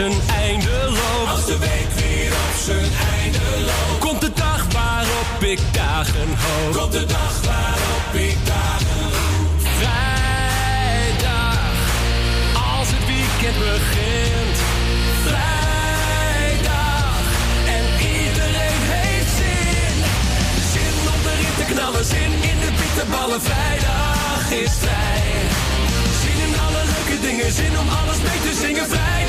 [0.00, 1.30] zijn einde loopt.
[1.30, 3.98] Als de week weer op zijn einde loopt.
[3.98, 6.74] Komt de dag waarop ik dagen hoop.
[6.80, 9.60] Komt de dag waarop ik dagen hoop.
[9.78, 11.58] Vrijdag,
[12.76, 14.56] als het weekend begint.
[15.26, 17.12] Vrijdag,
[17.76, 19.96] en iedereen heeft zin.
[20.74, 23.40] Zin om erin te knallen, zin in de bitterballen.
[23.48, 25.32] Vrijdag is vrij.
[26.22, 28.88] Zin in alle leuke dingen, zin om alles mee te zingen.
[28.88, 29.19] Vrijdag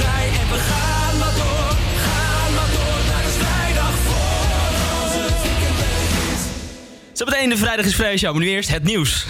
[0.00, 1.72] vrij en we gaan maar door.
[2.04, 4.46] Gaan maar door, naar is vrijdag voor
[5.02, 6.42] als het weekend begint.
[7.12, 9.26] Zometeen de Vrijdag is Vrij Show, maar nu eerst het nieuws.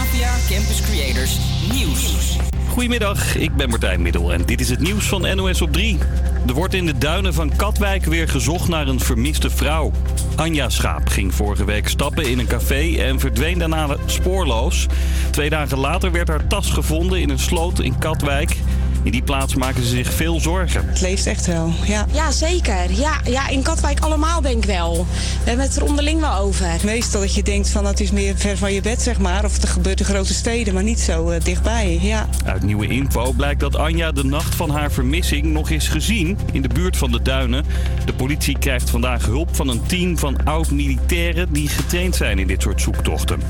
[0.00, 1.36] APA Campus Creators
[1.72, 2.36] Nieuws.
[2.72, 5.98] Goedemiddag, ik ben Martijn Middel en dit is het nieuws van NOS op 3.
[6.46, 9.92] Er wordt in de duinen van Katwijk weer gezocht naar een vermiste vrouw.
[10.36, 14.86] Anja Schaap ging vorige week stappen in een café en verdween daarna spoorloos.
[15.30, 18.56] Twee dagen later werd haar tas gevonden in een sloot in Katwijk.
[19.02, 20.88] In die plaats maken ze zich veel zorgen.
[20.88, 22.06] Het leeft echt wel, ja.
[22.12, 22.90] Ja, zeker.
[22.90, 25.06] Ja, ja, in Katwijk allemaal denk ik wel.
[25.42, 26.66] We hebben het er onderling wel over.
[26.84, 29.44] Meestal dat je denkt van het is meer ver van je bed, zeg maar.
[29.44, 32.28] Of het gebeurt in grote steden, maar niet zo eh, dichtbij, ja.
[32.44, 36.62] Uit nieuwe info blijkt dat Anja de nacht van haar vermissing nog is gezien in
[36.62, 37.64] de buurt van de duinen.
[38.04, 42.62] De politie krijgt vandaag hulp van een team van oud-militairen die getraind zijn in dit
[42.62, 43.40] soort zoektochten.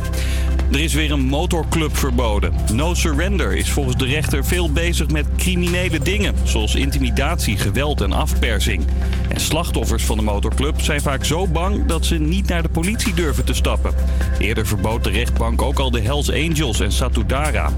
[0.72, 2.54] Er is weer een motorclub verboden.
[2.72, 8.12] No Surrender is volgens de rechter veel bezig met criminele dingen, zoals intimidatie, geweld en
[8.12, 8.84] afpersing.
[9.28, 13.14] En slachtoffers van de motorclub zijn vaak zo bang dat ze niet naar de politie
[13.14, 13.94] durven te stappen.
[14.38, 17.70] Eerder verbood de rechtbank ook al de Hells Angels en Satudara.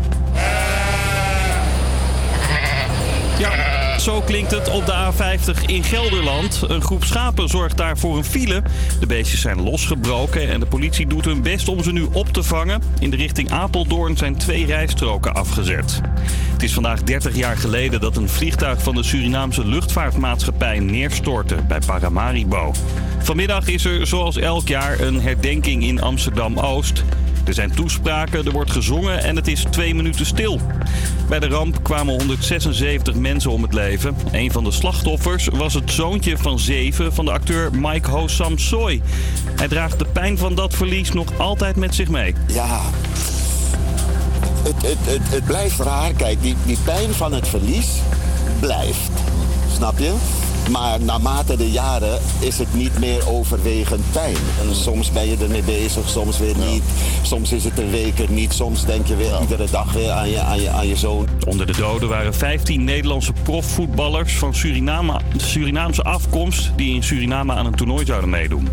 [3.39, 3.74] Ja,
[4.05, 6.65] zo klinkt het op de A50 in Gelderland.
[6.69, 8.63] Een groep schapen zorgt daar voor een file.
[9.01, 12.43] De beestjes zijn losgebroken en de politie doet hun best om ze nu op te
[12.43, 12.83] vangen.
[12.99, 16.01] In de richting Apeldoorn zijn twee rijstroken afgezet.
[16.53, 21.81] Het is vandaag 30 jaar geleden dat een vliegtuig van de Surinaamse luchtvaartmaatschappij neerstortte bij
[21.87, 22.73] Paramaribo.
[23.19, 27.05] Vanmiddag is er zoals elk jaar een herdenking in Amsterdam-Oost.
[27.45, 30.61] Er zijn toespraken, er wordt gezongen en het is twee minuten stil.
[31.29, 34.17] Bij de ramp kwamen 176 mensen om het leven.
[34.33, 38.59] Een van de slachtoffers was het zoontje van zeven van de acteur Mike Ho Sam
[38.59, 39.03] Soy.
[39.57, 42.35] Hij draagt de pijn van dat verlies nog altijd met zich mee.
[42.47, 42.81] Ja,
[44.63, 46.13] het, het, het, het blijft raar.
[46.13, 47.89] Kijk, die, die pijn van het verlies
[48.61, 49.11] blijft.
[49.77, 50.15] Snap je?
[50.71, 54.37] Maar naarmate de jaren is het niet meer overwegend pijn.
[54.61, 56.83] En soms ben je ermee bezig, soms weer niet.
[57.23, 58.53] Soms is het een week er niet.
[58.53, 61.29] Soms denk je weer iedere dag weer aan je, aan, je, aan je zoon.
[61.47, 66.71] Onder de doden waren 15 Nederlandse profvoetballers van Suriname, Surinaamse afkomst...
[66.77, 68.69] die in Suriname aan een toernooi zouden meedoen.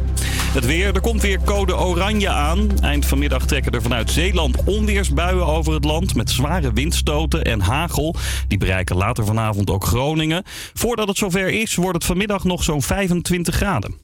[0.52, 2.70] Het weer, er komt weer code oranje aan.
[2.82, 6.16] Eind vanmiddag trekken er vanuit Zeeland onweersbuien over het land...
[6.16, 8.16] met zware windstoten en hagel.
[8.48, 10.44] Die bereiken later vanavond ook Groningen.
[10.74, 13.96] Voordat het zover is, wordt het vanmiddag nog zo'n 25 graden.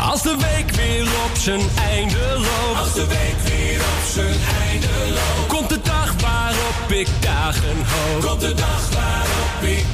[0.00, 2.78] Als de week weer op zijn einde loopt.
[2.78, 4.36] Als de week weer op zijn
[4.70, 5.46] einde loopt.
[5.48, 8.22] Komt de dag waarop ik dagen hoop.
[8.30, 9.91] Komt de dag waarop ik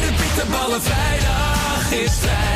[0.00, 0.82] de bitterballen.
[0.82, 2.54] Vrijdag is vrij.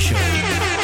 [0.00, 0.77] Zin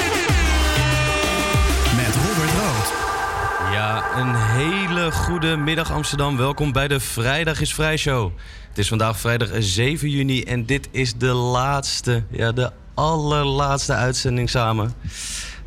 [4.15, 6.37] een hele goede middag Amsterdam.
[6.37, 8.33] Welkom bij de Vrijdag is Vrij Show.
[8.69, 14.51] Het is vandaag vrijdag 7 juni en dit is de laatste, ja, de allerlaatste uitzending
[14.51, 14.95] samen.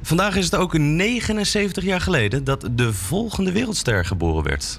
[0.02, 4.78] Vandaag is het ook 79 jaar geleden dat de volgende wereldster geboren werd.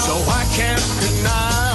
[0.00, 1.69] So I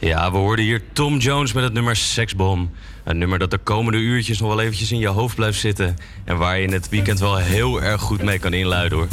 [0.00, 2.70] Ja, we hoorden hier Tom Jones met het nummer Sexbom.
[3.08, 5.96] Een nummer dat de komende uurtjes nog wel eventjes in je hoofd blijft zitten.
[6.24, 9.08] En waar je het weekend wel heel erg goed mee kan inluiden hoor.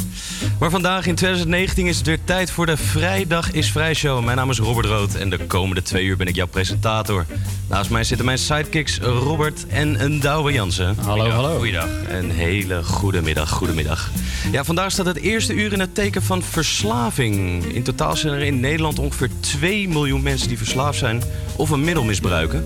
[0.58, 4.24] Maar vandaag in 2019 is het weer tijd voor de Vrijdag is Vrij Show.
[4.24, 7.26] Mijn naam is Robert Rood en de komende twee uur ben ik jouw presentator.
[7.68, 10.96] Naast mij zitten mijn sidekicks Robert en een Douwe Jansen.
[11.00, 11.56] Hallo, hallo.
[11.56, 11.88] Goeiedag.
[12.08, 14.10] Een hele goede middag, goedemiddag.
[14.52, 17.64] Ja, vandaag staat het eerste uur in het teken van verslaving.
[17.64, 21.22] In totaal zijn er in Nederland ongeveer 2 miljoen mensen die verslaafd zijn
[21.56, 22.64] of een middel misbruiken.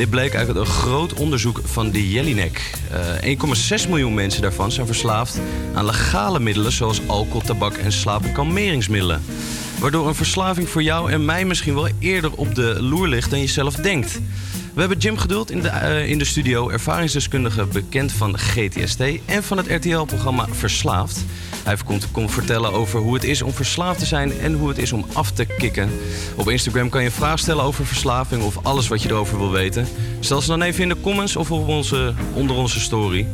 [0.00, 2.72] Dit bleek uit een groot onderzoek van de Jelinek.
[3.20, 3.36] Eh
[3.82, 5.38] 1,6 miljoen mensen daarvan zijn verslaafd
[5.74, 8.24] aan legale middelen zoals alcohol, tabak en slaap-.
[9.78, 13.40] Waardoor een verslaving voor jou en mij misschien wel eerder op de loer ligt dan
[13.40, 14.20] je zelf denkt.
[14.74, 19.42] We hebben Jim Geduld in de, eh, in de studio, ervaringsdeskundige bekend van GTST en
[19.42, 21.24] van het RTL-programma Verslaafd.
[21.64, 24.78] Hij komt, komt vertellen over hoe het is om verslaafd te zijn en hoe het
[24.78, 25.90] is om af te kicken.
[26.36, 29.86] Op Instagram kan je vraag stellen over verslaving of alles wat je erover wil weten.
[30.20, 33.26] Stel ze dan even in de comments of op onze, onder onze story.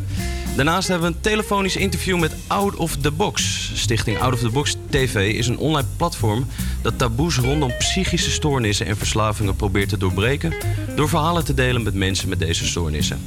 [0.56, 3.70] Daarnaast hebben we een telefonisch interview met Out of the Box.
[3.74, 6.46] Stichting Out of the Box TV is een online platform
[6.86, 10.54] dat taboes rondom psychische stoornissen en verslavingen probeert te doorbreken
[10.96, 13.20] door verhalen te delen met mensen met deze stoornissen.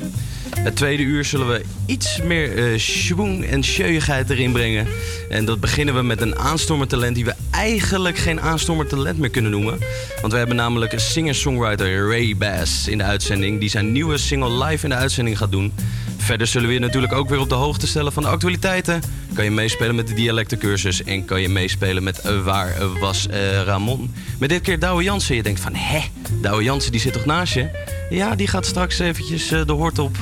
[0.50, 4.88] Het tweede uur zullen we iets meer schwung en scheuigheid erin brengen.
[5.30, 9.80] En dat beginnen we met een aanstormertalent die we eigenlijk geen aanstormertalent meer kunnen noemen.
[10.22, 13.60] Want we hebben namelijk een singer-songwriter Ray Bass in de uitzending...
[13.60, 15.74] die zijn nieuwe single live in de uitzending gaat doen.
[16.18, 19.02] Verder zullen we je natuurlijk ook weer op de hoogte stellen van de actualiteiten.
[19.34, 24.13] Kan je meespelen met de dialectencursus en kan je meespelen met Waar was eh, Ramon?
[24.40, 25.36] Met dit keer Douwe Jansen.
[25.36, 26.00] Je denkt van, hè,
[26.42, 27.69] Douwe Jansen die zit toch naast je?
[28.10, 30.18] Ja, die gaat straks eventjes eh, de hort op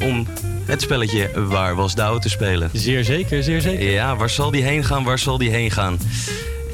[0.00, 0.26] om
[0.64, 2.70] het spelletje Waar was Douwe te spelen.
[2.72, 3.90] Zeer zeker, zeer zeker.
[3.90, 5.98] Ja, waar zal die heen gaan, waar zal die heen gaan?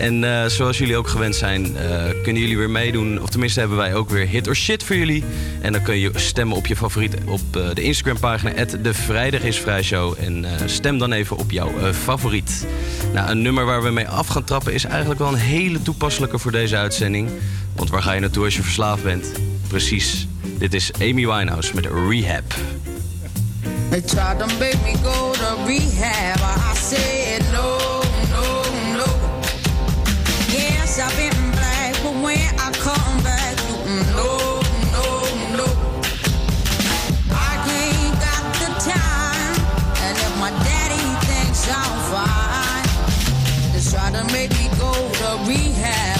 [0.01, 3.23] En eh, zoals jullie ook gewend zijn, eh, kunnen jullie weer meedoen.
[3.23, 5.25] Of tenminste hebben wij ook weer hit or shit voor jullie.
[5.61, 8.65] En dan kun je stemmen op je favoriet op eh, de Instagram-pagina...
[8.83, 10.15] de Vrijdag is Vrij Show.
[10.19, 12.67] En stem dan even op jouw favoriet.
[13.13, 14.73] Nou, een nummer waar we mee af gaan trappen...
[14.73, 17.31] is eigenlijk wel een hele toepasselijke voor deze uitzending.
[17.77, 19.33] Want waar ga je naartoe als je verslaafd bent?
[19.69, 20.27] Precies.
[20.59, 22.55] Dit is Amy Winehouse met Rehab.
[23.91, 26.41] They tried to make me go to rehab.
[26.41, 27.90] I said no,
[30.91, 33.55] Yes, I've been black, but when I come back,
[33.87, 34.59] mm, no,
[34.91, 35.07] no,
[35.59, 35.67] no.
[37.31, 39.55] I ain't got the time,
[40.03, 46.20] and if my daddy thinks I'm fine, they try to make me go to rehab.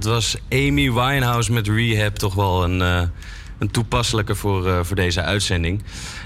[0.00, 3.02] Dat was Amy Winehouse met Rehab toch wel een, eh,
[3.58, 5.82] een toepasselijke voor, eh, voor deze uitzending.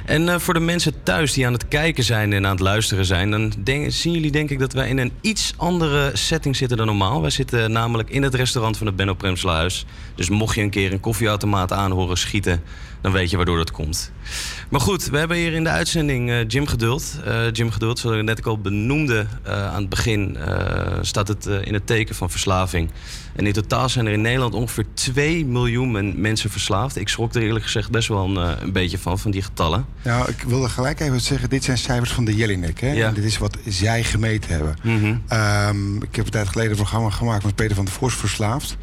[0.06, 3.04] En eh, voor de mensen thuis die aan het kijken zijn en aan het luisteren
[3.04, 3.30] zijn...
[3.30, 3.52] dan
[3.88, 7.20] zien jullie denk ik dat wij in een iets andere setting zitten dan normaal.
[7.20, 9.84] Wij zitten namelijk in het restaurant van het Benno Premselaarhuis.
[10.14, 12.62] Dus mocht je een keer een koffieautomaat aan horen schieten...
[13.00, 14.12] dan weet je waardoor dat komt.
[14.68, 17.16] Maar goed, we hebben hier in de uitzending eh, Jim Geduld.
[17.24, 20.38] Eh, Jim Geduld, zoals ik net ook al benoemde eh, aan het begin...
[21.00, 22.90] staat het in het teken van verslaving.
[23.36, 26.96] En in totaal zijn er in Nederland ongeveer 2 miljoen men- mensen verslaafd.
[26.96, 29.86] Ik schrok er eerlijk gezegd best wel een, een beetje van, van die getallen.
[30.02, 32.80] Nou, ik wilde gelijk even zeggen, dit zijn cijfers van de Jelinek.
[32.80, 32.92] Hè?
[32.92, 33.10] Ja.
[33.10, 34.76] Dit is wat zij gemeten hebben.
[35.28, 38.76] Ehm, ik heb een tijd geleden een programma gemaakt met Peter van der Voors Verslaafd.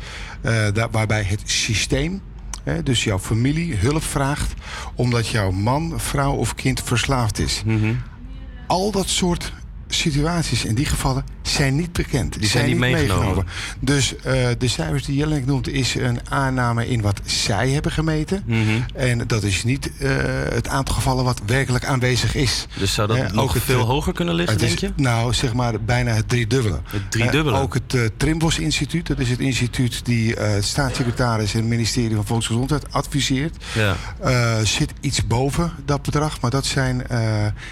[0.74, 2.22] daar, waarbij het systeem,
[2.66, 4.54] hè, dus jouw familie, hulp vraagt...
[4.96, 7.64] omdat jouw man, vrouw of kind verslaafd is.
[8.68, 9.54] Al dat soort
[9.88, 12.40] situaties in die gevallen zijn niet bekend.
[12.40, 13.46] Die zijn niet meegenomen.
[13.80, 18.44] Dus eh, de cijfers die Jelinek noemt is een aanname in wat zij hebben gemeten.
[18.46, 18.62] Mhm.
[18.96, 20.10] En dat is niet eh,
[20.50, 22.68] het aantal gevallen wat werkelijk aanwezig is.
[22.78, 25.04] Dus zou dat Eh, nog ook het, veel hoger kunnen liggen, is, denk je?
[25.04, 26.80] Nou, zeg maar bijna het driedubbele.
[26.86, 27.58] Het driedubbele?
[27.58, 32.26] Ook het Trimbos Instituut, dat is het instituut die het staatssecretaris en het ministerie van
[32.26, 33.64] Volksgezondheid adviseert.
[33.74, 33.96] Ja.
[34.64, 37.06] Zit iets boven dat bedrag, maar dat zijn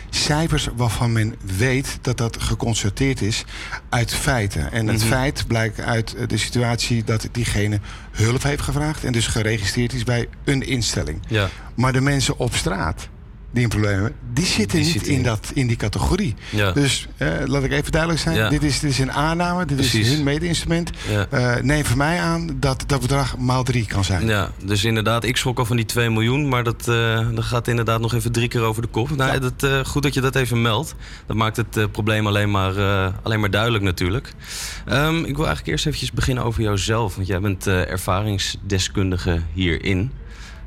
[0.09, 3.45] cijfers waarvan men weet dat dat geconstateerd is
[3.89, 4.71] uit feiten.
[4.71, 5.07] En het Mhm.
[5.07, 7.79] feit blijkt uit eh, de situatie dat diegene
[8.11, 11.19] hulp heeft gevraagd en dus geregistreerd is bij een instelling.
[11.27, 11.49] Ja.
[11.75, 13.07] Maar de mensen op straat
[13.53, 16.35] die hebben, die zitten Die niet zitten in, dat, in die categorie.
[16.49, 16.71] Ja.
[16.71, 18.35] Dus eh, laat ik even duidelijk zijn.
[18.35, 18.49] Ja.
[18.49, 20.07] Dit, is, dit is een aanname, dit Precies.
[20.07, 20.89] is hun mede-instrument.
[21.09, 21.27] Ja.
[21.29, 24.27] Eh, neem van mij aan dat dat bedrag maal drie kan zijn.
[24.27, 27.67] Ja, dus inderdaad, ik schrok al van die 2 miljoen, maar dat, eh, dat gaat
[27.67, 29.15] inderdaad nog even drie keer over de kop.
[29.15, 30.95] Nou, dat, goed dat je dat even meldt.
[31.25, 32.73] Dat maakt het probleem alleen maar,
[33.23, 34.33] alleen maar duidelijk natuurlijk.
[34.85, 40.11] Ehm, ik wil eigenlijk eerst eventjes beginnen over jouzelf, want jij bent ervaringsdeskundige hierin.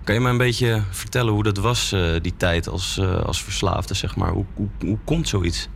[0.06, 3.42] Kan je me een beetje vertellen hoe dat was, eh, die tijd als, eh, als
[3.42, 4.30] verslaafde, zeg maar?
[4.30, 5.68] Hoe, hoe, hoe komt zoiets?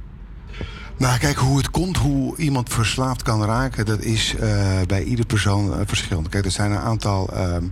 [0.97, 5.27] Nou, kijk, hoe het komt, hoe iemand verslaafd kan raken, dat is eh, bij ieder
[5.27, 6.29] persoon verschillend.
[6.29, 7.65] Kijk, er zijn een aantal ehm,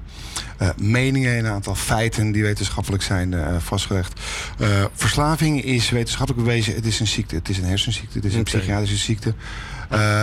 [0.56, 4.20] eh, meningen en een aantal feiten die wetenschappelijk zijn vastgelegd.
[4.92, 7.34] Verslaving is wetenschappelijk bewezen, het is een ziekte.
[7.34, 9.34] Het is een hersenziekte, het is een psychiatrische ziekte.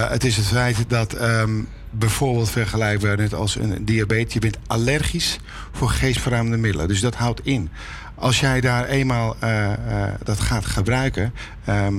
[0.10, 1.62] Het is het feit dat ehm,
[1.98, 5.40] bijvoorbeeld vergelijkbaar net als een diabetes, je bent allergisch
[5.72, 6.88] voor geestverruimende middelen.
[6.88, 7.70] Dus dat houdt in.
[8.16, 11.34] Als jij daar eenmaal eh, eh, dat gaat gebruiken,
[11.66, 11.96] ehm,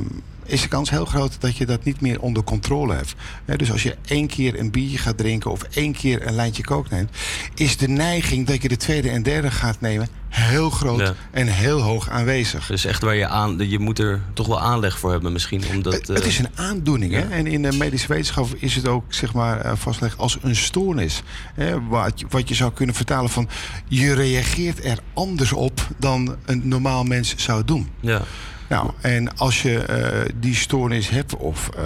[0.46, 3.14] is de kans heel groot dat je dat niet meer onder controle hebt.
[3.56, 6.90] Dus als je één keer een biertje gaat drinken of één keer een lijntje kook
[6.90, 7.10] neemt,
[7.54, 11.14] is de neiging dat je de tweede en derde gaat nemen heel groot Ja.
[11.30, 12.66] en heel hoog aanwezig.
[12.66, 15.62] Dus echt waar je aan, je moet er toch wel aanleg voor hebben misschien.
[15.70, 17.12] Omdat, Het, het eh, is een aandoening.
[17.12, 17.20] Hè?
[17.20, 21.22] En in de medische wetenschap is het ook zeg maar, eh, vastgelegd als een stoornis.
[21.54, 21.86] Hè?
[21.86, 23.48] Wat, wat je zou kunnen vertalen van...
[23.88, 27.88] je reageert er anders op dan een normaal mens zou doen.
[28.00, 28.22] Ja.
[28.68, 31.82] Nou, en als je eh, die stoornis hebt of eh,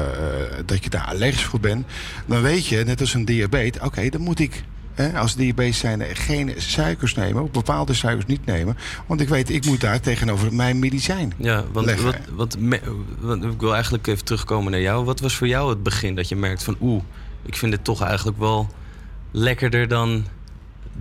[0.66, 1.86] dat je daar allergisch voor bent...
[2.26, 4.64] dan weet je, net als een diabetes, oké, dan moet ik...
[4.94, 8.76] Hè, als diabetes zijn geen suikers nemen, of bepaalde suikers niet nemen.
[9.06, 12.04] Want ik weet, ik moet daar tegenover mijn medicijn Ja, want leggen.
[12.04, 12.80] wat, wat, me-
[13.18, 15.04] want ik wil eigenlijk even terugkomen naar jou.
[15.04, 16.76] Wat was voor jou het begin dat je merkt van...
[16.80, 17.02] oeh,
[17.42, 18.68] ik vind het toch eigenlijk wel
[19.30, 20.24] lekkerder dan,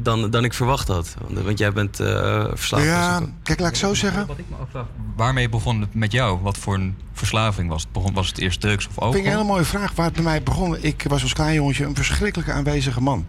[0.02, 1.16] dan, dan ik verwacht had?
[1.28, 2.86] Want, want jij bent eh verslaafd.
[2.86, 4.28] Ja, kijk, laat ik zo zeggen.
[4.28, 6.40] Wat ik me afvraag, waarmee begon het met jou?
[6.42, 7.92] Wat voor een verslaving was het?
[7.92, 9.42] Begon, was het eerst drugs of Dat vind ik een alcohol?
[9.42, 10.78] hele mooie vraag waar het bij mij begon.
[10.82, 13.26] Ik was als klein jongetje een verschrikkelijk aanwezige man.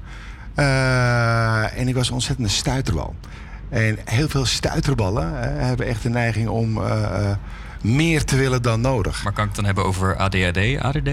[0.54, 3.14] Eh, en ik was een ontzettende stuiterbal.
[3.68, 7.36] En heel veel stuiterballen eh, hebben echt de neiging om eh, eh,
[7.82, 9.24] meer te willen dan nodig.
[9.24, 11.08] Maar kan ik het dan hebben over ADHD, ADD?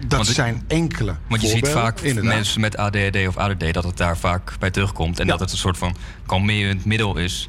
[0.00, 2.34] Dat Want zijn enkele Want je ziet vaak inderdaad.
[2.34, 5.20] mensen met ADHD of ADD dat het daar vaak bij terugkomt.
[5.20, 7.48] En dat het een soort van kalmerend middel is.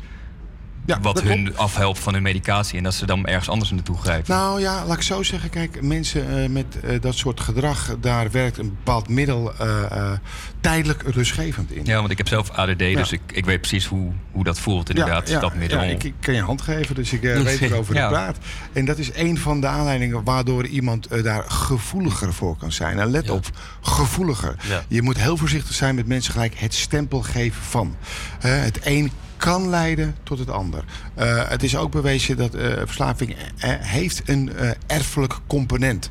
[1.01, 2.77] Wat hun afhelpt van hun medicatie.
[2.77, 4.35] En dat ze dan ergens anders naartoe grijpen.
[4.35, 5.49] Nou ja, laat ik zo zeggen.
[5.49, 10.11] Kijk, mensen eh, met eh, dat soort gedrag, daar werkt een bepaald middel eh,
[10.61, 11.85] tijdelijk rustgevend in.
[11.85, 14.89] Ja, want ik heb zelf ADD, dus ik, ik weet precies hoe, hoe dat voelt
[14.89, 15.27] inderdaad.
[15.27, 15.83] dat middel.
[15.83, 18.07] Ja, ik, ik kan je hand geven, dus ik weet waarover Ja.
[18.07, 18.37] praat.
[18.73, 22.99] En dat is een van de aanleidingen waardoor iemand daar gevoeliger voor kan zijn.
[22.99, 23.45] En let op,
[23.81, 24.55] gevoeliger.
[24.87, 27.95] Je moet heel voorzichtig zijn met mensen gelijk het stempel geven van.
[28.39, 30.83] Het een kan leiden tot het ander.
[31.13, 34.51] Eh, het is ook bewezen dat eh, verslaving eh, heeft een
[34.87, 36.09] erfelijk component.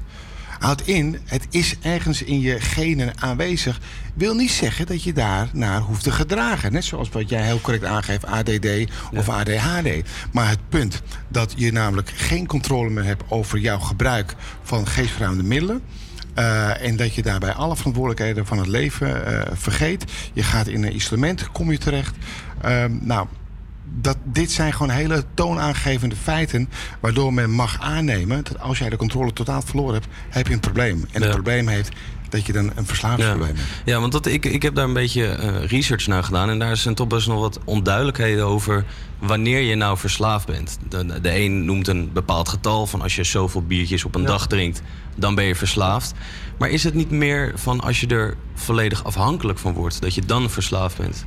[0.59, 3.81] Houdt in, het is ergens in je genen aanwezig.
[4.15, 6.73] Wil niet zeggen dat je daar naar hoeft te gedragen.
[6.73, 8.67] Net zoals wat jij heel correct aangeeft, ADD
[9.15, 9.89] of ADHD.
[10.33, 15.49] Maar het punt dat je namelijk geen controle meer hebt over jouw gebruik van geestverruimende
[15.49, 15.83] middelen.
[16.81, 19.23] En dat je daarbij alle verantwoordelijkheden van het leven
[19.57, 20.05] vergeet.
[20.33, 22.15] Je gaat in een isolement, kom je terecht.
[22.61, 23.27] Ehm, nou,
[24.01, 26.69] dat, dit zijn gewoon hele toonaangevende feiten.
[27.01, 30.61] Waardoor men mag aannemen dat als jij de controle totaal verloren hebt, heb je een
[30.61, 31.05] probleem.
[31.13, 31.89] En het probleem heeft
[32.29, 33.69] dat je dan een verslavingsprobleem hebt.
[33.85, 36.51] Ja, want dat, ik, ik heb daar een beetje eh, research naar gedaan.
[36.51, 38.85] En daar zijn toch best nog wat onduidelijkheden over
[39.19, 40.79] wanneer je nou verslaafd bent.
[40.89, 44.27] De, de een noemt een bepaald getal van als je zoveel biertjes op een Ja.
[44.27, 44.83] dag drinkt,
[45.17, 46.15] dan ben je verslaafd.
[46.59, 50.21] Maar is het niet meer van als je er volledig afhankelijk van wordt, dat je
[50.25, 51.25] dan verslaafd bent?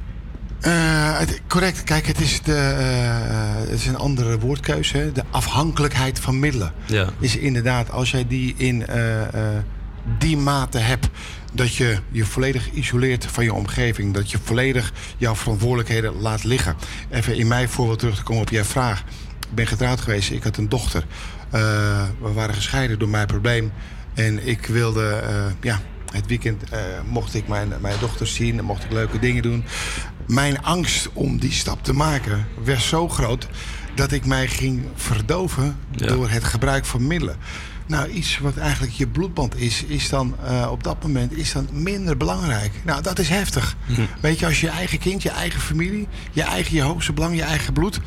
[0.61, 1.83] Eh, correct.
[1.83, 4.97] Kijk, het is, de, eh, het is een andere woordkeuze.
[4.97, 5.11] hè.
[5.11, 6.73] De afhankelijkheid van middelen.
[6.85, 7.09] Ja.
[7.19, 9.27] Is inderdaad, als jij die in eh,
[10.17, 11.09] die mate hebt...
[11.53, 14.13] dat je je volledig isoleert van je omgeving.
[14.13, 16.75] Dat je volledig jouw verantwoordelijkheden laat liggen.
[17.09, 18.99] Even in mijn voorbeeld terug te komen op jouw vraag.
[19.49, 20.31] Ik ben getrouwd geweest.
[20.31, 21.05] Ik had een dochter.
[21.49, 23.71] We waren gescheiden door mijn probleem.
[24.13, 25.23] En ik wilde,
[25.61, 25.79] ja,
[26.11, 26.63] het weekend
[27.05, 28.57] mocht ik mijn, mijn dochter zien.
[28.57, 29.63] en Mocht ik leuke dingen doen.
[30.29, 33.47] Mijn angst om die stap te maken werd zo groot...
[33.95, 37.37] dat ik mij ging verdoven door het gebruik van middelen.
[37.87, 41.67] Nou, iets wat eigenlijk je bloedband is, is dan eh, op dat moment is dan
[41.71, 42.71] minder belangrijk.
[42.85, 43.75] Nou, dat is heftig.
[44.21, 47.43] Weet je, als je eigen kind, je eigen familie, je eigen je hoogste belang, je
[47.43, 47.99] eigen bloed,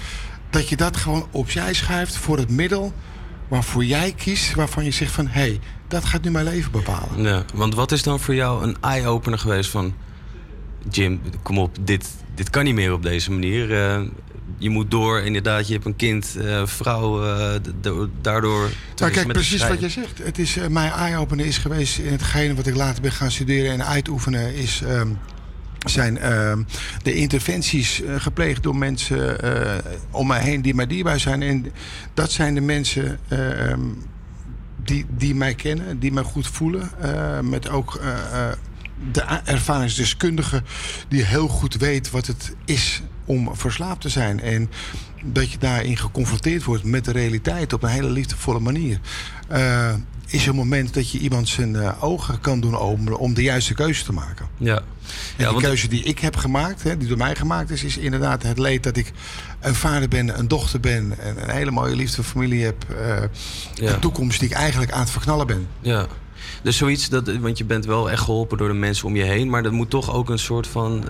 [0.51, 2.93] dat je dat gewoon opzij schuift voor het middel
[3.49, 7.23] waarvoor jij kiest, waarvan je zegt van hé, hey, dat gaat nu mijn leven bepalen.
[7.23, 9.95] Ja, want wat is dan voor jou een eye-opener geweest van...
[10.91, 13.85] Jim, kom op, dit, dit kan niet meer op deze manier.
[13.85, 14.03] Eh,
[14.59, 17.21] je moet door, inderdaad, je hebt een kind, eh, vrouw,
[17.61, 17.91] d-
[18.21, 18.61] daardoor...
[18.61, 20.19] Nou, tenminste kijk, precies wat je zegt.
[20.23, 23.85] Het is, mijn eye-opener is geweest in hetgene wat ik later ben gaan studeren en
[23.87, 25.09] uitoefenen, is, ehm,
[25.87, 26.63] zijn ehm,
[27.03, 29.37] de interventies gepleegd door mensen
[30.11, 31.43] om mij heen die mij dierbaar zijn.
[31.43, 31.73] En
[32.15, 33.81] dat zijn de mensen ehm,
[34.85, 36.91] die, die mij kennen, die mij goed voelen.
[37.49, 38.01] met ook
[39.13, 40.63] de ervaringsdeskundige
[41.09, 44.41] die heel goed weet wat het is om verslaafd te zijn.
[44.41, 44.71] En
[45.25, 49.01] dat je daarin geconfronteerd wordt met de realiteit op een hele liefdevolle manier.
[49.49, 49.95] eh,
[50.27, 53.75] is een moment dat je iemand zijn eh, ogen kan doen openen om de juiste
[53.75, 54.47] keuze te maken.
[54.57, 54.77] Ja.
[54.77, 57.97] En Ja, de keuze die ik heb gemaakt, hè, die door mij gemaakt is, is
[57.97, 59.13] inderdaad het leed dat ik
[59.61, 62.85] een vader ben, een dochter ben, en een hele mooie liefde familie heb.
[62.91, 63.23] eh,
[63.75, 63.93] Ja.
[63.95, 65.67] Een toekomst die ik eigenlijk aan het verknallen ben.
[65.81, 66.07] Ja.
[66.63, 69.51] Dus zoiets, dat, want je bent wel echt geholpen door de mensen om je heen.
[69.51, 71.05] Maar er moet toch ook een soort van,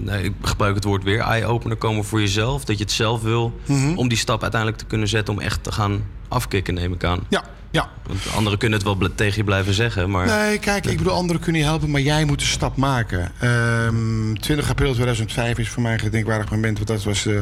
[0.00, 2.64] nou, ik gebruik het woord weer, eye-opener komen voor jezelf.
[2.64, 3.96] Dat je het zelf wil Mhm.
[3.96, 7.20] om die stap uiteindelijk te kunnen zetten om echt te gaan afkicken, neem ik aan.
[7.28, 7.90] Ja, ja.
[8.06, 10.26] Want anderen kunnen het wel tegen je blijven zeggen, maar...
[10.26, 13.32] Nee, kijk, ik bedoel, anderen kunnen je helpen, maar jij moet de stap maken.
[13.40, 16.76] Ehm 20 april 2005 is voor mij een gedenkwaardig moment.
[16.76, 17.38] Want dat was eh,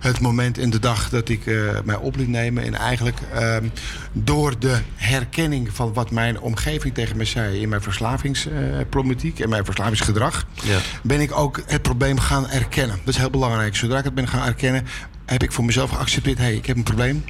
[0.00, 2.64] het moment in de dag dat ik eh, mij op liet nemen.
[2.64, 3.68] En eigenlijk ehm,
[4.12, 7.60] door de herkenning van wat mijn omgeving tegen mij zei...
[7.60, 10.46] in mijn verslavingsproblematiek en mijn verslavingsgedrag...
[10.62, 10.78] Ja.
[11.02, 12.96] ben ik ook het probleem gaan erkennen.
[13.04, 13.76] Dat is heel belangrijk.
[13.76, 14.86] Zodra ik het ben gaan erkennen,
[15.26, 16.38] heb ik voor mezelf geaccepteerd...
[16.38, 17.24] hé, hey, ik heb een probleem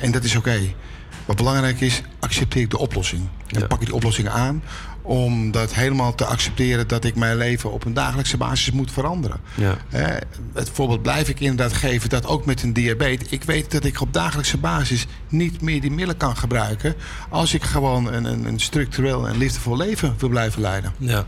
[0.00, 0.58] en dat is oké.
[1.28, 3.28] Wat belangrijk is, accepteer ik de oplossing.
[3.46, 4.62] En pak ik die oplossing aan
[5.02, 9.40] om dat helemaal te accepteren dat ik mijn leven op een dagelijkse basis moet veranderen.
[9.54, 9.76] Ja.
[9.90, 10.06] Eh,
[10.54, 13.28] het voorbeeld blijf ik inderdaad geven dat ook met een diabetes.
[13.28, 16.94] Ik weet dat ik op dagelijkse basis niet meer die middelen kan gebruiken.
[17.28, 20.92] als ik gewoon een, een, een structureel en liefdevol leven wil blijven leiden.
[20.98, 21.24] Ja.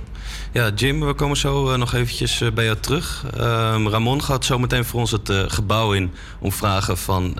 [0.52, 3.24] ja, Jim, we komen zo eh, nog eventjes eh, bij jou terug.
[3.36, 7.38] Ehm, Ramon gaat zo meteen voor ons het eh, gebouw in om vragen van,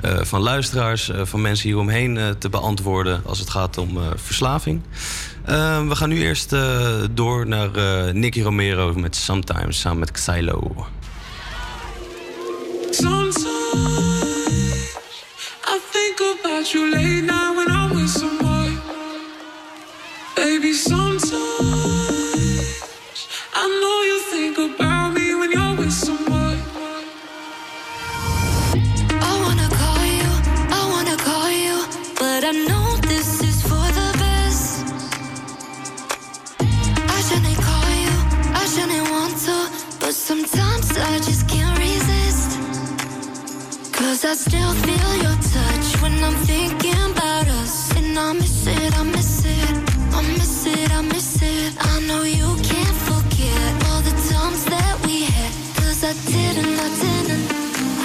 [0.00, 4.82] van luisteraars, eh, van mensen hieromheen eh, te beantwoorden als het gaat om eh, verslaving.
[5.44, 10.10] Ehm, we gaan nu eerst eh, door naar eh, Nicky Romero met Sometimes samen met
[10.10, 10.86] Xylo.
[12.90, 13.46] Sometimes
[15.64, 17.12] I think about you late.
[20.42, 21.30] Baby, sometimes
[23.54, 24.01] I know
[40.32, 42.50] sometimes I just can't resist.
[43.92, 47.74] Cause I still feel your touch when I'm thinking about us.
[47.98, 49.74] And I miss it, I miss it,
[50.18, 51.70] I miss it, I miss it.
[51.92, 55.52] I know you can't forget all the times that we had.
[55.78, 57.46] Cause I didn't, I didn't,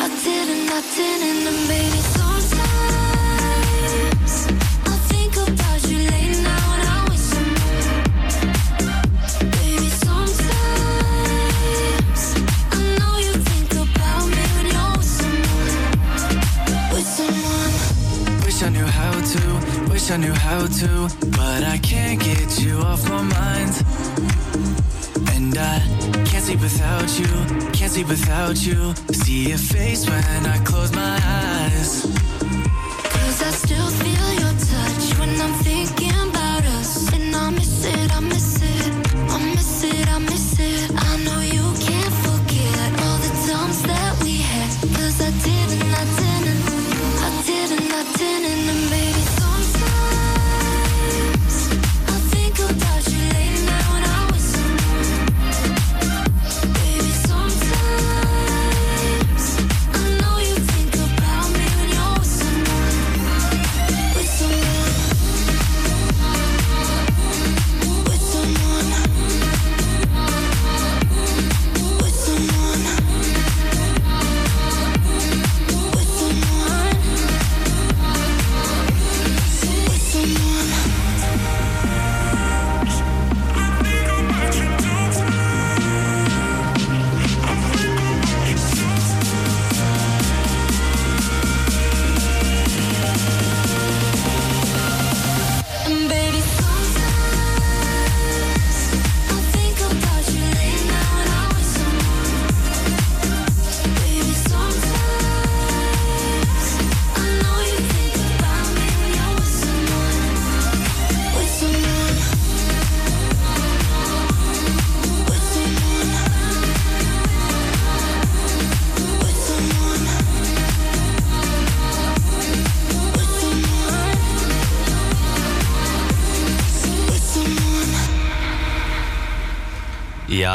[0.03, 1.47] I didn't, I didn't.
[1.51, 2.26] And baby, sometimes
[20.08, 23.74] wish I knew how to, but I can't get you off my mind.
[25.36, 25.80] And I
[26.26, 27.28] can't sleep without you,
[27.74, 28.93] can't sleep without you.
[29.12, 31.16] See your face when I close my eyes.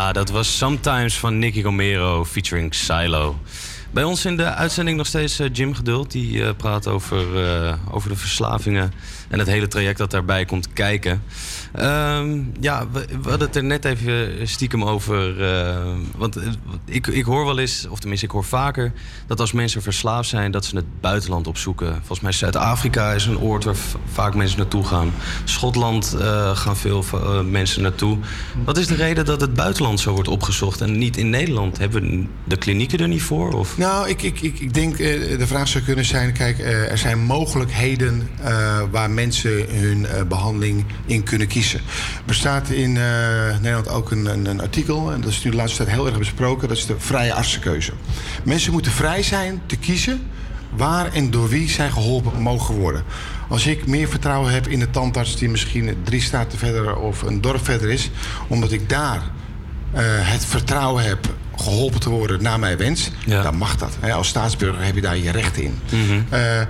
[0.02, 3.36] Ja, dat was Sometimes van Nicky Romero featuring Silo.
[3.92, 6.10] Bij ons in de uitzending nog steeds eh, Jim Geduld.
[6.10, 8.92] Die eh, praat over, eh, over de verslavingen
[9.28, 11.22] en het hele traject dat daarbij komt kijken.
[11.72, 15.34] Ehm, ja, we, hadden het er net even stiekem over.
[16.16, 16.38] want
[16.84, 18.92] ik, ik hoor wel eens, of tenminste ik hoor vaker...
[19.26, 21.94] dat als mensen verslaafd zijn, dat ze het buitenland opzoeken.
[21.94, 23.76] Volgens mij Zuid-Afrika is een oord waar
[24.12, 25.12] vaak mensen naartoe gaan.
[25.44, 26.16] Schotland
[26.54, 27.04] gaan veel
[27.44, 28.18] mensen naartoe.
[28.64, 31.78] Wat is de reden dat het buitenland zo wordt opgezocht en niet in Nederland?
[31.78, 33.52] Hebben we de klinieken er niet voor?
[33.52, 33.78] Of?
[33.82, 36.98] Nou, ik, ik, ik, ik denk eh, de vraag zou kunnen zijn: kijk, eh, er
[36.98, 41.80] zijn mogelijkheden eh, waar mensen hun eh, behandeling in kunnen kiezen.
[42.26, 42.92] Er staat in
[43.60, 46.68] Nederland ook een, een, artikel, en dat is nu de laatste tijd heel erg besproken:
[46.68, 47.92] dat is de vrije artsenkeuze.
[48.44, 50.20] Mensen moeten vrij zijn te kiezen
[50.76, 53.04] waar en door wie zij geholpen mogen worden.
[53.48, 57.40] Als ik meer vertrouwen heb in de tandarts die misschien drie straten verder of een
[57.40, 58.10] dorp verder is,
[58.48, 59.22] omdat ik daar
[60.22, 63.96] het vertrouwen heb geholpen te worden naar mijn wens, dan mag dat.
[64.12, 65.78] Als staatsburger heb je daar je recht in.
[66.30, 66.60] Eh,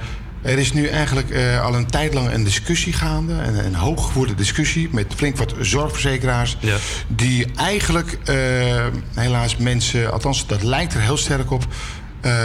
[0.43, 4.35] er is nu eigenlijk eh, al een tijd lang een discussie gaande, een, een hooggevoerde
[4.35, 6.57] discussie met flink wat zorgverzekeraars,
[7.09, 8.37] die eigenlijk eh,
[9.15, 11.67] helaas mensen, althans dat lijkt er heel sterk op,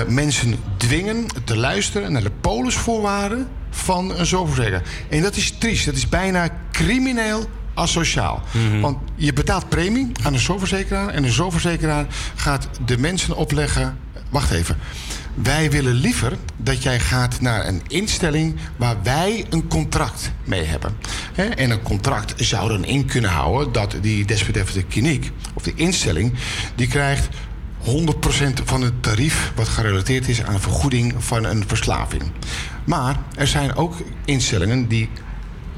[0.07, 4.83] mensen dwingen te luisteren naar de polisvoorwaarden van een zorgverzekeraar.
[5.09, 8.43] En dat is triest, dat is bijna crimineel asociaal.
[8.81, 11.09] Want je betaalt premie aan een zorgverzekeraar...
[11.09, 13.97] en de zorgverzekeraar gaat de mensen opleggen...
[14.29, 14.77] Wacht even.
[15.33, 18.55] Wij willen liever dat jij gaat naar een instelling...
[18.75, 20.97] waar wij een contract mee hebben.
[21.35, 23.71] En een contract zou dan in kunnen houden...
[23.71, 26.33] dat die desbetreffende kliniek of de instelling...
[26.75, 27.27] die krijgt
[27.85, 27.89] 100%
[28.63, 32.23] van het tarief wat gerelateerd is aan een vergoeding van een verslaving.
[32.85, 35.09] Maar er zijn ook instellingen die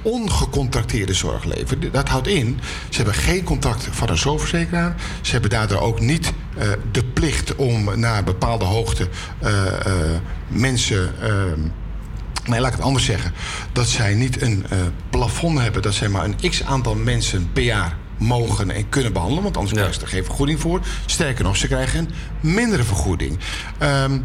[0.02, 1.92] ongecontracteerde zorg leveren.
[1.92, 2.60] Dat houdt in,
[2.90, 4.96] ze hebben geen contract van een zorgverzekeraar.
[5.22, 9.08] Ze hebben daardoor ook niet eh, de plicht om naar bepaalde hoogte
[9.40, 11.14] eh, eh, mensen.
[11.22, 11.60] ehm,
[12.46, 13.34] Nee, laat ik het anders zeggen.
[13.72, 14.66] Dat zij niet een
[15.10, 19.44] plafond hebben, dat zij maar een x aantal mensen per jaar mogen en kunnen behandelen.
[19.44, 20.82] Want anders krijgen ze er geen vergoeding voor.
[21.06, 22.10] Sterker nog, ze krijgen een
[22.54, 23.40] mindere vergoeding.
[23.78, 24.20] Ehm,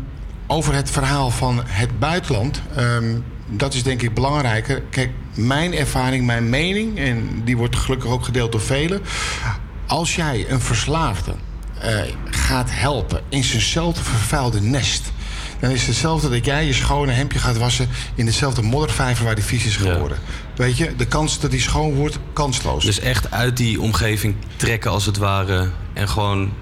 [0.47, 2.61] over het verhaal van het buitenland.
[2.75, 4.83] ehm, dat is denk ik belangrijker.
[4.91, 9.03] Kijk, mijn ervaring, mijn mening, en die wordt gelukkig ook gedeeld door velen.
[9.87, 11.35] Als jij een verslaafde
[11.81, 15.13] eh, gaat helpen in zijnzelfde vervuilde nest
[15.65, 19.35] dan is het hetzelfde dat jij je schone hemdje gaat wassen in dezelfde moddervijver waar
[19.35, 20.19] die vies is geworden.
[20.57, 22.85] Weet je, de kans dat die schoon wordt, kansloos.
[22.85, 26.53] Dus echt uit die omgeving trekken als het ware en gewoon...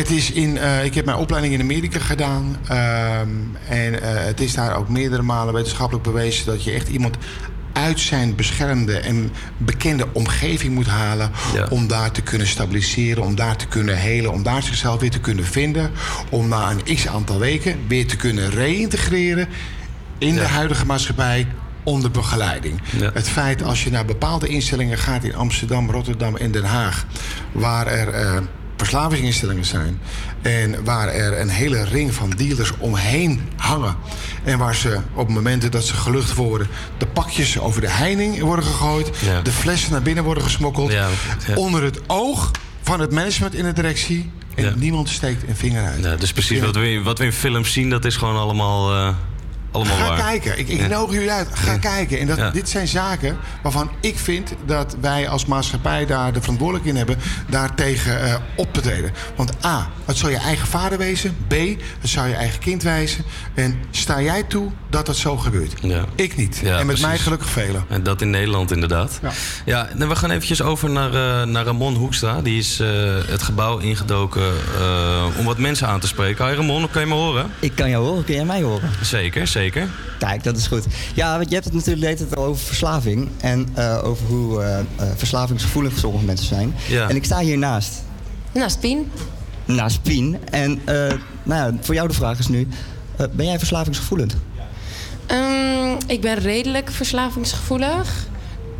[0.00, 2.56] Het is in, eh, ik heb mijn opleiding in Amerika gedaan.
[2.68, 3.28] ehm,
[3.68, 7.16] en eh, het is daar ook meerdere malen wetenschappelijk bewezen dat je echt iemand
[7.72, 11.30] uit zijn beschermde en bekende omgeving moet halen.
[11.70, 15.20] Om daar te kunnen stabiliseren, om daar te kunnen helen, om daar zichzelf weer te
[15.20, 15.90] kunnen vinden.
[16.30, 19.48] Om na een x aantal weken weer te kunnen reïntegreren
[20.18, 21.46] in de huidige maatschappij.
[21.82, 22.80] onder begeleiding.
[23.12, 27.06] Het feit als je naar bepaalde instellingen gaat in Amsterdam, Rotterdam en Den Haag,
[27.52, 28.36] waar er eh,
[28.80, 29.98] verslavingsinstellingen zijn
[30.42, 33.96] en waar er een hele ring van dealers omheen hangen
[34.44, 38.64] en waar ze op momenten dat ze gelucht worden de pakjes over de heining worden
[38.64, 39.40] gegooid, Ja.
[39.42, 41.08] de flessen naar binnen worden gesmokkeld, Ja,
[41.46, 41.54] ja.
[41.54, 42.50] onder het oog
[42.82, 46.04] van het management in de directie en niemand steekt een vinger uit.
[46.04, 49.14] Ja, dus precies wat we, wat we in films zien, dat is gewoon allemaal, eh,
[49.70, 50.18] allemaal Ga waar.
[50.20, 50.58] kijken.
[50.58, 50.86] Ik, ik Ja.
[50.86, 51.48] nodig jullie uit.
[51.52, 52.18] Ga kijken.
[52.18, 52.50] En dat, Ja.
[52.50, 57.24] dit zijn zaken waarvan ik vind dat wij als maatschappij daar de verantwoordelijkheid in hebben
[57.48, 59.12] daartegen eh op te treden.
[59.36, 61.36] Want A, het zou je eigen vader wezen.
[61.48, 61.52] B,
[62.00, 63.24] het zou je eigen kind wezen.
[63.54, 65.72] En sta jij toe dat dat zo gebeurt?
[65.82, 66.04] Ja.
[66.14, 66.60] Ik niet.
[66.62, 67.84] Ja, en met mij gelukkig velen.
[67.88, 69.18] En dat in Nederland inderdaad.
[69.22, 69.30] Ja.
[69.64, 72.40] Ja, nou, we gaan eventjes over naar, eh, naar Ramon Hoekstra.
[72.42, 72.88] Die is eh,
[73.26, 76.44] het gebouw ingedoken eh, om wat mensen aan te spreken.
[76.44, 77.50] Hoi Ramon, kan je me horen?
[77.58, 78.90] Ik kan jou horen, kun jij mij horen?
[79.02, 79.58] Zeker, zeker.
[80.18, 80.84] Kijk, dat is goed.
[81.14, 83.28] Ja, want je hebt het natuurlijk de hele tijd al over verslaving.
[83.40, 84.84] En eh, over hoe eh, eh,
[85.16, 86.74] verslavingsgevoelig sommige mensen zijn.
[86.88, 87.08] Ja.
[87.08, 87.92] En ik sta hiernaast.
[88.52, 89.10] Naast Pien.
[89.64, 90.38] Naast Pien.
[90.50, 90.94] En eh,
[91.42, 92.68] nou ja, voor jou de vraag is nu...
[93.32, 94.36] ben jij verslavingsgevoelend?
[95.26, 98.28] Ehm, ik ben redelijk verslavingsgevoelig.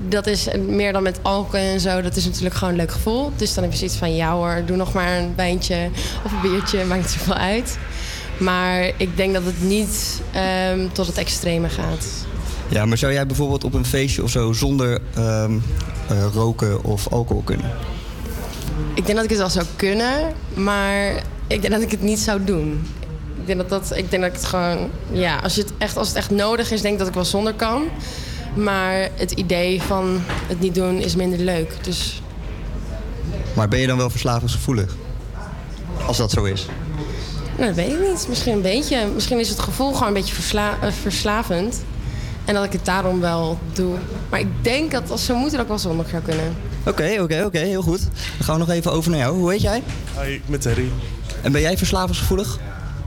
[0.09, 2.03] Dat is meer dan met alcohol en zo.
[2.03, 3.33] Dat is natuurlijk gewoon een leuk gevoel.
[3.37, 4.15] Dus dan heb je zoiets van...
[4.15, 5.91] ja hoor, doe nog maar een wijntje
[6.25, 6.85] of een biertje.
[6.85, 7.79] Maakt niet zoveel uit.
[8.41, 12.07] Maar ik denk dat het niet ehm, tot het extreme gaat.
[12.69, 14.53] Ja, maar zou jij bijvoorbeeld op een feestje of zo...
[14.53, 15.59] zonder ehm,
[16.09, 17.71] eh, roken of alcohol kunnen?
[18.95, 20.33] Ik denk dat ik het wel zou kunnen.
[20.55, 21.15] Maar
[21.47, 22.87] ik denk dat ik het niet zou doen.
[23.41, 24.91] Ik denk dat, dat, ik, denk dat ik het gewoon...
[25.13, 27.25] Ja, als, je het echt, als het echt nodig is, denk ik dat ik wel
[27.25, 27.83] zonder kan.
[28.55, 31.75] Maar het idee van het niet doen is minder leuk.
[31.83, 32.23] Dus
[33.55, 34.97] Maar ben je dan wel verslavingsgevoelig?
[36.07, 36.67] Als dat zo is.
[37.61, 38.27] Nou, dat weet ik niet.
[38.29, 39.07] Misschien een beetje.
[39.15, 41.83] Misschien is het gevoel gewoon een beetje versla- eh, verslavend.
[42.45, 43.95] En dat ik het daarom wel doe.
[44.31, 46.57] Maar ik denk dat als ze moeten, dat ik wel zonder zou kunnen.
[46.87, 47.59] Oké, oké, oké.
[47.59, 48.01] heel goed.
[48.01, 48.11] Dan
[48.45, 49.37] gaan we nog even over naar jou.
[49.39, 49.83] Hoe heet jij?
[50.15, 50.89] Hoi, ik ben Terry.
[51.43, 52.59] En ben jij verslavingsgevoelig?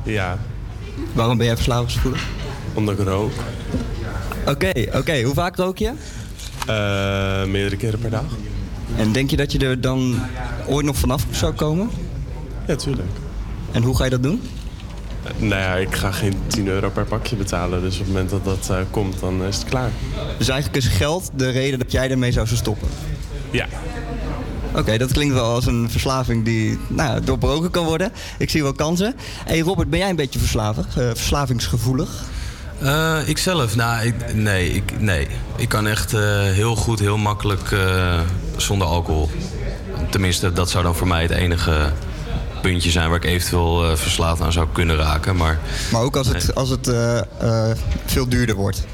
[0.04, 0.38] Ja,
[1.14, 2.28] Waarom ben jij verslavingsgevoelig?
[2.74, 3.32] omdat ik rook.
[4.48, 5.22] Oké, oké.
[5.22, 5.92] Hoe vaak rook je?
[6.68, 8.24] Eh, meerdere keren per dag.
[8.98, 10.20] En denk je dat je er dan
[10.68, 11.90] ooit nog vanaf zou komen?
[12.68, 13.08] Ja, tuurlijk.
[13.74, 14.42] En hoe ga je dat doen?
[15.24, 17.82] Eh, nou ja, ik ga geen 10 euro per pakje betalen.
[17.82, 19.90] Dus op het moment dat dat eh, komt, dan is het klaar.
[20.38, 22.88] Dus eigenlijk is geld de reden dat jij ermee zou stoppen?
[23.52, 23.68] Ja.
[24.76, 28.12] Oké, dat klinkt wel als een verslaving die nou, doorbroken kan worden.
[28.38, 29.16] Ik zie wel kansen.
[29.46, 32.24] hey Robert, ben jij een beetje verslavig, eh, verslavingsgevoelig?
[32.84, 33.76] Eh, ikzelf?
[33.76, 35.28] Nou, ik, nee, ik, nee.
[35.56, 38.20] Ik kan echt eh, heel goed, heel makkelijk eh,
[38.58, 39.30] zonder alcohol.
[40.10, 41.92] Tenminste, dat zou dan voor mij het enige
[42.64, 45.36] puntje zijn waar ik eventueel eh, verslaafd aan zou kunnen raken.
[45.36, 45.60] Maar,
[45.92, 48.86] Maar ook als het, als het eh, eh, veel duurder wordt.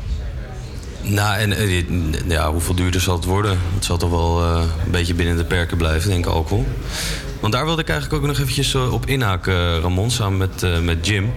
[1.02, 3.60] Nou, en ja, hoeveel duurder zal het worden?
[3.76, 6.66] Het zal toch wel een beetje binnen de perken blijven, denk ik, alcohol.
[7.40, 11.34] Want daar wilde ik eigenlijk ook nog eventjes op inhaken, Ramon, samen met, met Jim.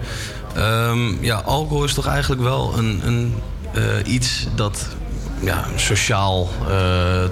[0.55, 3.33] Ehm, ja, alcohol is toch eigenlijk wel een, een,
[4.05, 4.87] iets dat
[5.39, 6.49] ja, sociaal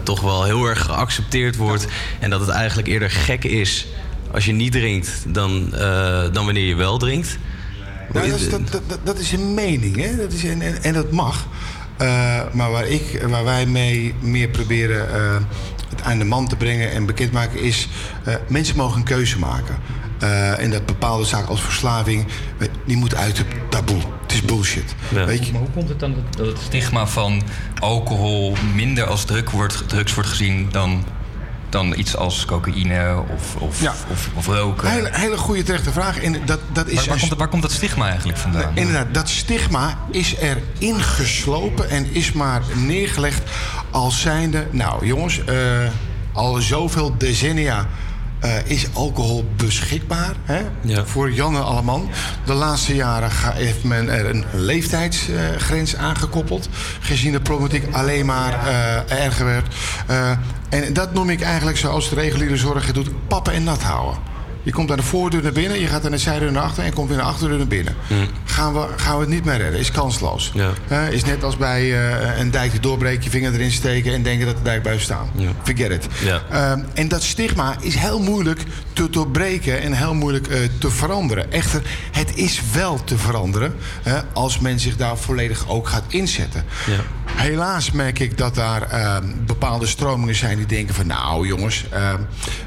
[0.03, 1.87] toch wel heel erg geaccepteerd wordt.
[2.19, 3.87] En dat het eigenlijk eerder gek is
[4.33, 7.37] als je niet drinkt dan, eh, dan wanneer je wel drinkt.
[8.13, 10.15] Nou, dat, is, dat, dat, dat is een mening, hè?
[10.15, 11.47] Dat is, en, en, en dat mag.
[11.97, 15.35] Eh, maar waar, ik, waar wij mee meer proberen eh,
[15.89, 17.87] het aan de man te brengen en bekend maken is...
[18.23, 19.77] eh, mensen mogen een keuze maken.
[20.19, 22.25] Eh, en dat bepaalde zaken als verslaving,
[22.85, 23.99] die moeten uit het taboe.
[24.21, 24.95] Het is bullshit.
[25.09, 25.51] Weet je?
[25.51, 27.41] Maar hoe komt het dan dat, dat het stigma van
[27.79, 31.05] alcohol minder als druk wordt, drugs wordt gezien dan,
[31.71, 33.93] dan iets als cocaïne of, of, Ja.
[34.11, 34.89] of, of roken?
[34.89, 36.21] Hele, hele goede terechte vraag.
[36.21, 38.71] En dat, dat is waar, waar, komt, waar komt dat stigma eigenlijk vandaan?
[38.73, 43.41] Inderdaad, dat stigma is er ingeslopen en is maar neergelegd
[43.91, 44.67] als zijnde...
[44.71, 45.55] Nou jongens, eh,
[46.33, 47.87] al zoveel decennia
[48.41, 50.61] eh, is alcohol beschikbaar hè,
[51.05, 52.09] voor Jan en Alleman.
[52.45, 56.69] De laatste jaren ga- heeft men er een leeftijdsgrens aangekoppeld...
[56.99, 59.75] gezien de problematiek alleen maar eh, erger werd.
[60.07, 60.31] Eh,
[60.69, 63.27] en dat noem ik eigenlijk zoals de reguliere zorg het doet...
[63.27, 64.30] pappen en nat houden.
[64.63, 66.93] Je komt aan de voordeur naar binnen, je gaat aan de zijdeur naar achter en
[66.93, 67.95] komt weer naar de achterdeur naar binnen.
[68.43, 69.79] Gaan, we, gaan we het niet meer redden?
[69.79, 70.51] Is kansloos.
[71.11, 74.45] Is net als bij eh, een dijk die doorbreekt, je vinger erin steken en denken
[74.45, 75.29] dat de dijk blijft staan.
[75.63, 76.07] Forget it.
[76.23, 76.41] Ja.
[76.49, 81.51] Ehm, en dat stigma is heel moeilijk te doorbreken en heel moeilijk eh, te veranderen.
[81.51, 83.75] Echter, het is wel te veranderen
[84.33, 86.65] als men zich daar volledig ook gaat inzetten.
[87.35, 91.07] Helaas merk ik dat daar ehm, bepaalde stromingen zijn die denken van...
[91.07, 92.19] nou jongens, ehm,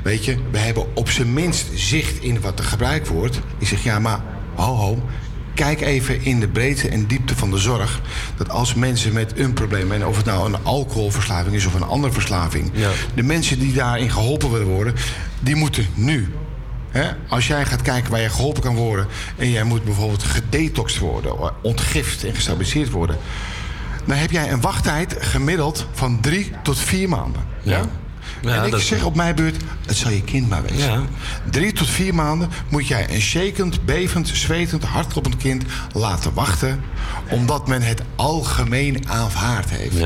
[0.02, 3.40] weet je, we hebben op zijn minst zicht in wat er gebruikt wordt.
[3.58, 4.20] Ik zeg, ja, maar
[4.54, 5.02] ho ho,
[5.54, 8.00] kijk even in de breedte en diepte van de zorg.
[8.36, 11.82] Dat als mensen met een probleem, en of het nou een alcoholverslaving is of een
[11.82, 12.72] andere verslaving,
[13.14, 14.94] de mensen die daarin geholpen willen worden,
[15.40, 16.34] die moeten nu.
[17.28, 21.62] Als jij gaat kijken waar je geholpen kan worden en jij moet bijvoorbeeld gedetoxed worden,
[21.62, 23.16] ontgift en gestabiliseerd worden,
[24.06, 27.42] dan heb jij een wachttijd gemiddeld van drie tot vier maanden.
[27.62, 27.80] Ja?
[28.42, 31.06] Ja, en ik zeg op mijn beurt, het zal je kind maar wezen.
[31.50, 36.80] Drie tot vier maanden moet jij een shakend, bevend, zwetend, hartkloppend kind laten wachten.
[37.30, 39.98] Omdat men het algemeen aanvaard heeft.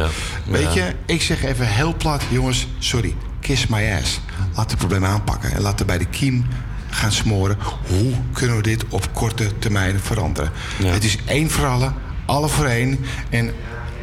[0.45, 0.75] Weet Ja.
[0.75, 4.21] je, ik zeg even heel plat, jongens, sorry, kiss my ass.
[4.55, 6.47] Laat het probleem aanpakken en laten bij de kiem
[6.91, 7.59] gaan smoren.
[7.87, 10.53] Hoe kunnen we dit op korte termijn veranderen?
[10.85, 11.95] Het is één voor allen,
[12.27, 12.99] alle voor één.
[13.31, 13.53] En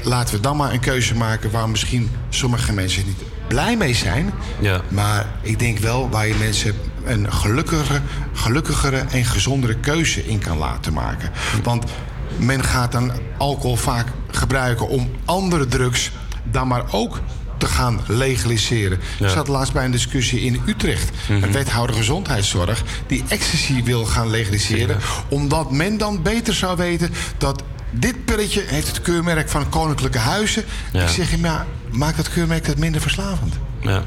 [0.06, 4.34] laten we dan maar een keuze maken waar misschien sommige mensen niet blij mee zijn.
[4.60, 4.82] Ja.
[4.90, 8.02] Maar ik denk wel waar je mensen een gelukkigere,
[8.34, 11.32] gelukkigere en gezondere keuze in kan laten maken.
[11.64, 11.86] Want
[12.38, 16.12] men gaat dan alcohol vaak gebruiken om andere drugs
[16.44, 17.22] dan maar ook
[17.58, 19.00] te gaan legaliseren.
[19.20, 21.10] Ik zat laatst bij een discussie in Utrecht.
[21.30, 24.98] Een wethouder gezondheidszorg die ecstasy wil gaan legaliseren.
[25.30, 27.64] Omdat men dan beter zou weten dat
[28.00, 30.64] dit pilletje heeft het keurmerk van Koninklijke Huizen.
[30.94, 33.54] Ik zeg ja, maak dat keurmerk dat minder verslavend.
[33.82, 34.04] Ja.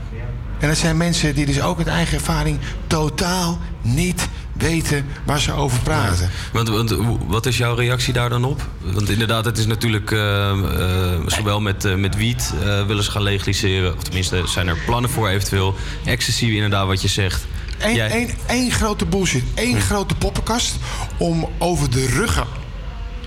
[0.59, 5.53] En dat zijn mensen die dus ook uit eigen ervaring totaal niet weten waar ze
[5.53, 6.31] over praten.
[6.53, 6.97] Want, want
[7.27, 8.67] wat is jouw reactie daar dan op?
[8.81, 13.11] Want inderdaad, het is natuurlijk eh, eh, zowel met, eh, met wiet eh, willen ze
[13.11, 13.97] gaan legaliseren.
[13.97, 15.75] Of tenminste, zijn er plannen voor eventueel.
[16.05, 17.47] Ecstasy, inderdaad, wat je zegt.
[17.79, 19.45] Eén Jij- één, één grote bullshit.
[19.55, 20.77] Eén grote poppenkast
[21.17, 22.47] om over de ruggen,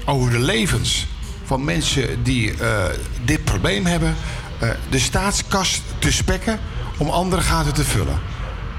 [0.05, 1.07] over de levens
[1.43, 2.83] van mensen die eh,
[3.25, 4.15] dit probleem hebben,
[4.59, 6.59] eh, de staatskast te spekken
[6.97, 8.19] om andere gaten te vullen.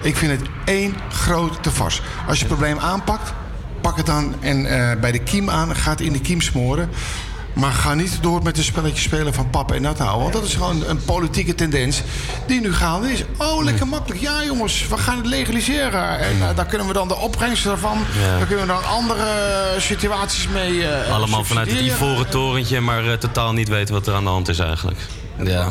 [0.02, 2.02] Ik vind het één grote vast.
[2.26, 3.32] Als je het probleem aanpakt,
[3.80, 6.90] pak het dan en eh, bij de kiem aan, ga in de kiem smoren.
[7.52, 10.20] Maar ga niet door met een spelletje spelen van papa en nat houden.
[10.20, 12.02] Want dat is gewoon een politieke tendens
[12.46, 13.24] die nu gaande is.
[13.38, 14.20] Oh, lekker makkelijk.
[14.20, 16.18] Ja, jongens, we gaan het legaliseren.
[16.18, 17.98] En eh, daar kunnen we dan de opbrengst ervan...
[18.20, 18.38] Ja.
[18.38, 19.26] daar kunnen we dan andere
[19.78, 24.14] situaties mee eh, Allemaal vanuit het ivoren torentje, maar eh, totaal niet weten wat er
[24.14, 24.98] aan de hand is eigenlijk.
[25.44, 25.70] Ja.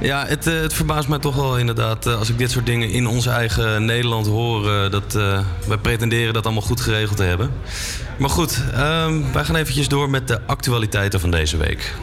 [0.00, 2.90] Ja, het, eh, het verbaast mij toch wel inderdaad eh, als ik dit soort dingen
[2.90, 4.70] in ons eigen Nederland hoor.
[4.72, 7.50] eh, dat eh, wij pretenderen dat allemaal goed geregeld te hebben.
[8.18, 11.94] Maar goed, ehm, wij gaan eventjes door met de actualiteiten van deze week.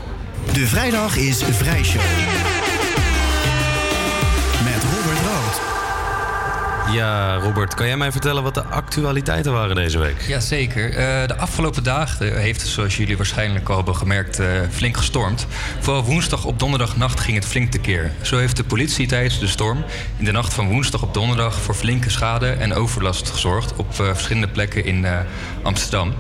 [0.54, 2.02] De vrijdag is Vrijshow.
[2.02, 2.72] Met
[6.91, 10.21] Ja, Robert, kan jij mij vertellen wat de actualiteiten waren deze week?
[10.21, 10.89] Jazeker.
[10.89, 15.47] Eh de afgelopen dagen heeft zoals jullie waarschijnlijk al hebben gemerkt, eh, flink gestormd.
[15.79, 18.11] Vooral woensdag op donderdagnacht ging het flink tekeer.
[18.21, 19.83] Zo heeft de politie tijdens de storm
[20.17, 23.95] in de nacht van woensdag op donderdag voor flinke schade en overlast gezorgd op eh,
[23.95, 25.05] verschillende plekken in
[25.63, 26.13] Amsterdam.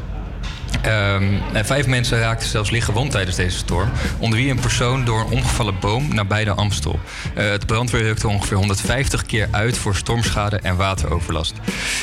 [0.83, 1.23] Ehm,
[1.63, 3.89] vijf mensen raakten zelfs licht gewond tijdens deze storm.
[4.17, 6.99] Onder wie een persoon door een omgevallen boom nabij de Amstel.
[7.35, 11.53] Eh het brandweer rukte ongeveer 150 keer uit voor stormschade en wateroverlast.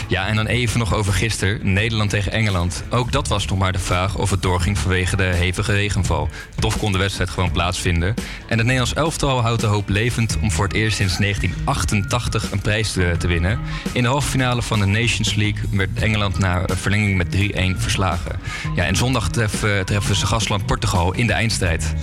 [0.08, 1.72] Ja, en dan even nog over gisteren.
[1.72, 2.82] Nederland tegen Engeland.
[2.90, 6.28] Ook dat was nog maar de vraag of het doorging vanwege de hevige regenval.
[6.58, 8.14] Toch kon de wedstrijd gewoon plaatsvinden.
[8.46, 12.60] En het Nederlands elftal houdt de hoop levend om voor het eerst sinds 1988 een
[12.60, 13.58] prijs te, te winnen.
[13.92, 17.36] In de halve finale van de Nations League werd Engeland na verlenging met
[17.76, 18.40] 3-1 verslagen.
[18.74, 21.94] Ja, en zondag treffen, treffen ze gastland Portugal in de eindstrijd.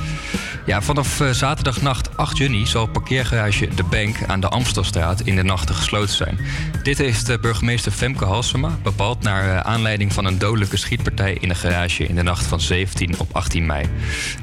[0.66, 5.44] Ja, vanaf eh, zaterdagnacht 8 juni zal parkeergarage De Bank aan de Amstelstraat in de
[5.44, 6.40] nachten gesloten zijn.
[6.88, 11.50] Dit heeft eh, burgemeester Femke Halsema bepaald naar eh, aanleiding van een dodelijke schietpartij in
[11.50, 13.86] een garage in de nacht van 17 op 18 mei.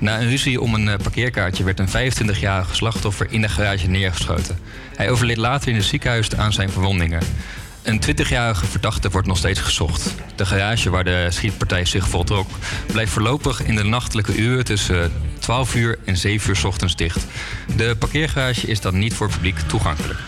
[0.00, 4.58] Na een ruzie om een eh, parkeerkaartje werd een 25-jarige slachtoffer in de garage neergeschoten.
[4.96, 7.22] Hij overleed later in het ziekenhuis aan zijn verwondingen.
[7.84, 10.14] Een 20-jarige verdachte wordt nog steeds gezocht.
[10.36, 12.48] De garage waar de schietpartij zich voltrok
[12.86, 17.26] blijft voorlopig in de nachtelijke uren tussen 12 uur en 7 uur ochtends dicht.
[17.76, 20.18] De parkeergarage is dan niet voor het publiek toegankelijk.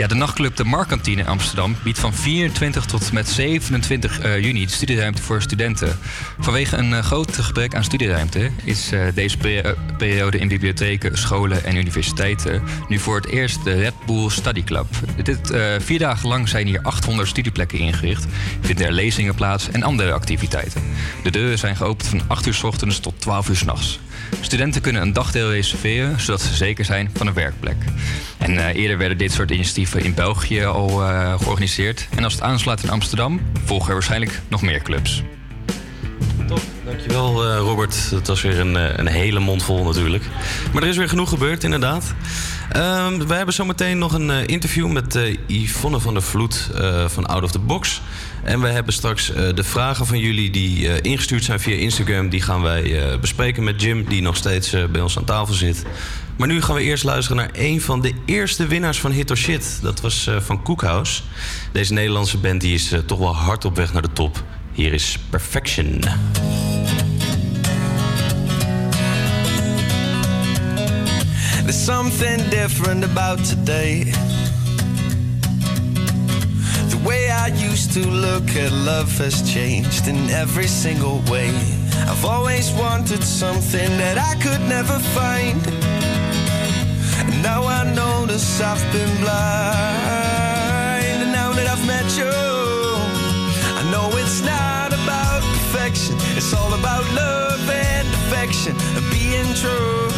[0.00, 4.68] Ja, de nachtclub De Markantine in Amsterdam biedt van 24 tot met 27 eh, juni
[4.68, 5.98] studieruimte voor studenten.
[6.38, 11.64] Vanwege een eh, groot gebrek aan studieruimte is eh, deze peri- periode in bibliotheken, scholen
[11.64, 14.86] en universiteiten nu voor het eerst de Red Bull Study Club.
[15.22, 18.26] Dit, vier dagen lang zijn hier 800 studieplekken ingericht,
[18.60, 20.82] vinden er lezingen plaats en andere activiteiten.
[21.22, 24.00] De deuren zijn geopend van 8 uur s ochtends tot 12 uur s'nachts.
[24.40, 27.76] Studenten kunnen een dagdeel reserveren, zodat ze zeker zijn van een werkplek.
[28.38, 32.08] En eh, eerder werden dit soort initiatieven in België al eh, georganiseerd.
[32.16, 35.22] En als het aanslaat in Amsterdam, volgen er waarschijnlijk nog meer clubs.
[36.46, 38.10] Top, Dankjewel eh, Robert.
[38.10, 40.24] Dat was weer een, een hele mond vol natuurlijk.
[40.72, 42.14] Maar er is weer genoeg gebeurd inderdaad.
[42.72, 46.70] Ehm, we hebben zometeen nog een interview met Yvonne van der Vloed
[47.06, 48.00] van Out of the Box.
[48.42, 52.28] En we hebben straks eh, de vragen van jullie die eh, ingestuurd zijn via Instagram.
[52.28, 55.84] Die gaan wij eh, bespreken met Jim, die nog steeds bij ons aan tafel zit.
[56.36, 59.36] Maar nu gaan we eerst luisteren naar een van de eerste winnaars van Hit or
[59.36, 59.78] Shit.
[59.82, 61.22] Dat was van Cookhouse.
[61.72, 64.42] Deze Nederlandse band die is toch wel hard op weg naar de top.
[64.72, 66.00] Hier is Perfection.
[71.62, 74.12] There's something different about today.
[77.42, 81.48] I used to look at love has changed in every single way.
[82.06, 85.56] I've always wanted something that I could never find.
[87.24, 91.22] And now I notice I've been blind.
[91.22, 92.36] And now that I've met you,
[93.80, 96.16] I know it's not about perfection.
[96.36, 100.09] It's all about love and affection and being true.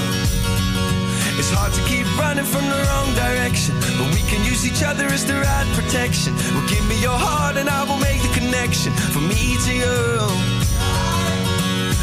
[1.43, 5.07] It's hard to keep running from the wrong direction, but we can use each other
[5.07, 6.37] as the right protection.
[6.55, 9.83] Well, give me your heart and I will make the connection from me to you.
[9.83, 11.35] Uh, uh,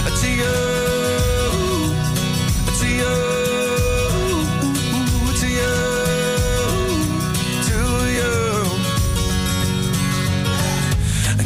[0.04, 0.56] uh, to you.
[2.80, 3.16] To you.
[5.40, 5.76] To you.
[7.70, 7.80] To
[8.20, 8.36] you.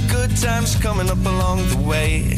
[0.10, 2.34] Good times coming up along the way.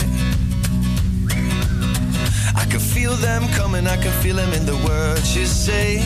[2.53, 5.97] I can feel them coming, I can feel them in the words you say.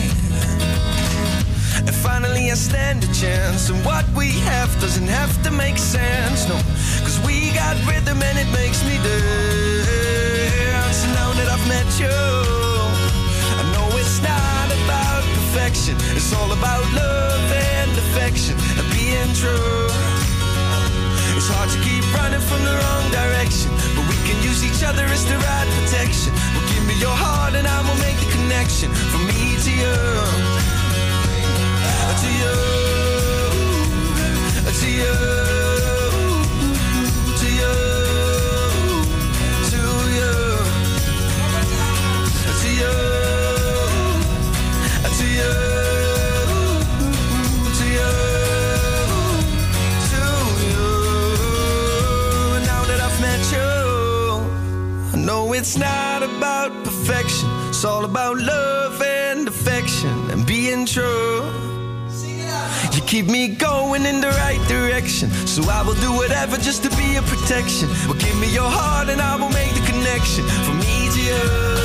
[1.76, 6.48] And finally, I stand a chance, and what we have doesn't have to make sense,
[6.48, 6.56] no.
[7.04, 11.00] Cause we got rhythm and it makes me dance.
[11.18, 12.08] Now that I've met you,
[13.60, 19.88] I know it's not about perfection, it's all about love and affection and being true.
[21.36, 23.72] It's hard to keep running from the wrong direction,
[24.30, 26.32] can use each other as the right protection.
[26.54, 29.96] Well, give me your heart and I will make the connection from me to you.
[32.22, 32.54] To you.
[34.80, 35.39] To you.
[63.20, 65.30] Keep me going in the right direction.
[65.46, 67.88] So I will do whatever just to be a protection.
[68.06, 71.79] Well, give me your heart and I will make the connection from me to you.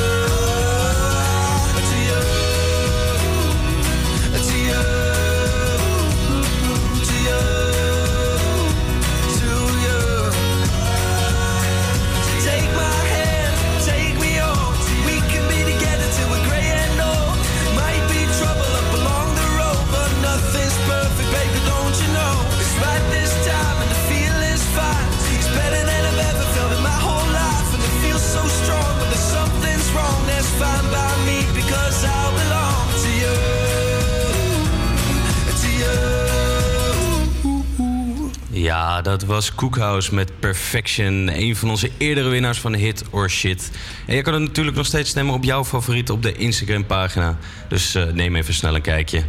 [38.76, 41.30] Ja, dat was Cookhouse met Perfection.
[41.32, 43.70] Een van onze eerdere winnaars van Hit or Shit.
[44.06, 47.38] En je kan er natuurlijk nog steeds stemmen op jouw favoriet op de Instagram-pagina.
[47.68, 49.22] Dus eh, neem even snel een kijkje.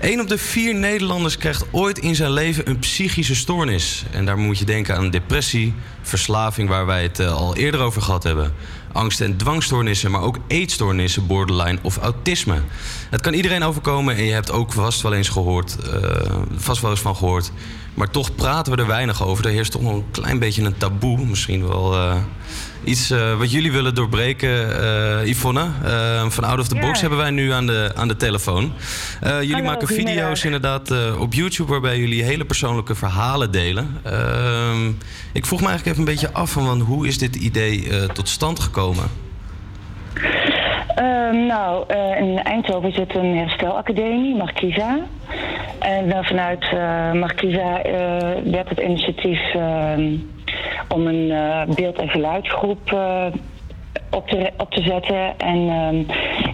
[0.00, 4.04] Een op de vier Nederlanders krijgt ooit in zijn leven een psychische stoornis.
[4.10, 8.02] En daar moet je denken aan depressie, verslaving, waar wij het eh, al eerder over
[8.02, 8.52] gehad hebben.
[8.92, 12.62] Angst- en dwangstoornissen, maar ook eetstoornissen, borderline of autisme.
[13.10, 16.90] Het kan iedereen overkomen en je hebt ook vast wel eens gehoord, eh, vast wel
[16.90, 17.52] eens van gehoord.
[17.98, 19.46] Maar toch praten we er weinig over.
[19.46, 21.26] Er heerst toch nog een klein beetje een taboe.
[21.26, 22.16] Misschien wel eh,
[22.84, 24.80] iets eh, wat jullie willen doorbreken.
[24.82, 25.66] Eh Yvonne,
[26.28, 26.80] van Out of the Ja.
[26.80, 28.72] Box hebben wij nu aan de, aan de telefoon.
[29.22, 31.70] Jullie Hallo, maken video's inderdaad op YouTube...
[31.70, 34.00] waarbij jullie hele persoonlijke verhalen delen.
[34.02, 34.88] Ehm,
[35.32, 36.50] ik vroeg me eigenlijk even een beetje af...
[36.50, 39.10] van hoe is dit idee tot stand gekomen?
[40.98, 44.98] Ehm, nou, eh, in Eindhoven zit een herstelacademie, Marquisa.
[45.78, 47.92] En vanuit eh Marquisa eh,
[48.44, 50.16] werd het initiatief ehm,
[50.88, 51.32] om een
[51.74, 52.96] beeld- en geluidsgroep
[54.10, 55.38] op, te, op te zetten.
[55.38, 56.02] En ehm,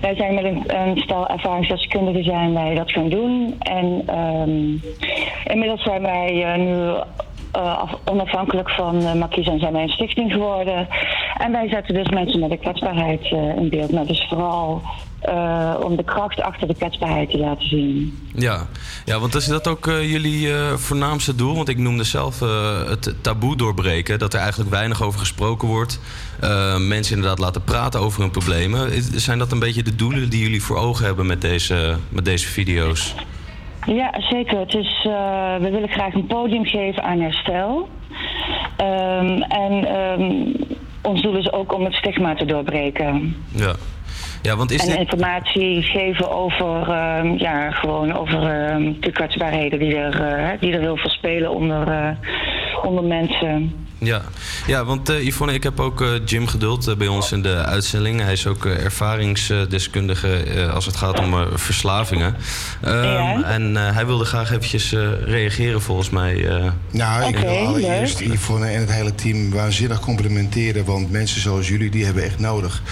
[0.01, 3.57] wij zijn met een, een stel ervaringsdeskundigen zijn wij dat gaan doen.
[3.59, 4.77] En ehm,
[5.53, 6.93] inmiddels zijn wij nu
[7.61, 10.89] af- onafhankelijk van uh, en zijn wij een stichting geworden.
[11.39, 13.91] En wij zetten dus mensen met een kwetsbaarheid eh, in beeld.
[13.91, 14.83] Nou, dus vooral
[15.21, 18.19] eh, om de kracht achter de kwetsbaarheid te laten zien.
[18.35, 18.67] Ja,
[19.05, 21.55] ja want is dat ook eh, jullie eh, voornaamste doel?
[21.55, 24.19] Want ik noemde zelf eh, het taboe doorbreken.
[24.19, 26.01] Dat er eigenlijk weinig over gesproken wordt.
[26.41, 29.03] Eh, mensen inderdaad laten praten over hun problemen.
[29.21, 32.47] Zijn dat een beetje de doelen die jullie voor ogen hebben met deze, met deze
[32.47, 33.15] video's?
[33.87, 34.59] Ja, zeker.
[34.59, 37.89] Het is, eh, we willen graag een podium geven aan herstel.
[38.77, 40.47] Ehm, en ehm,
[41.03, 43.37] ons doel is ook om het stigma te doorbreken.
[43.55, 43.75] Ja,
[44.43, 44.99] ja want is en dit...
[44.99, 48.41] informatie geven over, ehm, ja, gewoon over
[49.01, 52.11] de kwetsbaarheden die er, eh, die er heel veel spelen onder, eh,
[52.83, 53.87] onder mensen.
[54.05, 54.23] Ja,
[54.67, 57.55] ja want eh, Yvonne, ik heb ook eh, Jim Geduld eh, bij ons in de
[57.65, 58.21] uitzending.
[58.21, 62.37] Hij is ook ervaringsdeskundige eh, als het gaat om eh, verslavingen.
[62.81, 66.49] Ehm, En eh, hij wilde graag eventjes eh, reageren volgens mij.
[66.49, 66.71] eh.
[66.91, 68.33] Nou, ik Oké, wil allereerst leuk.
[68.35, 70.85] Yvonne en het hele team waanzinnig complimenteren.
[70.85, 72.83] Want mensen zoals jullie, die hebben echt nodig.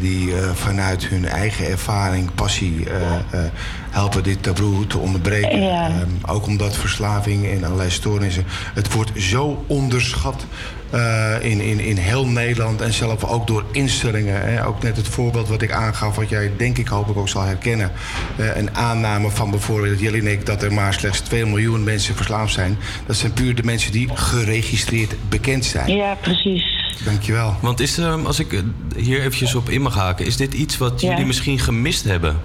[0.00, 3.50] Die eh, vanuit hun eigen ervaring, passie eh, eh,
[3.90, 5.60] helpen dit taboe te onderbreken.
[5.60, 5.86] Ja.
[5.88, 8.44] Ehm, ook omdat verslaving en allerlei stoornissen...
[8.74, 10.46] Het wordt zo onderschat
[10.90, 14.40] eh, in, in, in heel Nederland en zelfs ook door instellingen.
[14.40, 14.66] Hè.
[14.66, 17.42] Ook net het voorbeeld wat ik aangaf, wat jij denk ik hoop ik ook zal
[17.42, 17.92] herkennen.
[18.36, 22.78] Eh, een aanname van bijvoorbeeld Jelinek dat er maar slechts 2 miljoen mensen verslaafd zijn.
[23.06, 25.96] Dat zijn puur de mensen die geregistreerd bekend zijn.
[25.96, 26.64] Ja, precies.
[27.04, 27.56] Dankjewel.
[27.60, 28.60] Want is er, als ik eh,
[28.96, 31.10] hier eventjes op in mag haken, is dit iets wat Ja.
[31.10, 32.36] jullie misschien gemist hebben?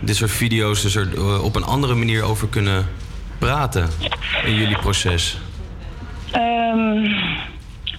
[0.00, 2.86] Dit soort video's, dus er eh, op een andere manier over kunnen
[3.38, 3.88] praten
[4.44, 5.38] in jullie proces.
[6.30, 7.02] Ehm,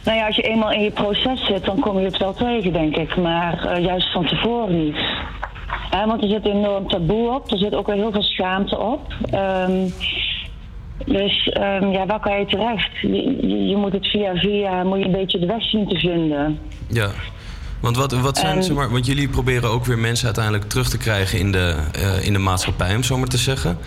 [0.03, 2.73] nou ja, als je eenmaal in je proces zit, dan kom je het wel tegen,
[2.73, 3.17] denk ik.
[3.17, 4.97] Maar eh, juist van tevoren niet.
[6.05, 7.51] Want er zit enorm taboe op.
[7.51, 9.13] Er zit ook wel heel veel schaamte op.
[9.31, 9.87] Ehm,
[11.05, 12.91] dus ehm, ja, waar kan je terecht?
[13.01, 15.99] Je, je, je moet het via via, moet je een beetje de weg zien te
[15.99, 16.59] vinden.
[16.87, 17.09] Ja.
[17.79, 20.89] Want wat, wat zijn, En- zeg maar, want jullie proberen ook weer mensen uiteindelijk terug
[20.89, 23.77] te krijgen in de, eh, in de maatschappij, om zo maar te zeggen.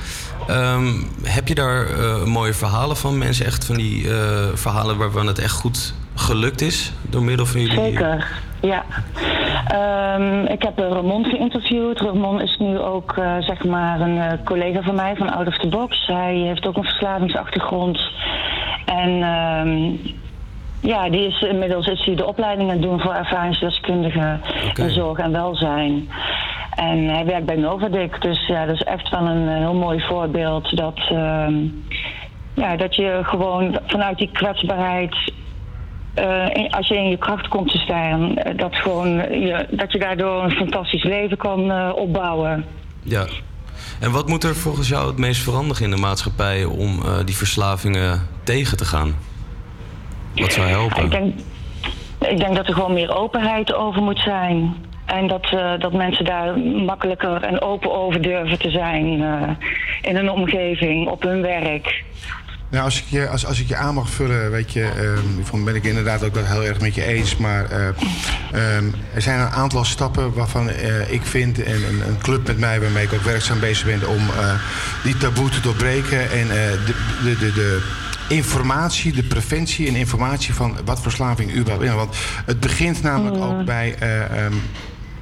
[0.49, 0.87] Ehm,
[1.23, 4.17] heb je daar eh, mooie verhalen van mensen, echt van die eh,
[4.55, 7.79] verhalen waarvan het echt goed gelukt is door middel van jullie?
[7.85, 8.27] Zeker,
[8.61, 8.85] ja.
[9.67, 12.01] Ehm, ik heb Ramon geïnterviewd.
[12.01, 16.07] Ramon is nu ook zeg maar een collega van mij van Out of the Box.
[16.07, 18.01] Hij heeft ook een verslavingsachtergrond.
[18.85, 19.91] En ehm,
[20.83, 24.41] ja, die is inmiddels is hij de opleiding aan het doen voor ervaringsdeskundigen
[24.75, 26.09] in zorg en welzijn.
[26.75, 30.77] En hij werkt bij Novadic, dus ja, dat is echt wel een, heel mooi voorbeeld
[30.77, 31.55] dat, ehm,
[32.55, 35.33] ja, dat je gewoon vanuit die kwetsbaarheid
[36.15, 39.99] eh, als je in je kracht komt te staan, eh, dat, gewoon, je, dat je
[39.99, 42.65] daardoor een fantastisch leven kan eh, opbouwen.
[43.03, 43.27] Ja.
[44.01, 48.29] En wat moet er volgens jou het meest veranderen in de maatschappij om die verslavingen
[48.43, 49.15] tegen te gaan?
[50.35, 51.05] Wat zou helpen?
[51.05, 51.35] Ik denk,
[52.29, 54.75] ik denk dat er gewoon meer openheid over moet zijn.
[55.05, 59.51] En dat, eh, dat mensen daar makkelijker en open over durven te zijn eh,
[60.03, 62.03] in hun omgeving, op hun werk.
[62.73, 65.65] Nou, als ik je, als, als ik je aan mag vullen, weet je, ehm, Yvonne,
[65.65, 67.37] ben ik inderdaad ook dat heel erg met je eens.
[67.37, 67.89] Maar eh,
[68.53, 72.59] ehm, er zijn een aantal stappen waarvan eh, ik vind, en een, een club met
[72.59, 74.55] mij waarmee ik ook werkzaam bezig ben, om eh,
[75.03, 76.31] die taboe te doorbreken.
[76.31, 77.81] En eh, de, de, de, de
[78.29, 81.93] informatie, de preventie en informatie van wat verslaving überhaupt is.
[81.95, 82.17] Want
[82.47, 83.95] het begint namelijk ook bij.
[83.99, 84.53] eh, ehm,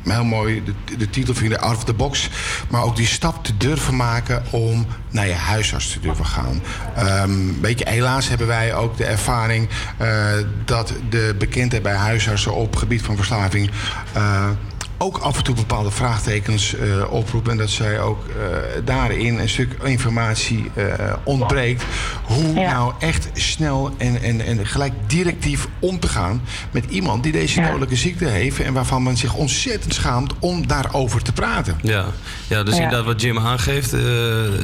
[0.04, 2.28] heel mooi, de, de titel vind ik out of the box.
[2.70, 6.62] Maar ook die stap te durven maken om naar je huisarts te durven gaan.
[6.96, 7.30] Ehm
[7.60, 10.08] weet je, helaas hebben wij ook de ervaring eh,
[10.64, 13.70] dat de bekendheid bij huisartsen op gebied van verslaving.
[14.12, 14.48] eh,
[15.02, 17.52] ook af en toe bepaalde vraagtekens eh oproepen.
[17.52, 18.34] En dat zij ook eh,
[18.84, 20.84] daarin een stuk informatie eh,
[21.24, 21.84] ontbreekt.
[22.24, 27.32] Hoe nou echt snel en, en, en gelijk directief om te gaan met iemand die
[27.32, 28.60] deze dodelijke ziekte heeft.
[28.60, 31.78] En waarvan men zich ontzettend schaamt om daarover te praten.
[31.82, 32.04] Ja,
[32.48, 32.82] ja dus Ja.
[32.82, 34.00] inderdaad wat Jim aangeeft, eh,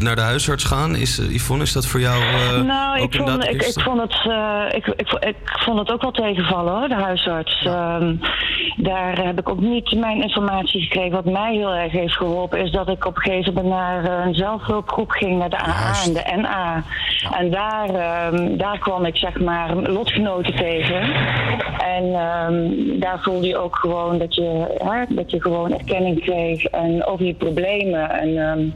[0.01, 0.97] naar de huisarts gaan.
[0.97, 4.27] Is, Yvonne, is dat voor jou eh, nou, ook ik vond, ik, ik, vond het,
[4.29, 7.65] eh, ik, ik, ik vond het ook wel tegenvallen hoor, de huisarts.
[7.65, 8.15] Ehm,
[8.77, 11.11] daar heb ik ook niet mijn informatie gekregen.
[11.11, 14.27] Wat mij heel erg heeft geholpen is dat ik op een gegeven moment naar eh,
[14.27, 16.83] een zelfhulpgroep ging, naar de AA en de NA.
[17.39, 21.03] En daar, ehm, daar kwam ik zeg maar lotgenoten tegen.
[21.79, 22.71] En ehm,
[23.01, 27.25] daar voelde je ook gewoon dat je, hè, dat je gewoon erkenning kreeg en over
[27.25, 28.11] je problemen.
[28.11, 28.69] En, ehm,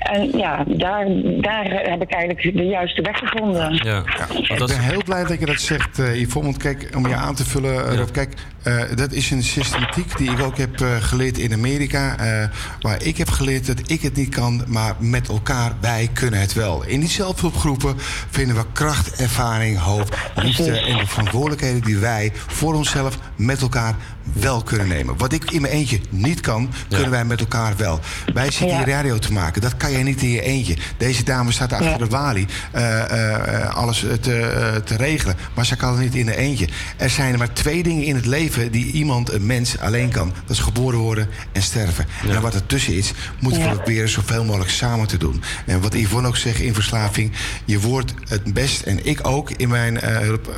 [0.00, 1.06] En ja, daar,
[1.40, 3.72] daar heb ik eigenlijk de juiste weg gevonden.
[3.82, 4.02] Ja.
[4.38, 6.50] Ik ben heel blij dat je dat zegt, eh Yvonne.
[6.50, 8.32] Want kijk, om je aan te vullen, eh, Rob, kijk,
[8.62, 12.16] eh, dat is een systematiek die ik ook heb eh, geleerd in Amerika.
[12.18, 12.48] eh,
[12.80, 16.52] waar ik heb geleerd dat ik het niet kan, maar met elkaar, wij kunnen het
[16.52, 16.84] wel.
[16.84, 17.94] In die zelfhulpgroepen
[18.30, 23.94] vinden we kracht, ervaring, hoop, liefde en de verantwoordelijkheden die wij voor onszelf met elkaar
[24.32, 25.16] wel kunnen nemen.
[25.18, 28.00] Wat ik in mijn eentje niet kan, kunnen wij met elkaar wel.
[28.34, 29.60] Wij zitten hier radio te maken.
[29.62, 30.76] Dat kan jij niet in je eentje.
[30.96, 33.34] Deze dame staat achter de balie eh, eh,
[33.64, 35.36] eh, alles te, eh, te regelen.
[35.54, 36.68] Maar ze kan het niet in een eentje.
[36.96, 40.32] Er zijn er maar twee dingen in het leven die iemand, een mens, alleen kan.
[40.46, 42.06] Dat is geboren worden en sterven.
[42.28, 43.74] En wat ertussen is, moeten we Ja.
[43.74, 45.42] proberen zoveel mogelijk samen te doen.
[45.66, 47.32] En wat Yvonne ook zegt in verslaving,
[47.64, 50.56] je wordt het best, en ik ook in mijn eh, hulp.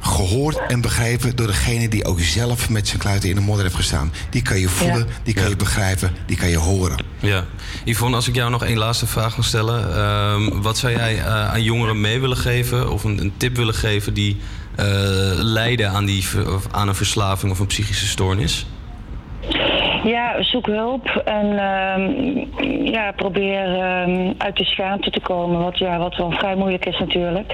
[0.00, 3.64] Eh, gehoord en begrepen door degene die ook zelf met zijn kluiten in de modder
[3.64, 4.12] heeft gestaan.
[4.30, 7.04] Die kan je voelen, die kan je begrijpen, die kan je horen.
[7.18, 7.44] Ja.
[7.84, 9.96] Yvonne, als ik jou nog één laatste vraag mag stellen.
[9.96, 13.74] ehm, wat zou jij eh, aan jongeren mee willen geven of een, een tip willen
[13.74, 14.36] geven die
[14.76, 14.86] eh,
[15.34, 16.24] lijden aan, die,
[16.70, 18.66] aan een verslaving of een psychische stoornis?
[20.04, 25.60] Ja, zoek hulp en ehm, ja, probeer ehm, uit de schaamte te komen.
[25.60, 27.52] Wat, ja, wat wel vrij moeilijk is natuurlijk.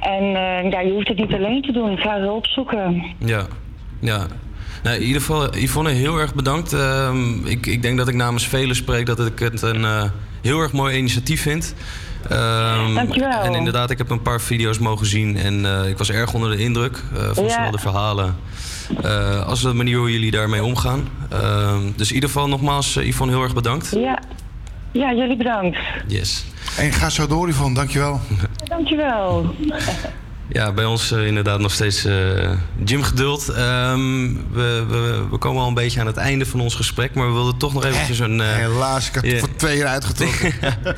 [0.00, 1.98] En eh, ja, je hoeft het niet alleen te doen.
[1.98, 3.02] Ga hulp zoeken.
[3.18, 3.46] Ja,
[4.00, 4.26] ja.
[4.82, 6.72] Nou, in ieder geval, Yvonne, heel erg bedankt.
[6.72, 10.04] Ehm, ik, ik denk dat ik namens velen spreek dat ik het een eh,
[10.42, 11.74] heel erg mooi initiatief vind.
[12.28, 13.42] Ehm, Dankjewel.
[13.42, 16.50] En inderdaad, ik heb een paar video's mogen zien en eh, ik was erg onder
[16.50, 17.70] de indruk eh, van Ja.
[17.70, 18.36] de verhalen
[19.02, 21.08] eh, als de manier hoe jullie daarmee omgaan.
[21.30, 23.90] Ehm, dus in ieder geval nogmaals, eh, Yvonne, heel erg bedankt.
[23.90, 24.18] Ja.
[24.92, 25.78] ja, jullie bedankt.
[26.06, 26.44] Yes.
[26.78, 27.74] En ga zo door, Yvonne.
[27.74, 28.20] Dankjewel.
[28.68, 29.54] Dankjewel.
[30.48, 32.50] Ja, bij ons eh, inderdaad nog steeds eh
[32.84, 33.48] gymgeduld.
[33.48, 37.26] Ehm, we, we, we komen al een beetje aan het einde van ons gesprek, maar
[37.26, 38.40] we wilden toch nog eventjes een...
[38.40, 40.52] eh, Helaas, ik had het voor twee uur uitgetrokken.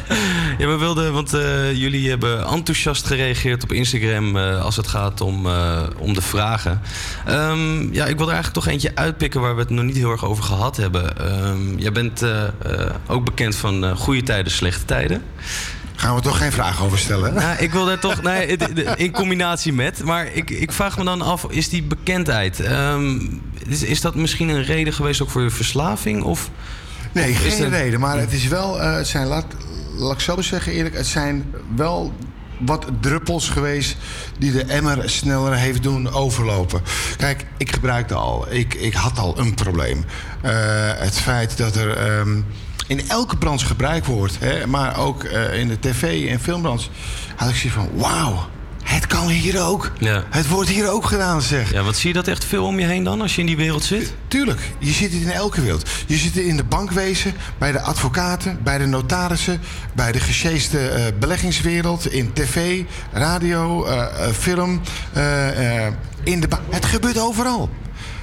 [0.59, 1.31] ja, we wilden, want
[1.75, 5.47] jullie hebben enthousiast gereageerd op Instagram als het gaat om,
[5.99, 6.81] om de vragen.
[7.27, 10.11] Ehm, ja, ik wil er eigenlijk toch eentje uitpikken waar we het nog niet heel
[10.11, 11.19] erg over gehad hebben.
[11.19, 12.25] Ehm, jij bent
[13.07, 15.23] ook bekend van goede tijden, slechte tijden.
[15.97, 17.35] Gaan we toch geen vragen over stellen?
[17.35, 18.57] Nou, ik wil daar toch, nee,
[18.97, 20.05] in combinatie met.
[20.05, 23.19] Maar ik, ik vraag me dan af, is die bekendheid, ehm,
[23.69, 26.23] is, is dat misschien een reden geweest ook voor je verslaving?
[26.23, 26.51] Of,
[27.15, 28.01] Nee, of geen reden.
[28.01, 29.47] Maar het is wel, eh, het zijn, laat,
[29.97, 32.13] laat ik zo zeggen eerlijk, het zijn wel
[32.59, 33.97] wat druppels geweest
[34.39, 36.83] die de emmer sneller heeft doen overlopen.
[37.17, 38.47] Kijk, ik gebruikte al.
[38.51, 40.05] Ik, ik had al een probleem.
[40.41, 40.53] Eh,
[40.95, 42.41] het feit dat er ehm,
[42.87, 46.89] in elke branche gebruikt wordt, hè, maar ook eh, in de tv- en filmbranche,
[47.37, 48.49] had ik zoiets van: wauw,
[48.83, 49.93] het kan hier ook.
[49.99, 50.25] Ja.
[50.31, 51.73] Het wordt hier ook gedaan, zeg.
[51.73, 53.57] Ja, wat zie je dat echt veel om je heen dan als je in die
[53.57, 54.15] wereld zit?
[54.29, 55.89] Tuurlijk, je ziet het in elke wereld.
[56.07, 59.61] Je het in de bankwezen, bij de advocaten, bij de notarissen,
[59.95, 62.83] bij de gesjeeste eh, beleggingswereld, in tv,
[63.13, 64.81] radio, eh, film,
[66.25, 67.71] in de Het gebeurt overal.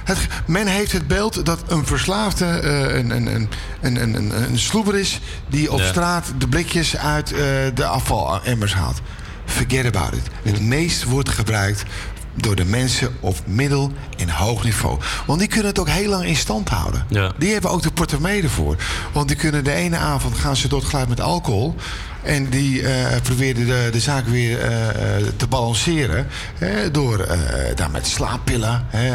[0.04, 3.48] Het, men heeft het beeld dat een verslaafde eh, een, een, een,
[3.80, 5.86] een, een, een, een sloeber is die op Ja.
[5.86, 7.38] straat de blikjes uit eh,
[7.74, 9.00] de afvalemmers haalt.
[9.44, 10.22] Forget about it.
[10.42, 11.82] Het meest wordt gebruikt
[12.34, 14.98] door de mensen op middel- en hoog niveau.
[15.26, 17.04] Want die kunnen het ook heel lang in stand houden.
[17.08, 17.32] Ja.
[17.38, 18.76] Die hebben ook de portemonnee ervoor.
[19.12, 21.74] Want die kunnen de ene avond gaan ze door het geluid met alcohol.
[22.22, 26.26] En die eh probeerden de, de zaak weer eh, eh, te balanceren.
[26.58, 27.26] Hè, door
[27.74, 29.06] daar met slaappillen, hè,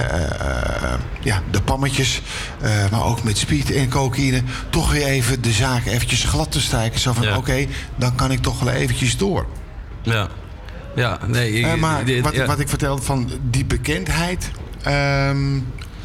[1.21, 2.21] ja, de pammetjes.
[2.91, 4.41] maar ook met speed en cocaïne.
[4.69, 6.99] Toch weer even de zaak eventjes glad te strijken.
[6.99, 7.37] Zo van, Ja.
[7.37, 9.45] oké, dan kan ik toch wel eventjes door.
[10.01, 10.27] Ja.
[10.95, 11.51] Ja, nee.
[11.51, 12.45] ik- maar wat, ja.
[12.45, 14.51] wat ik vertelde van die bekendheid.
[14.83, 15.59] ehm,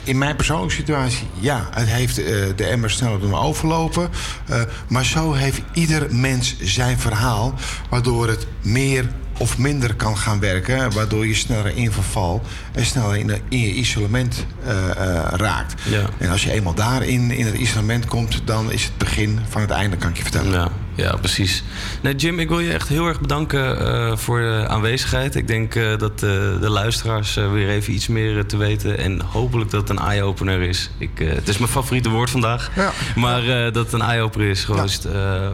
[0.04, 2.24] in mijn persoonlijke situatie, ja, het heeft eh,
[2.56, 4.10] de emmer sneller doen overlopen.
[4.46, 7.54] Eh, maar zo heeft ieder mens zijn verhaal.
[7.90, 9.08] Waardoor het meer
[9.42, 10.92] of minder kan gaan werken.
[10.92, 15.74] Waardoor je sneller in verval en sneller in, je isolement eh, eh, raakt.
[15.90, 16.08] Ja.
[16.18, 19.70] En als je eenmaal daarin in het isolement komt, dan is het begin van het
[19.70, 20.52] einde, kan ik je vertellen.
[20.52, 21.64] Ja, ja, precies.
[22.02, 25.34] Nee, Jim, ik wil je echt heel erg bedanken eh, voor de aanwezigheid.
[25.34, 28.98] Ik denk dat de luisteraars weer even iets meer te weten.
[28.98, 30.90] En hopelijk dat het een eye-opener is.
[30.98, 32.70] Ik, het is mijn favoriete woord vandaag.
[32.76, 32.92] Ja.
[33.16, 34.64] Maar dat het een eye-opener is.
[34.64, 34.88] Gewoon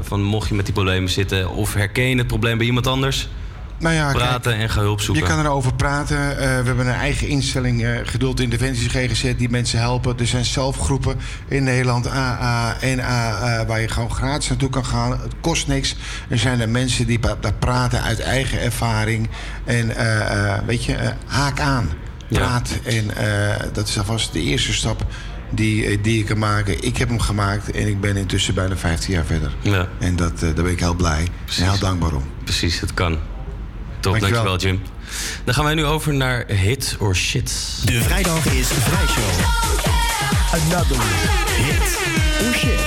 [0.03, 1.51] van mocht je met die problemen zitten.
[1.51, 3.28] Of herken je het probleem bij iemand anders.
[3.79, 5.24] Nou ja, kijk, praten en ga hulp zoeken.
[5.24, 6.31] Je kan erover praten.
[6.31, 10.18] Eh, we hebben een eigen instelling, eh, Geduld Interventies GGZ, die mensen helpen.
[10.18, 11.18] Er zijn zelfgroepen
[11.49, 15.11] in Nederland, AA, NA, eh, waar je gewoon gratis naartoe kan gaan.
[15.11, 15.97] Het kost niks.
[16.29, 19.29] Er zijn er mensen die daar praten uit eigen ervaring.
[19.64, 21.91] En eh, weet je, haak aan.
[22.29, 22.39] Ja.
[22.39, 22.79] Praat.
[22.85, 23.11] En
[23.72, 25.07] dat is alvast de eerste stap
[25.51, 26.85] die, die ik kan maken.
[26.85, 29.55] Ik heb hem gemaakt en ik ben intussen bijna 15 jaar verder.
[29.61, 29.89] Ja.
[29.99, 32.22] En dat, daar ben ik heel blij en heel dankbaar om.
[32.45, 33.18] Precies, het kan.
[34.12, 34.44] Top, Dankjewel.
[34.44, 34.82] dankjewel, Jim.
[35.44, 37.52] Dan gaan wij nu over naar Hit or Shit.
[37.84, 39.24] De vrijdag is vrijshow.
[40.52, 40.96] Another
[41.56, 41.98] hit
[42.46, 42.80] or shit.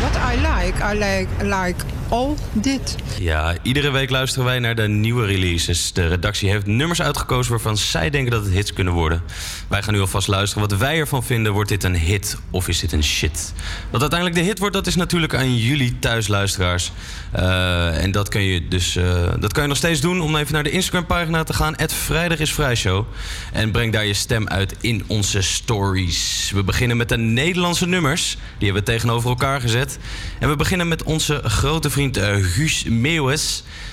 [0.00, 2.96] What I like, I like, like all dit.
[3.20, 5.92] Ja, iedere week luisteren wij naar de nieuwe releases.
[5.92, 9.22] De redactie heeft nummers uitgekozen waarvan zij denken dat het hits kunnen worden.
[9.68, 11.52] Wij gaan nu alvast luisteren wat wij ervan vinden.
[11.52, 13.52] Wordt dit een hit of is dit een shit?
[13.90, 16.92] Wat uiteindelijk de hit wordt, dat is natuurlijk aan jullie thuisluisteraars.
[17.32, 19.04] Eh, en dat kun je dus eh,
[19.38, 21.74] dat kan je nog steeds doen om even naar de Instagram pagina te gaan.
[21.76, 23.06] Het Vrijdag is Vrijshow.
[23.52, 26.50] En breng daar je stem uit in onze stories.
[26.54, 28.36] We beginnen met de Nederlandse nummers.
[28.58, 29.98] Die hebben we tegenover elkaar gezet.
[30.38, 32.84] En we beginnen met onze grote vriend eh, Guus.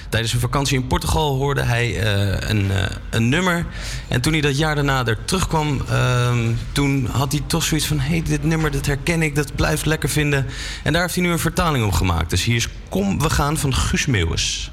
[0.10, 3.66] Tijdens een vakantie in Portugal hoorde hij eh, een, eh, een nummer.
[4.08, 8.00] En toen hij dat jaar daarna er terugkwam, ehm, toen had hij toch zoiets van...
[8.00, 10.46] hé, hey, dit nummer, dat herken ik, dat blijft lekker vinden.
[10.84, 12.30] En daar heeft hij nu een vertaling op gemaakt.
[12.30, 14.72] Dus hier is Kom, we gaan van Guus Meeuwis.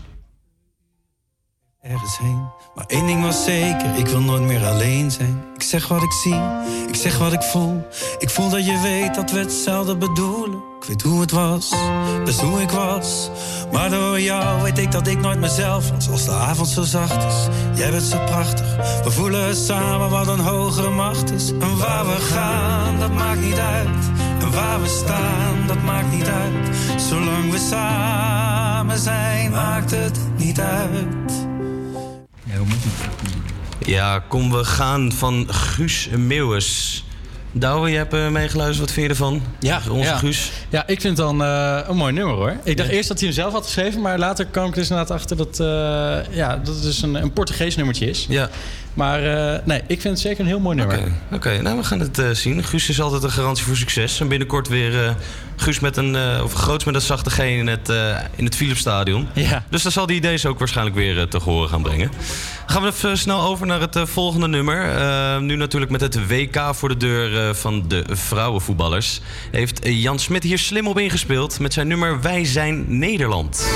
[1.81, 2.64] ergens heen.
[2.75, 5.45] Maar één ding was zeker, ik wil nooit meer alleen zijn.
[5.55, 6.41] Ik zeg wat ik zie,
[6.89, 7.87] ik zeg wat ik voel.
[8.19, 10.63] Ik voel dat je weet dat we hetzelfde bedoelen.
[10.81, 11.73] Ik weet hoe het was,
[12.25, 13.31] best hoe ik was.
[13.73, 16.11] Maar door jou weet ik dat ik nooit mezelf was.
[16.11, 18.77] Als de avond zo zacht is, jij bent zo prachtig.
[19.05, 21.51] We voelen samen wat een hogere macht is.
[21.51, 24.11] En waar we gaan, dat maakt niet uit.
[24.41, 26.77] En waar we staan, dat maakt niet uit.
[27.01, 31.53] Zolang we samen zijn, maakt het niet uit.
[33.79, 37.05] Ja, kom, we gaan van Guus Meeuwis.
[37.57, 38.79] Douwe, je hebt eh, meegeluisterd.
[38.87, 39.43] Wat vind je ervan?
[39.61, 40.17] Ja, Onze ja.
[40.17, 40.51] Guus.
[40.69, 42.57] Ja, ik vind het dan eh, een mooi nummer hoor.
[42.65, 45.17] Ik dacht eerst dat hij hem zelf had geschreven, maar later kwam ik dus inderdaad
[45.17, 48.27] achter dat, eh, ja, dat het dus een, een Portugees nummertje is.
[48.29, 48.51] Ja.
[48.95, 50.99] Maar eh, nee, ik vind het zeker een heel mooi nummer.
[50.99, 52.65] Oké, oké, nou we gaan het eh, zien.
[52.65, 54.21] Guus is altijd een garantie voor succes.
[54.21, 55.15] En binnenkort weer eh,
[55.57, 57.93] Guus met een, of Groots met een zachte G in het,
[58.35, 59.29] in het Philipsstadion.
[59.33, 59.65] Ja.
[59.69, 62.11] Dus dan zal die deze ook waarschijnlijk weer te horen gaan brengen.
[62.67, 64.93] Gaan we even snel over naar het volgende nummer.
[65.43, 69.21] Nu natuurlijk met het WK voor de deur van de vrouwenvoetballers.
[69.51, 73.67] Heeft Jan Smit hier slim op ingespeeld met zijn nummer Wij zijn Nederland.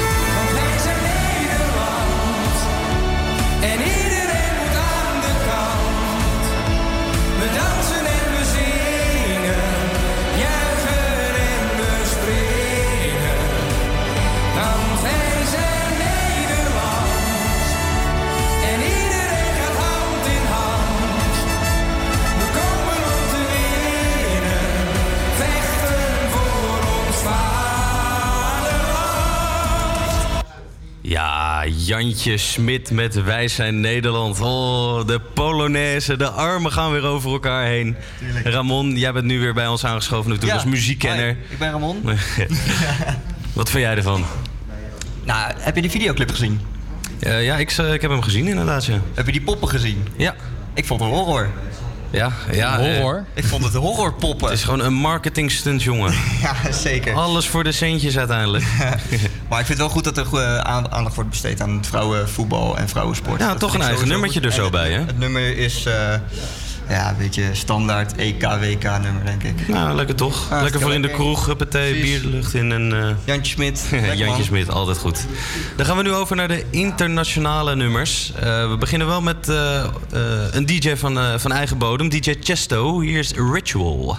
[32.01, 34.41] Jantje Smit met Wij zijn Nederland.
[34.41, 37.97] Oh, de Polonaise, de armen gaan weer over elkaar heen.
[38.45, 41.25] Ramon, jij bent nu weer bij ons aangeschoven natuurlijk als muziekkenner.
[41.25, 42.03] Hoi, ik ben Ramon.
[43.53, 44.25] Wat vind jij ervan?
[45.25, 46.61] Nou, heb je die videoclip gezien?
[47.21, 49.01] Eh, ja, ik, eh, ik heb hem gezien inderdaad, ja.
[49.15, 50.07] Heb je die poppen gezien?
[50.17, 50.35] Ja.
[50.75, 51.49] Ik vond het horror.
[52.11, 52.79] Ja, ja.
[52.79, 53.17] Horror?
[53.35, 54.49] eh, Ik vond het horrorpoppen.
[54.49, 56.15] het is gewoon een marketing stunt, jongen.
[56.43, 57.15] Ja, zeker.
[57.15, 58.65] Alles voor de centjes uiteindelijk.
[59.49, 62.89] Maar ik vind het wel goed dat er aan- aandacht wordt besteed aan vrouwenvoetbal en
[62.89, 63.41] vrouwensport.
[63.41, 65.07] Ja, Dat toch een eigen nummertje er zo En bij, het, hè?
[65.07, 65.95] Het nummer is eh,
[66.89, 69.69] ja, een beetje standaard EK-WK-nummer, denk ik.
[69.69, 70.47] Nou, lekker toch?
[70.53, 72.93] Ah, lekker voor in de kroeg, huppatee, bier de lucht in en...
[73.03, 73.89] eh, Jantje Smit.
[74.15, 74.43] Jantje.
[74.45, 75.19] Smit, altijd goed.
[75.77, 78.33] Dan gaan we nu over naar de internationale nummers.
[78.37, 79.89] Eh, we beginnen wel met eh, eh,
[80.51, 83.01] een DJ van, eh, van eigen bodem, DJ Chesto.
[83.01, 84.19] Hier is Ritual.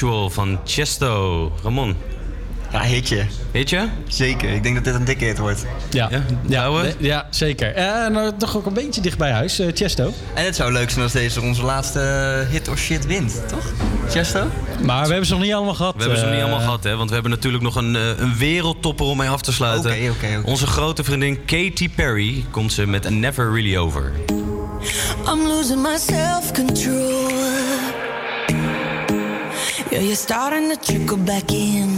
[0.00, 1.52] Ritual van Chesto.
[1.62, 1.96] Ramon.
[2.72, 3.26] Ja, hitje.
[3.52, 3.88] Hitje?
[4.08, 4.50] Zeker.
[4.50, 5.66] Ik denk dat dit een dikke hit wordt.
[5.90, 6.22] Ja, ja,
[6.66, 7.74] ja, ja zeker.
[7.74, 10.12] En nou, toch ook een beetje dicht bij huis, eh, Chesto.
[10.34, 12.00] En het zou leuk zijn als deze onze laatste
[12.50, 13.72] hit or shit wint, toch?
[14.08, 14.46] Chesto?
[14.82, 15.94] Maar we hebben ze nog niet allemaal gehad.
[15.94, 16.96] We hebben ze nog niet eh, allemaal gehad, hè?
[16.96, 19.90] Want we hebben natuurlijk nog een, eh, een wereldtopper om mee af te sluiten.
[19.90, 20.50] Oké, oké, oké.
[20.50, 24.12] Onze grote vriendin Katy Perry komt ze met Never Really Over.
[25.26, 27.39] I'm losing my self control.
[29.92, 31.90] Yeah, you're starting to trickle back in.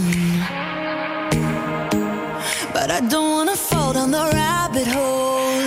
[2.73, 5.61] But I don't wanna fall down the rabbit hole.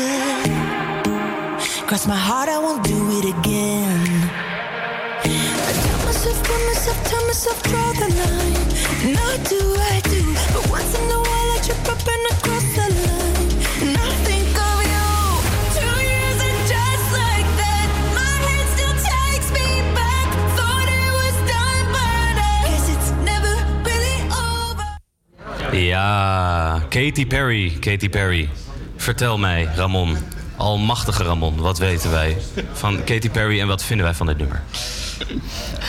[1.87, 4.31] Cross my heart, I won't do it again.
[5.22, 8.66] I tell myself, tell myself, tell myself, draw the line.
[9.07, 9.62] And I do,
[9.95, 10.22] I do.
[10.53, 12.56] But once in a while I trip up and I cross
[25.77, 28.49] Ja, Katy Perry, Katy Perry.
[28.97, 30.16] Vertel mij, Ramon,
[30.57, 32.37] almachtige Ramon, wat weten wij
[32.72, 34.62] van Katy Perry en wat vinden wij van dit nummer?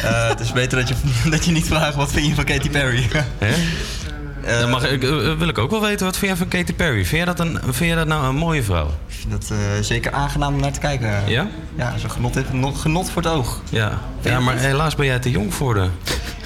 [0.03, 0.95] Eh, het is beter dat je,
[1.29, 3.07] dat je niet vraagt wat vind je van Katy Perry.
[3.38, 4.59] Hè?
[4.59, 7.05] Dan mag ik, eh, wil ik ook wel weten, wat vind jij van Katy Perry?
[7.05, 8.88] Vind jij dat, een, vind jij dat nou een mooie vrouw?
[9.07, 11.29] Ik vind dat eh, zeker aangenaam om naar te kijken.
[11.29, 11.47] Ja?
[11.75, 13.61] Ja, zo'n genot, genot, genot voor het oog.
[13.69, 15.88] Ja, ja maar helaas ben jij te jong voor de...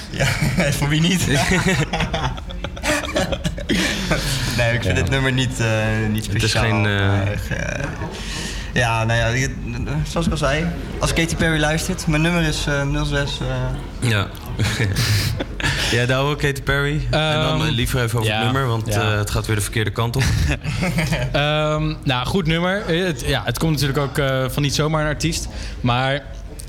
[0.09, 0.25] Ja,
[0.71, 1.27] voor wie niet?
[4.57, 5.67] nee, ik vind dit nummer niet, eh,
[6.11, 6.63] niet Het is speciaal.
[6.63, 7.83] geen, eh, eh,
[8.73, 9.47] ja, nou ja,
[10.07, 10.65] zoals ik al zei,
[10.99, 13.39] als Katy Perry luistert, mijn nummer is eh 06.
[13.41, 14.27] eh, Ja.
[15.91, 17.07] ja, Douwe, Katy Perry.
[17.09, 19.01] en dan eh, liever even over ja, het nummer, want ja.
[19.11, 20.23] eh, het gaat weer de verkeerde kant op.
[21.31, 22.83] Ehm, nou, goed nummer.
[22.87, 25.47] Het, ja, het komt natuurlijk ook eh, van niet zomaar een artiest.
[25.81, 26.21] Maar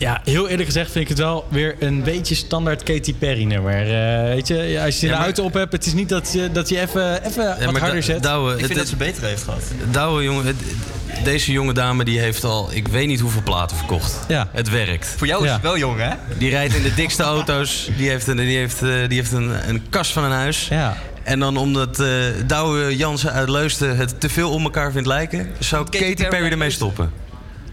[0.03, 3.81] ja, heel eerlijk gezegd vind ik het wel weer een beetje standaard Katy Perry nummer.
[3.81, 6.09] Eh, weet je, ja, als je Ja, de maar- auto op hebt, het is niet
[6.09, 8.23] dat je, dat je even, even Ja, wat harder zet.
[8.23, 9.63] Douwe, ik vind het- dat ze beter heeft gehad.
[9.91, 10.57] Douwe, jongen, het-
[11.25, 14.19] deze jonge dame die heeft al, ik weet niet hoeveel platen verkocht.
[14.29, 14.49] Ja.
[14.53, 15.15] Het werkt.
[15.17, 15.53] Voor jou is Ja.
[15.55, 16.11] het wel jong, hè?
[16.39, 17.91] Die rijdt in de dikste auto's.
[17.97, 20.67] Die heeft een, die heeft, eh, die heeft een, een kast van een huis.
[20.71, 20.97] Ja.
[21.23, 22.07] En dan omdat eh
[22.47, 25.51] Douwe Jansen uit Leusden het te veel op elkaar vindt lijken...
[25.59, 27.13] zou Katy, Perry ermee stoppen.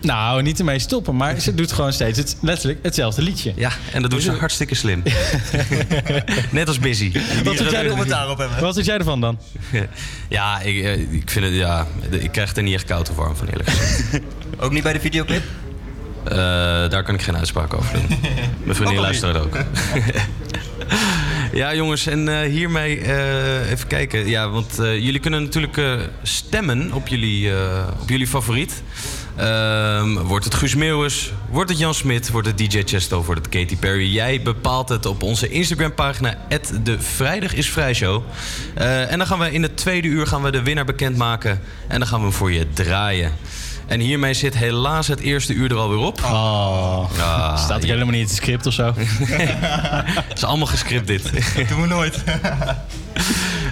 [0.02, 3.54] Nou, niet ermee stoppen, maar ze doet gewoon steeds het, letterlijk hetzelfde liedje.
[3.56, 5.04] Ja, en dat doet ze hartstikke slim.
[6.52, 7.12] Net als Busy.
[7.44, 8.62] Wat vind jij er- commentaar op hebben.
[8.62, 9.40] Wat vind jij ervan dan?
[10.30, 13.36] Ja, ik, eh, ik vind het, ja, ik krijg er niet echt koud of warm
[13.36, 14.20] van eerlijk gezegd.
[14.60, 15.44] Ook niet bij de videoclip?
[16.24, 16.36] Eh,
[16.90, 18.20] daar kan ik geen uitspraak over doen.
[18.64, 19.58] Mijn vriendin luistert ook.
[21.54, 24.28] Ja, jongens, en eh, hiermee eh, even kijken.
[24.28, 25.82] Ja, want eh, jullie kunnen natuurlijk
[26.24, 27.52] stemmen op jullie,
[28.02, 28.84] op jullie favoriet.
[29.40, 31.32] Ehm, wordt het Guus Meeuwis?
[31.50, 32.30] Wordt het Jan Smit?
[32.30, 33.24] Wordt het DJ Chesto?
[33.24, 34.14] Wordt het Katy Perry?
[34.14, 36.36] Jij bepaalt het op onze Instagram-pagina...
[36.84, 38.24] de Vrijdag is Vrij Show.
[38.74, 41.62] Eh, en dan gaan we in het tweede uur gaan we de winnaar bekendmaken.
[41.88, 43.32] En dan gaan we hem voor je draaien.
[43.90, 46.24] En hiermee zit helaas het eerste uur er alweer op.
[46.24, 47.94] Oh, Ja, staat er ja.
[47.94, 48.94] helemaal niet in het script of zo.
[50.30, 51.32] Het is allemaal gescript dit.
[51.70, 52.24] Doen we nooit.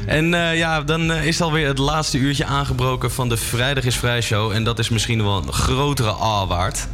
[0.06, 3.96] En eh, ja, dan eh, is alweer het laatste uurtje aangebroken van de Vrijdag is
[3.96, 4.52] Vrij Show.
[4.52, 6.88] En dat is misschien wel een grotere A waard.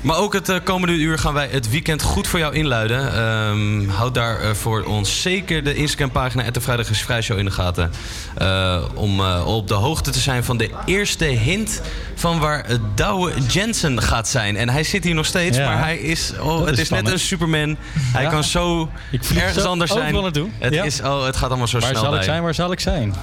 [0.00, 3.12] Maar ook het eh, komende uur gaan wij het weekend goed voor jou inluiden.
[3.14, 6.50] Ehm, houd daar eh, voor ons zeker de Instagram-pagina...
[6.50, 7.90] de Vrijdag is Vrij Show in de gaten.
[8.36, 11.82] eh, om op de hoogte te zijn van de eerste hint...
[12.14, 14.56] van waar Douwe Jensen gaat zijn.
[14.56, 15.64] En hij zit hier nog steeds, Ja.
[15.68, 16.32] maar hij is...
[16.40, 17.76] Oh, het is is, net een Superman.
[17.98, 18.30] Hij Ja.
[18.30, 18.90] kan zo
[19.36, 20.14] ergens zo anders zijn.
[20.58, 20.84] Het, Ja.
[20.84, 22.42] is, oh, het gaat allemaal zo Waar snel zal ik zijn?
[22.42, 23.14] Waar zal ik zijn?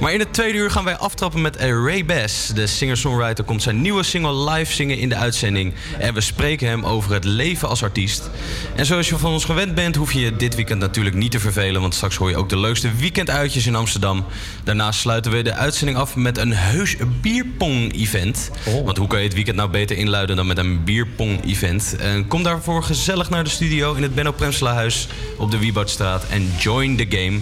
[0.00, 2.46] Maar in het tweede uur gaan wij aftrappen met Ray Bass.
[2.48, 5.74] De singer-songwriter komt zijn nieuwe single live zingen in de uitzending.
[6.04, 8.30] En we spreken hem over het leven als artiest.
[8.76, 11.40] En zoals je van ons gewend bent, hoef je je dit weekend natuurlijk niet te
[11.40, 11.80] vervelen.
[11.80, 14.24] Want straks hoor je ook de leukste weekenduitjes in Amsterdam.
[14.64, 18.50] Daarnaast sluiten we de uitzending af met een heus bierpong-event.
[18.84, 21.96] Want hoe kan je het weekend nou beter inluiden dan met een bierpong-event?
[21.96, 26.52] En kom daarvoor gezellig naar de studio in het Benno Premselahuis op de Wieboudstraat en
[26.58, 27.38] join the game.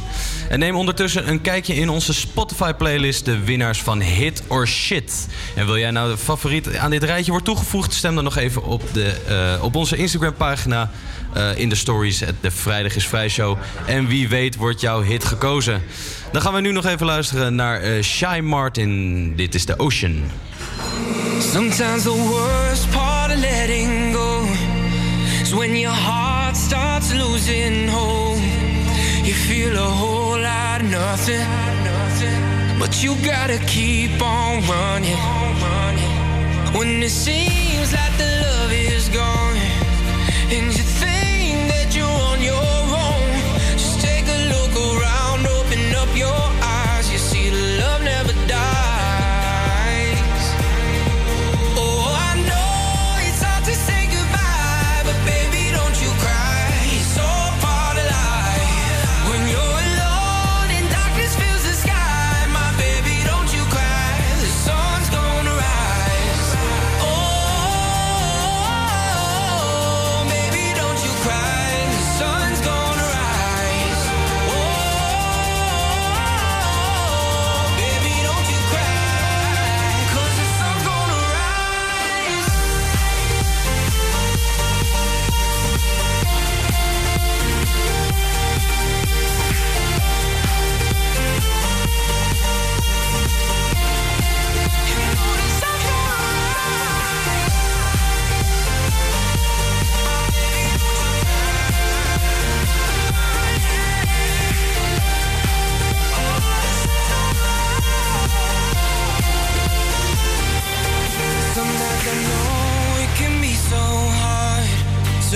[0.49, 5.29] En neem ondertussen een kijkje in onze Spotify-playlist, de winnaars van Hit or Shit.
[5.55, 8.52] En wil jij nou de favoriet aan dit rijtje wordt toegevoegd, stem dan nog even
[8.61, 9.13] op, de,
[9.57, 10.91] eh, op onze Instagram-pagina
[11.35, 13.59] eh, in de stories, de Vrijdag is Vrij Show.
[13.87, 15.83] En wie weet wordt jouw hit gekozen.
[16.33, 19.33] Dan gaan we nu nog even luisteren naar eh Shy Martin.
[19.37, 20.23] Dit is The Ocean.
[21.53, 24.47] Sometimes the worst part of letting go
[25.43, 28.41] is when your heart starts losing hope.
[29.23, 35.43] You feel a whole lot of nothing, but you gotta keep on running.
[36.73, 37.62] When it seems
[37.93, 39.57] like the love is gone,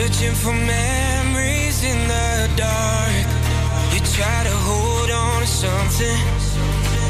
[0.06, 3.26] Reaching for memories in the dark.
[3.92, 6.16] You try to hold on to something.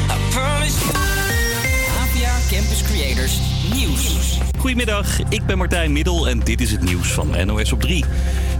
[0.09, 0.93] I promise you.
[2.23, 4.37] APA Campus Creators Nieuws.
[4.57, 8.05] Goedemiddag, ik ben Martijn Middel en dit is het nieuws van NOS op 3.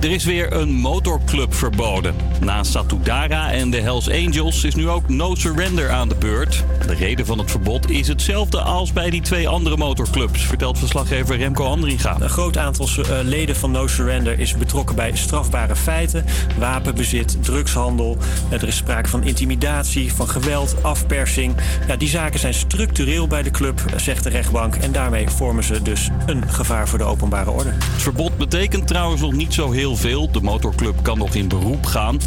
[0.01, 2.15] Er is weer een motorclub verboden.
[2.41, 6.63] Na Satudara en de Hells Angels is nu ook No Surrender aan de beurt.
[6.87, 11.37] De reden van het verbod is hetzelfde als bij die twee andere motorclubs, vertelt verslaggever
[11.37, 12.17] Remco Andringa.
[12.19, 16.25] Een groot aantal eh, leden van No Surrender is betrokken bij strafbare feiten.
[16.57, 18.17] Wapenbezit, drugshandel.
[18.49, 21.55] Eh, Er is sprake van intimidatie, van geweld, afpersing.
[21.87, 24.75] Ja, die zaken zijn structureel bij de club, eh, zegt de rechtbank.
[24.75, 27.69] En daarmee vormen ze dus een gevaar voor de openbare orde.
[27.69, 30.31] Het verbod betekent trouwens nog niet zo heel veel.
[30.31, 32.17] De motorclub kan nog in beroep gaan.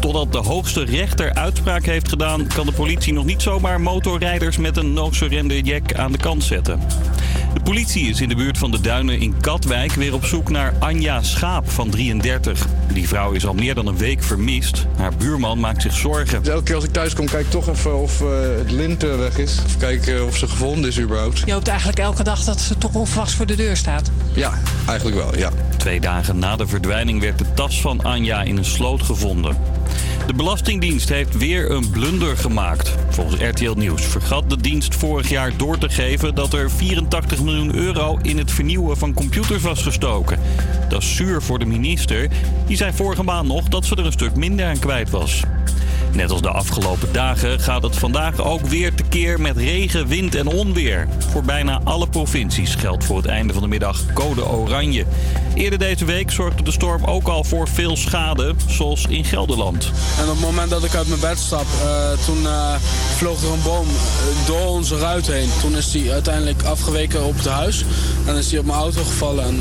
[0.00, 4.76] Totdat de hoogste rechter uitspraak heeft gedaan, kan de politie nog niet zomaar motorrijders met
[4.76, 6.80] een no-surrender jack aan de kant zetten.
[7.54, 10.74] De politie is in de buurt van de duinen in Katwijk weer op zoek naar
[10.78, 12.66] Anja Schaap van 33.
[12.92, 14.86] Die vrouw is al meer dan een week vermist.
[14.96, 16.44] Haar buurman maakt zich zorgen.
[16.44, 18.28] Elke keer als ik thuis kom, kijk ik toch even of eh,
[18.58, 19.58] het lint eh, weg is.
[19.64, 21.42] Of kijk eh, of ze gevonden is überhaupt.
[21.44, 24.10] Je hoopt eigenlijk elke dag dat ze toch onverwachts voor de deur staat.
[24.32, 24.52] Ja,
[24.86, 25.50] eigenlijk wel, ja.
[25.76, 29.56] Twee dagen na de verdwijning werd de tas van Anja in een sloot gevonden.
[30.28, 32.94] De Belastingdienst heeft weer een blunder gemaakt.
[33.08, 37.74] Volgens RTL Nieuws vergat de dienst vorig jaar door te geven dat er 84 miljoen
[37.74, 40.38] euro in het vernieuwen van computers was gestoken.
[40.88, 42.28] Dat is zuur voor de minister.
[42.66, 45.42] Die zei vorige maand nog dat ze er een stuk minder aan kwijt was.
[46.12, 50.46] Net als de afgelopen dagen gaat het vandaag ook weer tekeer met regen, wind en
[50.46, 51.08] onweer.
[51.30, 55.04] Voor bijna alle provincies geldt voor het einde van de middag code oranje.
[55.54, 59.90] Eerder deze week zorgde de storm ook al voor veel schade, zoals in Gelderland.
[60.18, 62.74] En op het moment dat ik uit mijn bed stap, eh, toen eh,
[63.16, 65.48] vloog er een boom eh, door onze ruit heen.
[65.60, 67.84] Toen is die uiteindelijk afgeweken op het huis.
[68.26, 69.58] En is die op mijn auto gevallen en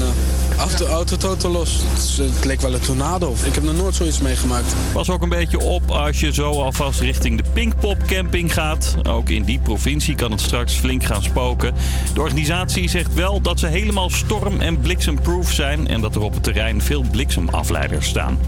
[0.58, 1.72] af de auto totaal los.
[1.94, 3.36] Het, is- het leek wel een tornado.
[3.44, 4.74] Ik heb nog nooit zoiets meegemaakt.
[4.94, 8.96] Pas ook een beetje op als je zo alvast richting de Pinkpop camping gaat.
[9.10, 11.74] Ook in die provincie kan het straks flink gaan spoken.
[12.14, 15.88] De organisatie zegt wel dat ze helemaal storm- en bliksemproof zijn...
[15.88, 18.40] en dat er op het terrein veel bliksemafleiders staan.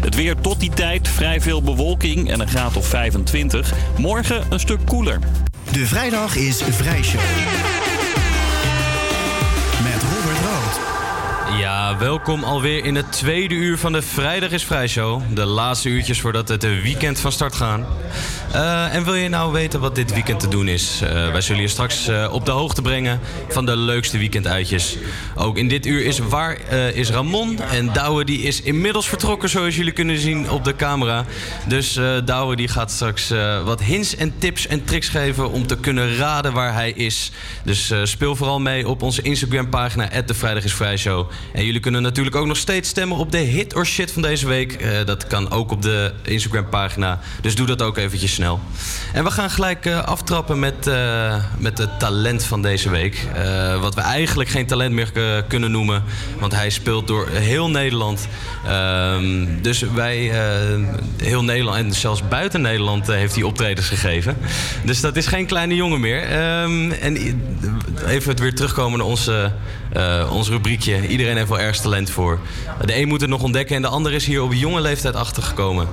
[0.00, 3.72] Het weer tot die tijd, vrij veel bewolking en een graad of 25.
[3.98, 5.18] Morgen een stuk koeler.
[5.72, 7.20] De vrijdag is Vrijshow.
[7.20, 7.81] Met
[11.98, 15.22] Welkom alweer in het tweede uur van de Vrijdag is Vrij Show.
[15.34, 17.86] De laatste uurtjes voordat het weekend van start gaan.
[18.52, 21.00] Eh, en wil je nou weten wat dit weekend te doen is?
[21.02, 24.96] Eh, wij zullen je straks eh, op de hoogte brengen van de leukste weekenduitjes.
[25.34, 26.58] Ook in dit uur is waar
[26.94, 27.58] is Ramon.
[27.70, 31.24] En Douwe die is inmiddels vertrokken zoals jullie kunnen zien op de camera.
[31.68, 33.32] Dus Douwe die gaat straks
[33.64, 37.30] wat hints en tips en tricks geven om te kunnen raden waar hij is.
[37.64, 41.26] Dus speel vooral mee op onze Instagram pagina de is.
[41.52, 44.46] En jullie kunnen natuurlijk ook nog steeds stemmen op de hit or shit van deze
[44.46, 44.86] week.
[45.06, 47.20] Dat kan ook op de Instagram pagina.
[47.40, 48.38] Dus doe dat ook eventjes
[49.12, 53.26] En we gaan gelijk eh, aftrappen met, eh, met het talent van deze week.
[53.34, 55.12] Eh, wat we eigenlijk geen talent meer
[55.48, 56.02] kunnen noemen.
[56.38, 58.28] Want hij speelt door heel Nederland.
[58.66, 60.32] Ehm, dus wij,
[61.16, 64.36] heel Nederland en zelfs buiten Nederland heeft hij optredens gegeven.
[64.84, 66.22] Dus dat is geen kleine jongen meer.
[66.22, 67.16] Ehm, en
[68.06, 69.52] even het weer terugkomen naar onze,
[69.92, 71.06] eh, ons rubriekje.
[71.06, 72.38] Iedereen heeft wel ergens talent voor.
[72.84, 75.88] De een moet het nog ontdekken en de ander is hier op jonge leeftijd achtergekomen.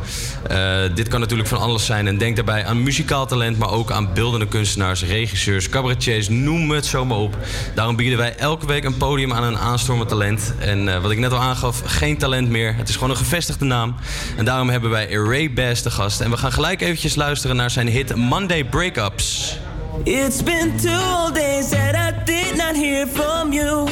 [0.47, 3.91] Eh, dit kan natuurlijk van alles zijn en denk daarbij aan muzikaal talent, maar ook
[3.91, 7.37] aan beeldende kunstenaars, regisseurs, cabaretiers, noem het zo maar op.
[7.75, 10.53] Daarom bieden wij elke week een podium aan een aanstormend talent.
[10.59, 12.75] En eh, wat ik net al aangaf, geen talent meer.
[12.75, 13.95] Het is gewoon een gevestigde naam.
[14.37, 16.21] En daarom hebben wij Ray Bass te gast.
[16.21, 19.57] En we gaan gelijk eventjes luisteren naar zijn hit Monday Breakups.
[20.05, 23.87] It's been two days that I did not hear from you.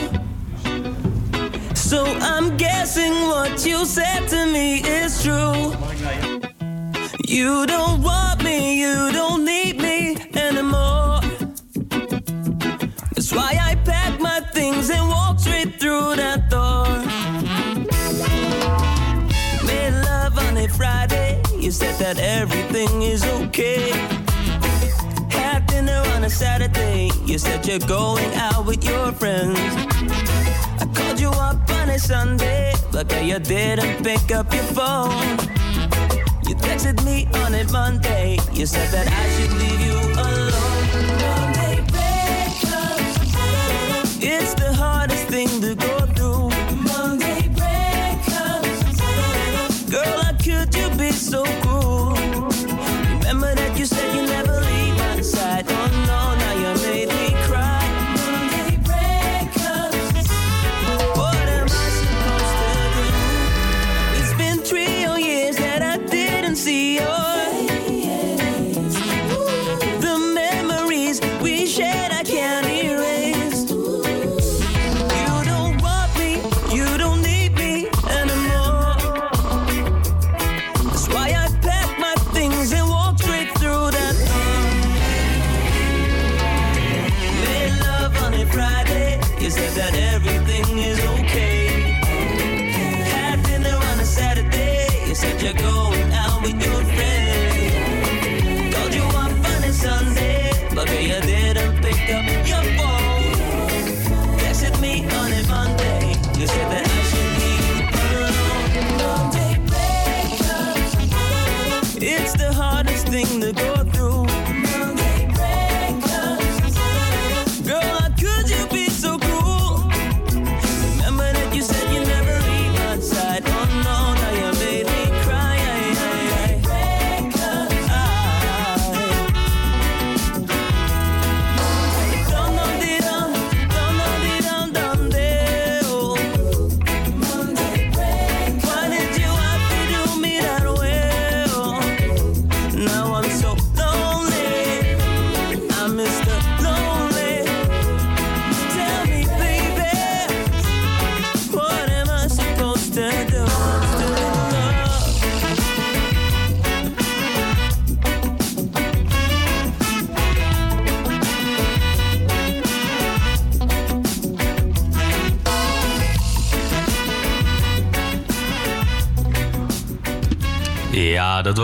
[1.75, 5.73] So I'm guessing what you said to me is true.
[7.27, 11.19] You don't want me, you don't need me anymore.
[13.13, 16.87] That's why I packed my things and walked straight through that door.
[19.65, 24.16] Made love on a Friday, you said that everything is okay.
[26.28, 27.09] A Saturday.
[27.25, 29.57] You said you're going out with your friends.
[30.82, 35.38] I called you up on a Sunday, but girl, you didn't pick up your phone.
[36.45, 38.39] You texted me on a Monday.
[38.51, 40.76] You said that I should leave you alone.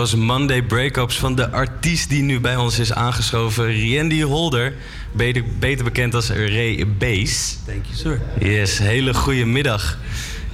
[0.04, 4.74] Was Monday Breakups van de artiest die nu bij ons is aangeschoven, Randy Holder.
[5.12, 7.58] Beter, beter bekend als Ray Bass.
[7.66, 8.20] Thank you, sir.
[8.48, 9.98] Yes, hele goede middag.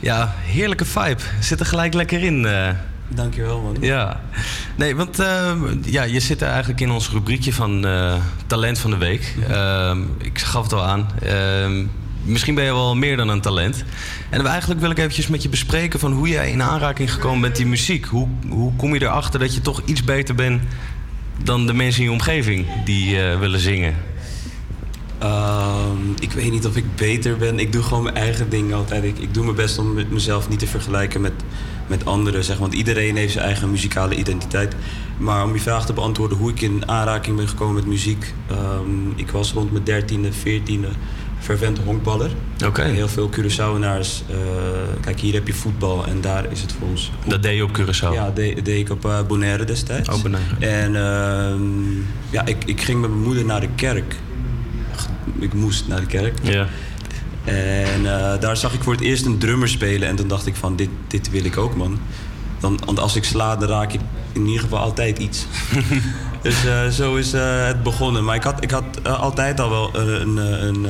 [0.00, 1.16] Ja, heerlijke vibe.
[1.40, 2.46] Zit er gelijk lekker in.
[2.46, 2.68] eh.
[3.08, 3.76] Dankjewel, man.
[3.80, 4.20] Ja.
[4.76, 5.52] Nee, want eh,
[5.84, 8.14] ja, je zit er eigenlijk in ons rubriekje van eh,
[8.46, 9.34] Talent van de Week.
[9.48, 11.06] Eh, ik gaf het al aan.
[12.24, 13.84] Misschien ben je wel meer dan een talent.
[14.30, 17.52] En eigenlijk wil ik eventjes met je bespreken van hoe jij in aanraking gekomen bent
[17.52, 18.04] met die muziek.
[18.04, 20.62] Hoe, hoe kom je erachter dat je toch iets beter bent
[21.42, 23.94] dan de mensen in je omgeving die eh, willen zingen?
[25.18, 27.58] Ehm, ik weet niet of ik beter ben.
[27.58, 29.04] Ik doe gewoon mijn eigen ding altijd.
[29.04, 31.32] Ik, doe mijn best om mezelf niet te vergelijken met,
[31.86, 32.44] met anderen.
[32.44, 32.58] Zeg.
[32.58, 34.74] Want iedereen heeft zijn eigen muzikale identiteit.
[35.18, 38.34] Maar om je vraag te beantwoorden hoe ik in aanraking ben gekomen met muziek.
[38.50, 40.88] ehm, ik was rond mijn dertiende, veertiende
[41.40, 42.30] fervente honkballer.
[42.66, 42.82] Oké.
[42.82, 44.22] Heel veel Curaçaoenaars.
[44.28, 44.36] eh
[45.00, 47.10] kijk, hier heb je voetbal en daar is het voor ons.
[47.26, 48.12] Dat deed je op Curaçao?
[48.12, 50.08] Ja, deed, deed ik op eh, Bonaire destijds.
[50.08, 50.66] Oh, Bonaire.
[50.66, 51.98] En ehm,
[52.30, 54.16] ja, ik, ik ging met mijn moeder naar de kerk.
[55.38, 56.38] Ik moest naar de kerk.
[56.42, 56.66] Ja.
[57.44, 60.08] En eh, daar zag ik voor het eerst een drummer spelen.
[60.08, 61.98] En toen dacht ik van, dit, dit wil ik ook, man.
[62.60, 64.00] Dan, want als ik sla, dan raak ik
[64.32, 65.46] in ieder geval altijd iets.
[66.42, 68.24] dus eh, zo is eh, het begonnen.
[68.24, 70.86] Maar ik had, ik had eh, altijd al wel een, een,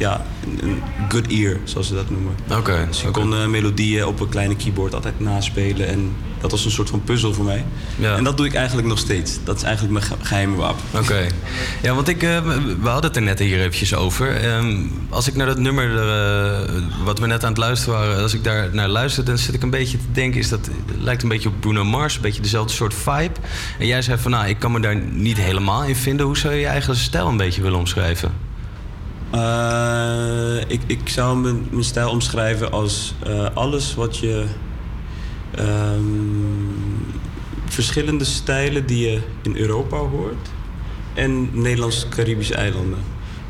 [0.00, 0.24] ja,
[0.62, 2.34] een, good ear, zoals ze dat noemen.
[2.56, 2.84] Oké.
[2.88, 5.88] Dus ik kon eh, melodieën op een kleine keyboard altijd naspelen.
[5.88, 7.64] En dat was een soort van puzzel voor mij.
[7.98, 8.16] Ja.
[8.16, 9.38] En dat doe ik eigenlijk nog steeds.
[9.44, 10.80] Dat is eigenlijk mijn ge- geheime wapen.
[10.94, 11.26] Oké.
[11.82, 12.38] Ja, want ik, eh,
[12.80, 14.36] we hadden het er net hier eventjes over.
[14.36, 14.76] Ehm,
[15.08, 16.74] als ik naar dat nummer, eh,
[17.04, 19.62] wat we net aan het luisteren waren, als ik daar naar luister, dan zit ik
[19.62, 22.42] een beetje te denken, is dat het lijkt een beetje op Bruno Mars, een beetje
[22.42, 23.32] dezelfde soort vibe.
[23.78, 26.26] En jij zei van, nou, ik kan me daar niet helemaal in vinden.
[26.26, 28.32] Hoe zou je je eigen stijl een beetje willen omschrijven?
[29.30, 34.44] Eh, ik, ik zou mijn, mijn stijl omschrijven als eh, alles wat je.
[35.50, 36.02] ehm,
[37.64, 40.48] verschillende stijlen die je in Europa hoort.
[41.14, 42.98] En Nederlands-Caribische eilanden.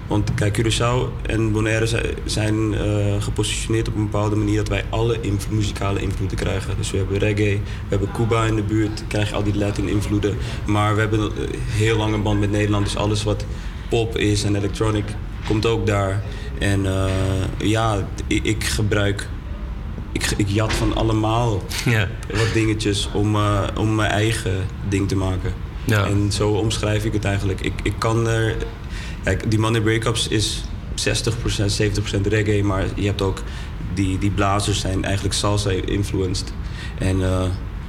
[0.06, 4.84] Want kijk, Curaçao en Bonaire zi- zijn eh, gepositioneerd op een bepaalde manier dat wij
[4.88, 5.18] alle
[5.50, 6.74] muzikale invloeden krijgen.
[6.76, 9.88] Dus we hebben reggae, we hebben Cuba in de buurt, krijg je al die Latin
[9.88, 10.36] invloeden.
[10.66, 11.30] Maar we hebben een
[11.70, 13.44] heel lange band met Nederland, dus alles wat
[13.90, 15.04] pop is en electronic
[15.46, 16.22] komt ook daar.
[16.58, 17.04] En eh,
[17.58, 19.28] ja, ik, ik gebruik,
[20.12, 22.08] ik, ik jat van allemaal Ja.
[22.34, 25.52] wat dingetjes om, eh, om mijn eigen ding te maken.
[25.84, 26.04] Ja.
[26.06, 27.60] En zo omschrijf ik het eigenlijk.
[27.60, 28.56] Ik, ik kan er.
[29.22, 30.62] Kijk, die Money Breakups is
[30.94, 31.70] 60%,
[32.16, 33.42] 70% reggae, maar je hebt ook.
[33.94, 36.52] Die, die blazers zijn eigenlijk salsa-influenced.
[36.98, 37.42] En eh,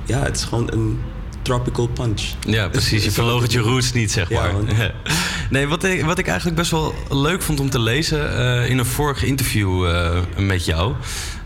[0.05, 0.99] ja, het is gewoon een
[1.41, 2.21] tropical punch.
[2.47, 3.03] Ja, precies.
[3.03, 4.93] Je verloogt je roots niet, zeg Ja, maar.
[5.49, 8.77] nee, wat ik, wat ik eigenlijk best wel leuk vond om te lezen eh, in
[8.77, 10.93] een vorig interview eh, met jou.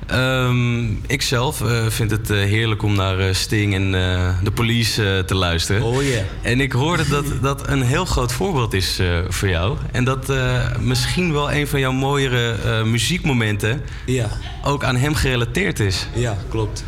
[0.07, 3.91] Ehm, ik zelf eh, vind het eh, heerlijk om naar eh, Sting en
[4.43, 5.83] de police te luisteren.
[5.83, 6.23] Oh yeah.
[6.41, 8.99] En ik hoorde dat dat een heel groot voorbeeld is
[9.29, 9.77] voor jou.
[9.91, 10.33] En dat
[10.79, 14.29] misschien wel een van jouw mooiere muziekmomenten Ja.
[14.63, 16.07] ook aan hem gerelateerd is.
[16.13, 16.83] Ja, klopt.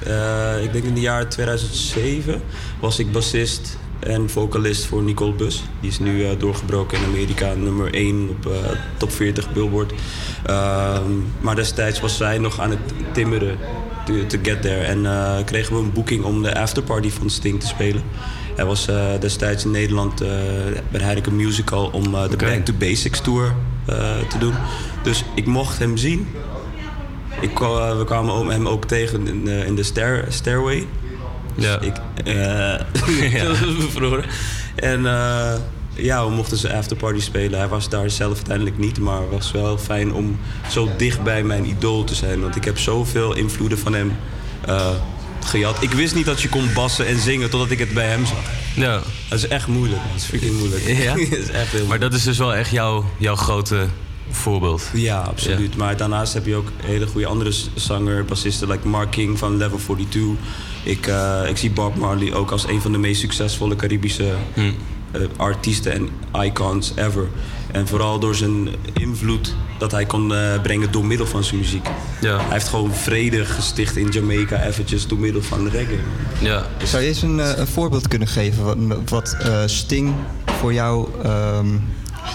[0.63, 2.41] Ik denk in het jaar 2007
[2.79, 5.63] was ik bassist en vocalist voor Nicole Bus.
[5.79, 8.57] Die is nu eh, doorgebroken in Amerika, nummer 1 op eh,
[8.97, 9.93] top 40 Billboard.
[10.45, 11.11] Ehm,
[11.41, 12.79] maar destijds was zij nog aan het
[13.11, 13.57] timmeren
[14.05, 14.83] to, to get there.
[14.83, 18.01] En eh, kregen we een boeking om de afterparty van Sting te spelen.
[18.55, 18.87] Hij was
[19.19, 20.19] destijds in Nederland
[20.91, 23.53] bij Heineken Musical om de Back to Basics Tour
[24.29, 24.53] te doen.
[25.03, 26.27] Dus ik mocht hem zien.
[27.41, 30.87] Ik, we kwamen hem ook tegen in, de- in de stair, stairway.
[31.57, 31.79] Ja.
[31.79, 32.75] Ik, eh
[33.79, 34.25] bevroren.
[34.75, 35.53] En eh,
[35.93, 37.59] ja, we mochten zijn afterparty spelen.
[37.59, 40.39] Hij was daar zelf uiteindelijk niet, maar het was wel fijn om
[40.69, 42.41] zo dicht bij mijn idool te zijn.
[42.41, 44.17] Want ik heb zoveel invloeden van hem
[44.65, 44.89] eh,
[45.43, 45.81] gejat.
[45.81, 48.43] Ik wist niet dat je kon bassen en zingen totdat ik het bij hem zag.
[48.75, 49.01] Ja.
[49.29, 50.01] Dat is echt moeilijk.
[50.01, 50.11] man.
[50.11, 50.83] Dat is freaking moeilijk.
[50.87, 51.13] Ja?
[51.29, 53.87] dat is echt heel Maar dat is dus wel echt jouw, jouw grote
[54.29, 54.89] voorbeeld.
[54.93, 55.75] Ja, absoluut.
[55.77, 59.77] Maar daarnaast heb je ook hele goede andere zanger, bassisten, like Mark King van Level
[59.77, 60.21] 42.
[60.83, 64.71] Ik, eh, ik zie Bob Marley ook als een van de meest succesvolle Caribische Hm.
[65.11, 66.09] eh, artiesten en
[66.43, 67.27] icons ever.
[67.71, 71.87] En vooral door zijn invloed dat hij kon eh, brengen door middel van zijn muziek.
[72.21, 72.37] Ja.
[72.37, 75.99] Hij heeft gewoon vrede gesticht in Jamaica eventjes door middel van reggae.
[76.39, 76.65] Ja.
[76.83, 78.77] Zou je eens een, een voorbeeld kunnen geven wat,
[79.09, 80.13] wat eh, Sting
[80.59, 81.67] voor jou, ehm,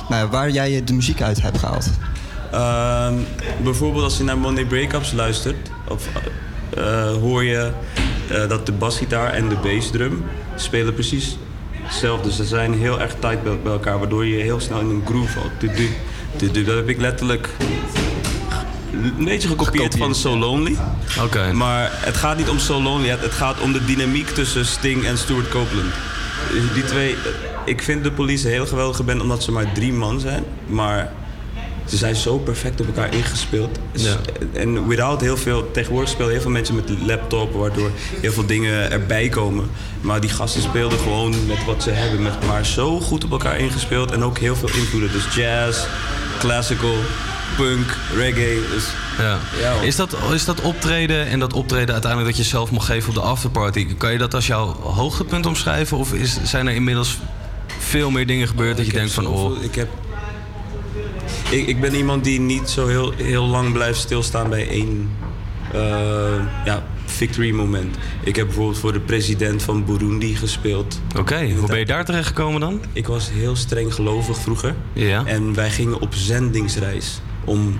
[0.09, 1.91] nou, waar jij de muziek uit hebt gehaald?
[2.53, 3.15] Ehm,
[3.63, 6.09] bijvoorbeeld als je naar Monday Breakups luistert, of,
[6.77, 7.71] eh, hoor je
[8.29, 10.25] eh, dat de basgitaar en de bassdrum
[10.57, 11.37] spelen precies
[11.73, 12.33] hetzelfde.
[12.33, 15.33] Ze zijn heel erg tight bij, bij elkaar, waardoor je heel snel in een groove
[15.33, 15.51] valt.
[16.55, 17.49] Dat heb ik letterlijk
[18.93, 20.77] een beetje gekopieerd van So Lonely.
[21.23, 21.53] Oké.
[21.53, 25.05] Maar het gaat niet om So Lonely, het, het gaat om de dynamiek tussen Sting
[25.05, 25.93] en Stuart Copeland.
[26.75, 27.17] Die twee,
[27.65, 30.45] ik vind de police een heel geweldige band omdat ze maar drie man zijn.
[30.67, 31.13] Maar
[31.87, 33.79] ze zijn zo perfect op elkaar ingespeeld.
[33.93, 34.17] Ja.
[34.53, 37.91] En without heel veel, tegenwoordig spelen heel veel mensen met laptop, waardoor
[38.21, 39.71] heel veel dingen erbij komen.
[40.01, 43.59] Maar die gasten speelden gewoon met wat ze hebben, met, maar zo goed op elkaar
[43.59, 45.13] ingespeeld en ook heel veel invloeden.
[45.13, 45.87] Dus jazz,
[46.39, 46.97] classical,
[47.57, 48.61] punk, reggae.
[48.75, 48.85] Dus
[49.19, 49.39] Ja.
[49.83, 53.15] Is, dat, is dat optreden en dat optreden uiteindelijk dat je zelf mag geven op
[53.15, 53.95] de afterparty...
[53.97, 55.97] kan je dat als jouw hoogtepunt omschrijven?
[55.97, 57.19] Of is, zijn er inmiddels
[57.93, 59.25] veel meer dingen gebeurd dat je Ik heb denkt van...
[59.25, 59.89] zoveel- Oh, Ik, heb,
[61.51, 65.11] ik, ik ben iemand die niet zo heel, heel lang blijft stilstaan bij één
[65.73, 65.81] eh,
[66.65, 67.97] ja, victory moment.
[68.23, 71.01] Ik heb bijvoorbeeld voor de president van Burundi gespeeld.
[71.19, 72.81] Oké, hoe ben je daar terecht gekomen dan?
[72.93, 74.75] Ik was heel streng gelovig vroeger.
[74.93, 75.23] Ja.
[75.27, 77.79] En wij gingen op zendingsreis om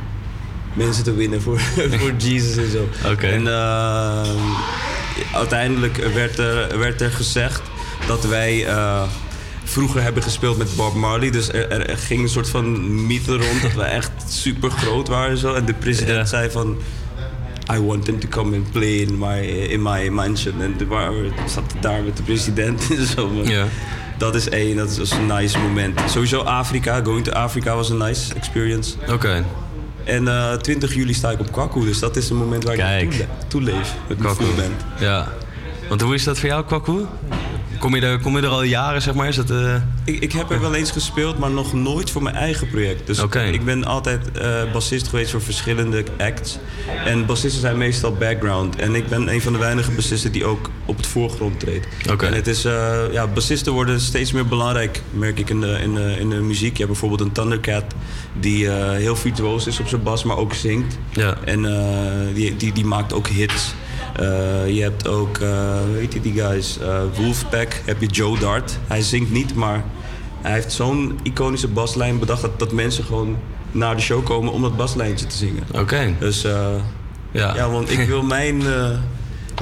[0.75, 1.61] mensen te winnen voor,
[1.99, 2.89] voor Jesus en zo.
[3.11, 3.27] Oké.
[3.27, 4.31] En eh,
[5.35, 7.63] uiteindelijk werd er, werd er gezegd
[8.07, 9.03] dat wij eh,
[9.73, 11.31] vroeger hebben gespeeld met Bob Marley.
[11.31, 14.11] Dus er, ging een soort van mythe rond dat wij echt
[14.43, 15.55] super groot waren en zo.
[15.55, 16.77] En de president zei van...
[17.73, 20.63] I want him to come and play in my, in my mansion.
[20.63, 23.31] En we zaten daar met de president en zo.
[23.45, 23.67] Ja.
[24.19, 26.01] Dat is één, dat is een nice moment.
[26.07, 28.95] Sowieso Afrika, going to Africa was een nice experience.
[29.09, 29.45] Oké.
[30.05, 33.15] En eh 20 juli sta ik op Kwaku, dus dat is een moment waar Kijk.
[33.15, 33.95] ik toe leef.
[34.09, 34.53] Met mijn Kwaku.
[34.53, 35.01] full band.
[35.01, 35.29] Ja.
[35.89, 37.07] Want hoe is dat voor jou, Kwaku?
[37.83, 39.29] Kom je er, kom je er al jaren, zeg maar?
[39.29, 42.35] Is dat, eh, Ik, ik heb er wel eens gespeeld, maar nog nooit voor mijn
[42.35, 43.07] eigen project.
[43.07, 43.19] Dus
[43.53, 46.59] ik ben altijd eh, bassist geweest voor verschillende acts.
[47.05, 48.77] En bassisten zijn meestal background.
[48.77, 51.87] En ik ben een van de weinige bassisten die ook op het voorgrond treedt.
[52.19, 55.95] En het is, eh, ja, bassisten worden steeds meer belangrijk, merk ik in de, in
[55.95, 56.73] de, in de muziek.
[56.73, 57.85] Je hebt bijvoorbeeld een Thundercat
[58.41, 60.99] die heel virtuoos is op zijn bas, maar ook zingt.
[61.13, 61.37] Ja.
[61.45, 61.63] En
[62.35, 63.75] die, die, die maakt ook hits.
[64.17, 68.79] Eh, je hebt ook, eh weet je die guys, eh, Wolfpack, heb je Joe Dart.
[68.87, 69.85] Hij zingt niet, maar
[70.41, 73.37] hij heeft zo'n iconische baslijn bedacht dat, dat mensen gewoon
[73.71, 75.63] naar de show komen om dat baslijntje te zingen.
[75.73, 76.15] Oké.
[76.19, 76.67] Dus eh,
[77.31, 77.55] Ja.
[77.55, 77.71] ja.
[77.71, 78.91] want ik wil mijn, eh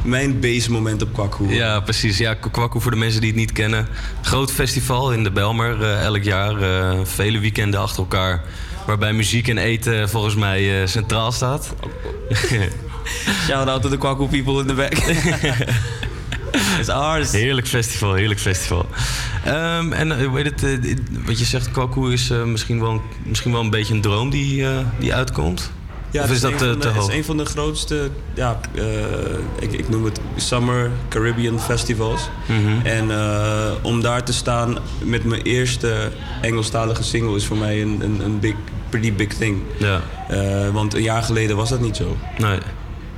[0.05, 1.55] mijn base moment op kwak horen.
[1.55, 2.19] Ja, precies.
[2.19, 3.89] Ja, Kwaku voor de mensen die het niet kennen.
[4.23, 6.63] Groot festival in de Belmer eh, elk jaar.
[6.63, 8.43] eh, vele weekenden achter elkaar.
[8.87, 11.75] Waarbij muziek en eten volgens mij eh, centraal staat.
[13.47, 14.95] Shout out to the Kwaku people in the back.
[16.79, 17.33] It's ours.
[17.33, 18.87] Heerlijk festival, heerlijk festival.
[19.45, 20.97] Ehm, en eh, hoe heet het, eh,
[21.27, 24.31] wat je zegt, Kwaku is eh, misschien, wel, een- misschien wel een beetje een droom
[24.31, 25.71] die, eh, die uitkomt?
[26.11, 27.45] Ja, of het is dat een eh, van de- te Het is een van de
[27.45, 28.85] grootste, ja, eh,
[29.61, 32.29] ik, ik noem het Summer Caribbean Festivals.
[32.47, 32.87] Mhm.
[32.87, 36.11] En eh, om daar te staan met mijn eerste
[36.41, 38.55] Engelstalige single is voor mij een, een, een big,
[38.89, 39.59] pretty big thing.
[39.79, 40.01] Ja.
[40.29, 42.17] Eh, want een jaar geleden was dat niet zo.
[42.39, 42.59] Nee.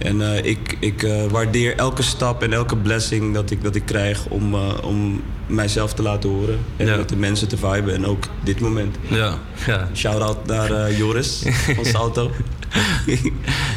[0.03, 3.85] En eh, ik, ik eh, waardeer elke stap en elke blessing dat ik, dat ik
[3.85, 6.59] krijg om, eh, om mijzelf te laten horen.
[6.77, 6.97] En Ja.
[6.97, 7.95] met de mensen te viben.
[7.95, 8.97] En ook dit moment.
[9.09, 9.89] Ja, ja.
[9.95, 11.43] Shout-out naar Joris
[11.75, 12.31] van Salto.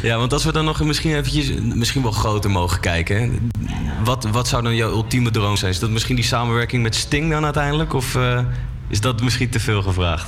[0.02, 3.20] Ja, want als we dan nog misschien eventjes, misschien wel groter mogen kijken.
[3.20, 3.30] hè.
[4.04, 5.70] Wat, wat zou dan jouw ultieme droom zijn?
[5.72, 7.92] Is dat misschien die samenwerking met Sting dan uiteindelijk?
[7.94, 8.18] Of
[8.88, 10.26] is dat misschien te veel gevraagd?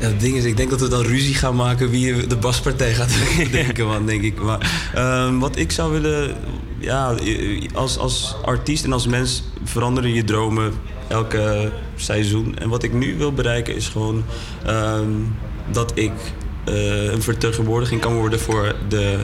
[0.00, 2.94] Ja, het ding is, ik denk dat we dan ruzie gaan maken wie de baspartij
[2.94, 3.12] gaat
[3.52, 4.42] denken, man, denk ik.
[4.42, 6.34] Maar ehm, wat ik zou willen,
[6.78, 7.14] ja,
[7.74, 10.72] als, als artiest en als mens veranderen je dromen
[11.08, 12.58] elke seizoen.
[12.58, 14.24] En wat ik nu wil bereiken is gewoon
[14.66, 15.10] ehm,
[15.72, 16.12] dat ik
[16.64, 19.18] eh, een vertegenwoordiging kan worden voor de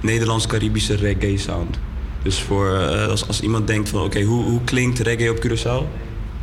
[0.00, 1.78] Nederlands-Caribische reggae sound.
[2.22, 6.00] Dus voor, eh, als, als iemand denkt van, oké, hoe, hoe klinkt reggae op Curaçao?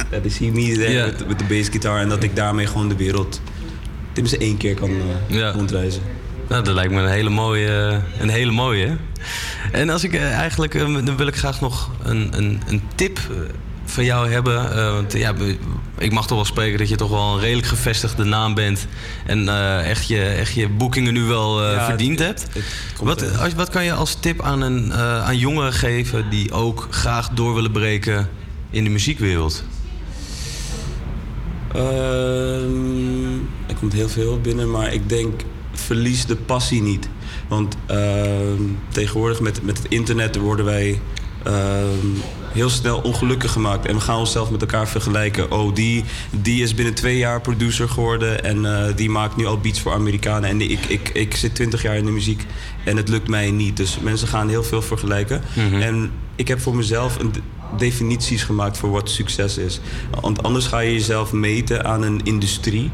[0.09, 1.05] Dat is hier niet Ja.
[1.05, 3.41] met, de bassgitaar en dat ik daarmee gewoon de wereld
[4.11, 4.89] tenminste één keer kan
[5.29, 6.01] eh, rondreizen.
[6.49, 8.01] Nou, dat lijkt me een hele mooie.
[8.19, 8.97] Een hele mooie.
[9.71, 13.17] En als ik eh, eigenlijk, eh, dan wil ik graag nog een, een, een tip
[13.17, 13.35] eh,
[13.85, 14.71] van jou hebben.
[14.77, 15.33] Eh, want ja,
[15.97, 18.87] ik mag toch wel spreken dat je toch wel een redelijk gevestigde naam bent.
[19.25, 22.53] En eh, echt, je, echt je boekingen nu wel eh, Ja, verdiend het- hebt.
[22.53, 22.63] het
[23.01, 26.51] Wat, eh, als, wat kan je als tip aan, een, eh, aan jongeren geven die
[26.51, 28.29] ook graag door willen breken
[28.69, 29.63] in de muziekwereld?
[31.73, 33.33] Ehm,
[33.67, 35.41] er komt heel veel binnen, maar ik denk
[35.71, 37.09] verlies de passie niet.
[37.47, 40.99] Want ehm, tegenwoordig met, met het internet worden wij
[41.43, 42.07] ehm,
[42.51, 43.85] heel snel ongelukkig gemaakt.
[43.85, 45.51] En we gaan onszelf met elkaar vergelijken.
[45.51, 49.57] Oh, die, die is binnen twee jaar producer geworden en eh, die maakt nu al
[49.57, 50.49] beats voor Amerikanen.
[50.49, 52.45] En ik, ik, ik zit twintig jaar in de muziek
[52.85, 53.77] en het lukt mij niet.
[53.77, 55.41] Dus mensen gaan heel veel vergelijken.
[55.55, 57.33] En ik heb voor mezelf een
[57.77, 59.79] definities gemaakt voor wat succes is.
[60.21, 62.91] Want anders ga je jezelf meten aan een industrie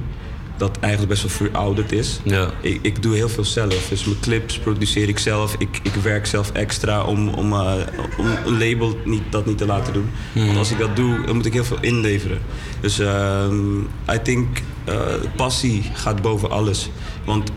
[0.58, 2.20] dat eigenlijk best wel verouderd is.
[2.24, 2.52] Ja.
[2.62, 3.88] Ik, ik doe heel veel zelf.
[3.90, 5.56] Dus mijn clips produceer ik zelf.
[5.58, 7.74] Ik, ik werk zelf extra om, om, eh,
[8.18, 10.10] om een label niet, dat niet te laten doen.
[10.34, 12.40] Want als ik dat doe, dan moet ik heel veel inleveren.
[12.80, 13.80] Dus ehm
[14.12, 14.48] I think
[14.84, 14.96] eh,
[15.36, 16.90] passie gaat boven alles.
[17.26, 17.52] Want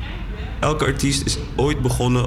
[0.61, 2.27] elke artiest is ooit begonnen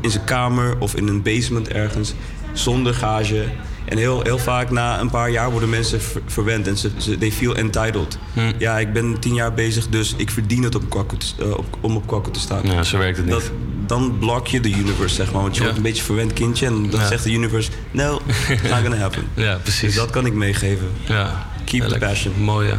[0.00, 2.14] in zijn kamer of in een basement ergens
[2.52, 3.44] zonder gage.
[3.90, 7.18] En heel, heel vaak na een paar jaar worden mensen ver- verwend en ze, ze
[7.18, 8.18] they feel entitled.
[8.58, 10.74] Ja, ik ben tien jaar bezig, dus ik verdien het
[11.18, 12.60] te, eh, op, om op kwakko te staan.
[12.64, 13.34] Ja, zo werkt het niet.
[13.34, 13.50] Dat,
[13.86, 15.42] dan blok je de universe, zeg maar.
[15.42, 17.06] Want je wordt een beetje verwend kindje en dan Ja.
[17.06, 17.70] zegt de universe...
[17.90, 19.22] No, not gonna happen.
[19.46, 19.80] Ja, precies.
[19.80, 20.88] Dus dat kan ik meegeven.
[21.06, 21.46] Ja.
[21.64, 22.32] Keep the passion.
[22.42, 22.78] Mooi, ja.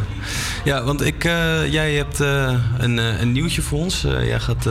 [0.64, 4.00] Ja, want ik, eh, jij hebt eh, een, een nieuwtje voor ons.
[4.02, 4.66] Jij gaat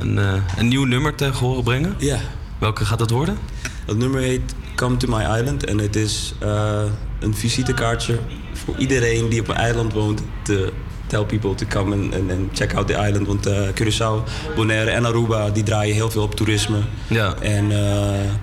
[0.00, 0.16] een,
[0.56, 1.94] een nieuw nummer tegen horen brengen.
[1.98, 2.18] Ja.
[2.58, 3.38] Welke gaat het worden?
[3.84, 5.64] Dat nummer heet Come to My Island.
[5.64, 6.82] En het is eh,
[7.20, 8.18] een visitekaartje
[8.52, 10.22] voor iedereen die op een eiland woont.
[10.42, 10.72] Te
[11.06, 13.26] tell people to come and, and, and check out the island.
[13.26, 14.22] Want eh, Curaçao,
[14.56, 16.78] Bonaire en Aruba die draaien heel veel op toerisme.
[17.06, 17.34] Ja.
[17.40, 17.78] En, eh,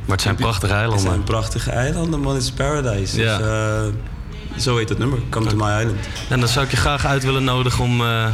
[0.06, 1.06] Maar het zijn prachtige het eilanden.
[1.08, 2.34] zijn prachtige eilanden, man.
[2.34, 3.22] Het is paradise.
[3.22, 3.38] Ja.
[3.38, 5.20] Dus, eh, zo heet het nummer.
[5.30, 6.00] Come to My Island.
[6.30, 8.28] En dan zou ik je graag uit willen nodigen om eh,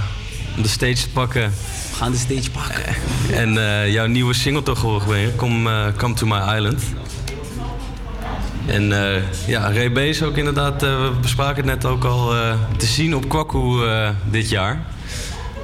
[0.62, 1.42] de stage te pakken.
[1.42, 2.96] We gaan de stage pakken.
[3.34, 5.36] En eh, jouw nieuwe single te horen brengen.
[5.36, 6.84] Come, eh, Come to My Island.
[8.72, 12.54] En eh, ja, Ray is ook inderdaad, eh, we bespraken het net ook al, eh,
[12.78, 14.82] te zien op Kwaku eh, dit jaar.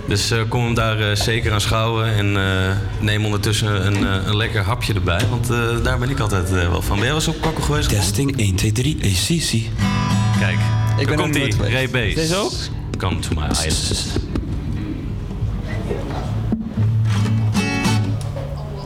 [0.07, 4.25] Dus eh, kom hem daar eh, zeker aan schouwen en eh, neem ondertussen een, eh,
[4.27, 5.21] een lekker hapje erbij.
[5.29, 6.95] Want eh, daar ben ik altijd eh, wel van.
[6.99, 7.89] Ben jij wel eens op Kwaku geweest?
[7.89, 9.51] Testing 1, 2, 3, ACC.
[10.39, 10.57] Kijk,
[10.99, 11.73] Ik ben daar komt hij, geweest.
[11.73, 12.15] Ray B.
[12.15, 12.51] Deze ook?
[12.97, 14.05] Come to my island.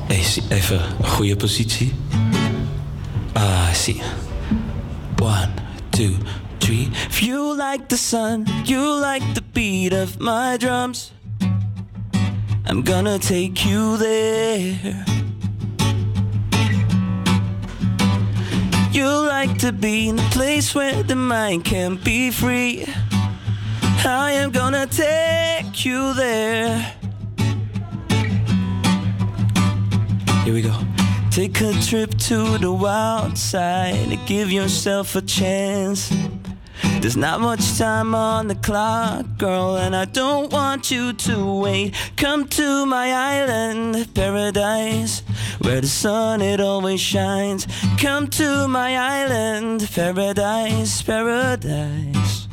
[0.08, 1.94] Hey, zie- even een goede positie.
[3.36, 4.02] Ah, zie.
[5.20, 5.52] One,
[5.92, 6.16] two,
[6.60, 6.90] three.
[7.08, 11.12] If you like the sun, you like the beat of my drums.
[12.66, 15.06] I'm gonna take you there.
[18.92, 22.86] You like to be in a place where the mind can be free.
[24.04, 26.96] I am gonna take you there.
[30.44, 30.91] Here we go.
[31.32, 36.12] Take a trip to the wild side and give yourself a chance.
[37.00, 41.96] There's not much time on the clock, girl, and I don't want you to wait.
[42.18, 45.24] Come to my island, paradise,
[45.62, 47.66] where the sun it always shines.
[47.98, 52.48] Come to my island, paradise, paradise.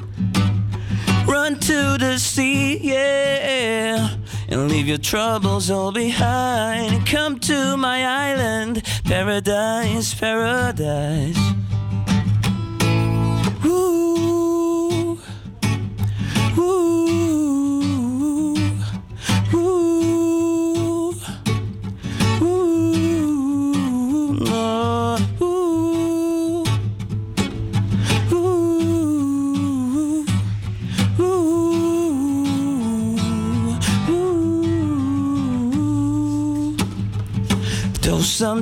[1.27, 4.18] Run to the sea, yeah,
[4.49, 7.07] and leave your troubles all behind.
[7.07, 11.39] Come to my island, paradise, paradise.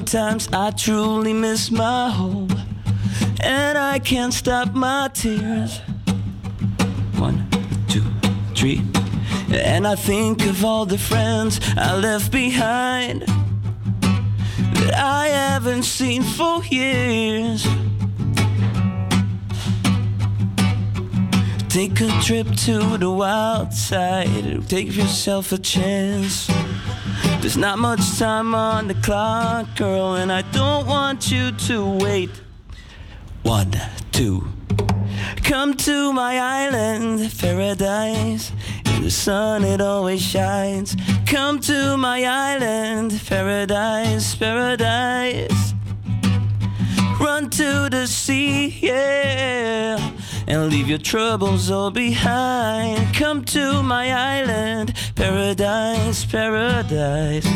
[0.06, 2.48] Sometimes I truly miss my home,
[3.40, 5.80] and I can't stop my tears.
[7.18, 7.48] One,
[7.88, 8.04] two,
[8.54, 8.82] three.
[9.50, 13.22] And I think of all the friends I left behind
[14.74, 17.66] that I haven't seen for years.
[21.68, 26.48] Take a trip to the wild side, take yourself a chance.
[27.46, 32.30] There's not much time on the clock, girl, and I don't want you to wait.
[33.44, 33.70] One,
[34.10, 34.48] two.
[35.44, 38.50] Come to my island, paradise.
[38.86, 40.96] In the sun it always shines.
[41.24, 45.72] Come to my island, paradise, paradise.
[47.20, 49.98] Run to the sea, yeah,
[50.46, 53.14] and leave your troubles all behind.
[53.14, 57.46] Come to my island, paradise, paradise.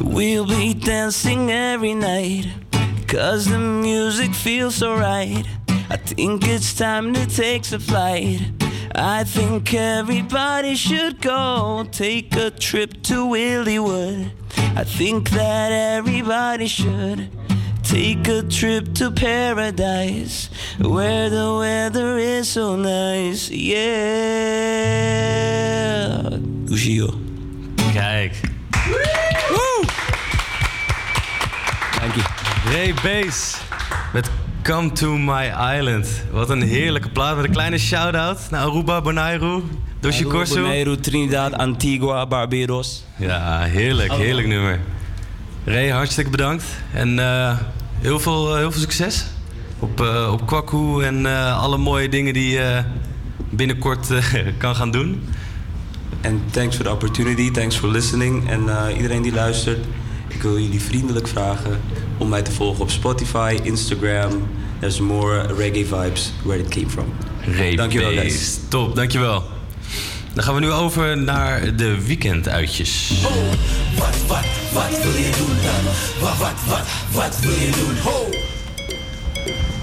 [0.00, 2.48] We'll be dancing every night,
[3.06, 5.44] cause the music feels so right.
[5.90, 8.40] I think it's time to take some flight.
[8.94, 14.30] I think everybody should go take a trip to Willywood.
[14.76, 17.30] I think that everybody should
[17.88, 23.48] take a trip to paradise where the weather is so nice.
[23.50, 25.08] Yeah.
[27.92, 28.40] Kijk.
[29.48, 29.84] Woe!
[32.00, 32.22] Dank je.
[32.72, 33.56] Ray Bass
[34.12, 34.30] met
[34.62, 36.24] Come to My Island.
[36.30, 39.60] Wat een heerlijke plaat met een kleine shout-out naar Aruba, Bonaire,
[40.00, 40.54] Doshi Corso.
[40.54, 43.04] Bonaire, Trinidad, Antigua, Barbados.
[43.16, 44.80] Ja, heerlijk, heerlijk nummer.
[45.64, 46.64] Ray, hartstikke bedankt.
[46.92, 47.56] En eh,
[48.00, 49.24] heel, veel, heel veel succes
[49.78, 52.82] op, eh op Kwaku en eh, alle mooie dingen die je
[53.50, 54.24] binnenkort eh,
[54.58, 55.22] kan gaan doen.
[56.20, 58.48] En thanks for the opportunity, thanks for listening.
[58.48, 59.86] En eh, iedereen die luistert,
[60.28, 61.80] ik wil jullie vriendelijk vragen
[62.18, 64.48] om mij te volgen op Spotify, Instagram.
[64.80, 67.04] There's more reggae vibes where it came from.
[67.56, 68.58] Ray Dankjewel, guys.
[68.68, 69.57] Top, dankjewel.
[70.32, 73.12] Dan gaan we nu over naar de weekenduitjes.
[73.96, 75.92] Wat, wat, wat wil je doen dan?
[76.20, 77.96] Wat, wat, wat, wat wil je doen?
[77.98, 78.26] Ho!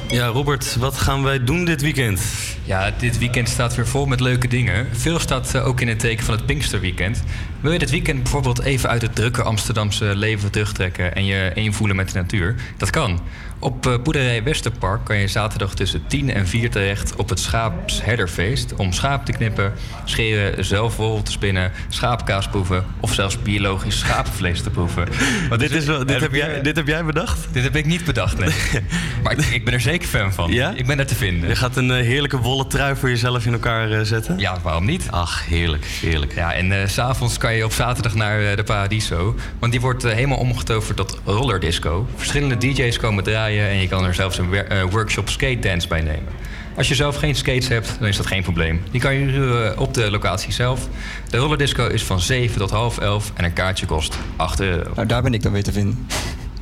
[0.08, 2.22] Ja, Robert, wat gaan wij doen dit weekend?
[2.64, 4.88] Ja, dit weekend staat weer vol met leuke dingen.
[4.92, 7.24] Veel staat eh, ook in het teken van het Pinksterweekend.
[7.62, 11.74] Wil je dit weekend bijvoorbeeld even uit het drukke Amsterdamse leven terugtrekken en je één
[11.74, 12.56] voelen met de natuur?
[12.78, 13.22] Dat kan.
[13.66, 18.76] Op eh, boerderij Westerpark kan je zaterdag tussen 10 en 4 terecht op het Schaapsherderfeest
[18.76, 19.74] om schaap te knippen,
[20.04, 25.08] scheren, zelf wol te spinnen, schaapkaas proeven of zelfs biologisch schapenvlees te proeven.
[25.50, 27.48] Want Dit, is wel, dit, heb jij, dit heb jij bedacht?
[27.52, 28.54] Dit heb ik niet bedacht, nee.
[29.24, 30.52] maar ik, ik ben er zeker fan van.
[30.52, 30.74] Ja?
[30.76, 31.50] Ik ben er te vinden.
[31.50, 34.38] Je gaat een eh, heerlijke wollen trui voor jezelf in elkaar eh, zetten?
[34.38, 35.08] Ja, waarom niet?
[35.10, 36.34] Ach, heerlijk, heerlijk.
[36.36, 39.36] Ja, en s s'avonds kan je op zaterdag naar de Paradiso.
[39.60, 42.08] Want die wordt helemaal omgetoverd tot rollerdisco.
[42.16, 46.02] Verschillende DJ's komen draaien en je kan er zelfs een eh, workshop skate dance bij
[46.02, 46.34] nemen.
[46.78, 48.84] Als je zelf geen skates hebt, dan is dat geen probleem.
[48.92, 50.88] Die kan je op de locatie zelf.
[51.30, 54.92] De rollerdisco is van 7 tot half 11 en een kaartje kost 8 euro.
[54.96, 56.08] Nou, daar ben ik dan weer te vinden.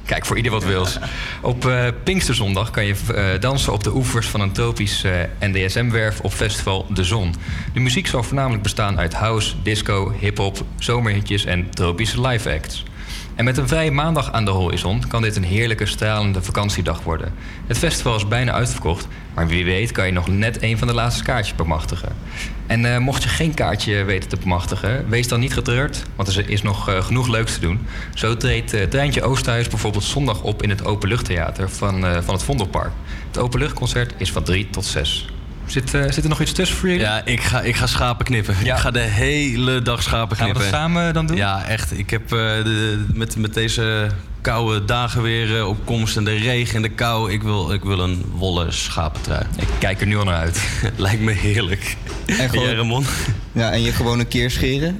[0.05, 0.97] Kijk, voor ieder wat wils.
[1.41, 5.05] Op eh, Pinksterzondag kan je eh, dansen op de oevers van een tropisch
[5.39, 7.35] NDSM-werf op festival De Zon.
[7.73, 12.83] De muziek zal voornamelijk bestaan uit house, disco, hip-hop, zomerhitjes en tropische live acts.
[13.35, 17.33] En met een vrije maandag aan de horizon kan dit een heerlijke stralende vakantiedag worden.
[17.67, 20.93] Het festival is bijna uitverkocht, maar wie weet kan je nog net een van de
[20.93, 22.15] laatste kaartjes bemachtigen.
[22.67, 26.49] En eh, mocht je geen kaartje weten te bemachtigen, wees dan niet getreurd, want er
[26.49, 27.87] is nog eh, genoeg leuks te doen.
[28.13, 32.91] Zo treedt uh, Treintje Oosthuis bijvoorbeeld zondag op in het Openluchttheater van, van het Vondelpark.
[33.27, 35.27] Het Openluchtconcert is van 3 tot 6.
[35.65, 37.03] Zit, eh, zit er nog iets tussen voor jullie?
[37.03, 38.55] Ja, ik ga, ik ga schapen knippen.
[38.63, 40.71] Ik ga de hele dag schapen Gaan we knippen.
[40.71, 41.37] dat samen dan doen?
[41.37, 41.97] Ja, echt.
[41.97, 42.29] Ik heb eh,
[42.63, 44.07] de, met, met deze
[44.41, 47.31] koude dagen weer eh, op komst en de regen en de kou.
[47.31, 49.43] Ik wil, ik wil een wollen schapentrui.
[49.59, 50.63] Ik kijk er nu al naar uit.
[50.97, 51.95] Lijkt me heerlijk.
[52.25, 53.05] En gewoon- Ramon?
[53.51, 54.99] Ja, en je gewoon een keer scheren.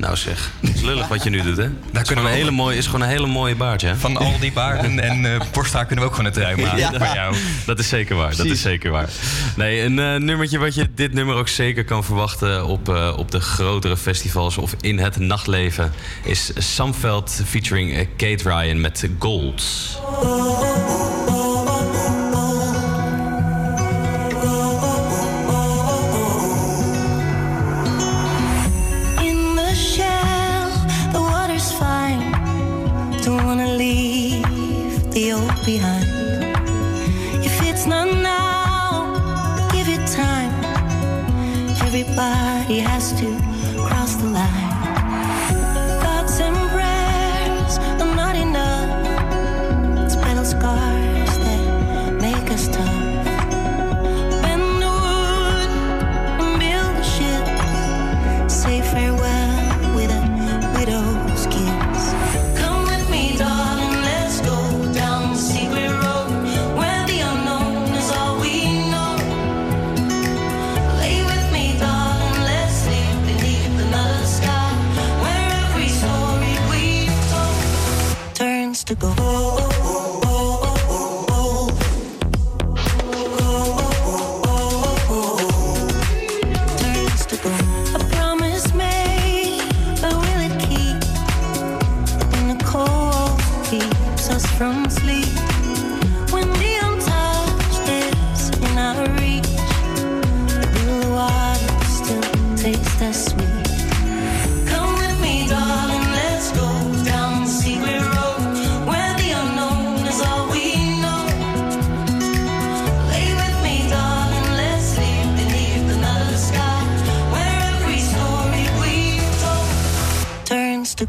[0.00, 1.62] Nou zeg, het is lullig wat je nu doet, hè?
[1.62, 3.96] Daar kunnen kunnen we een hele mooie, is gewoon een hele mooie baard, hè?
[3.96, 6.92] Van al die baarden en eh borsthaar kunnen we ook gewoon een trui maken Ja.
[6.92, 7.36] voor jou.
[7.66, 8.36] Dat is zeker waar.
[8.36, 9.08] Dat is zeker waar.
[9.56, 13.30] Nee, een eh, nummertje wat je dit nummer ook zeker kan verwachten op, eh, op
[13.30, 15.92] de grotere festivals of in het nachtleven
[16.24, 19.62] is Samveld featuring Kate Ryan met Gold.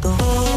[0.01, 0.50] To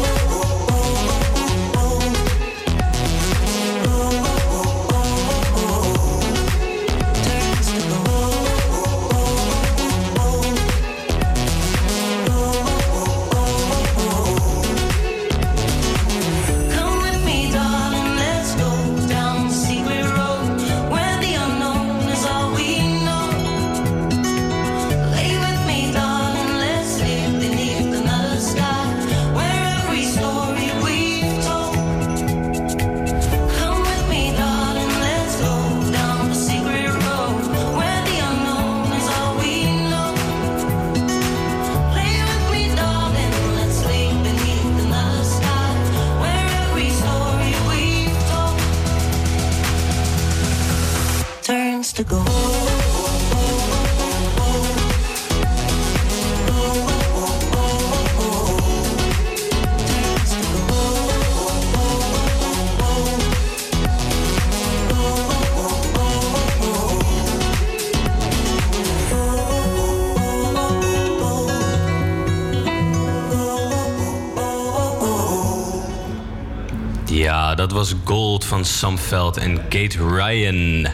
[78.45, 80.87] van Sam Veld en Kate Ryan.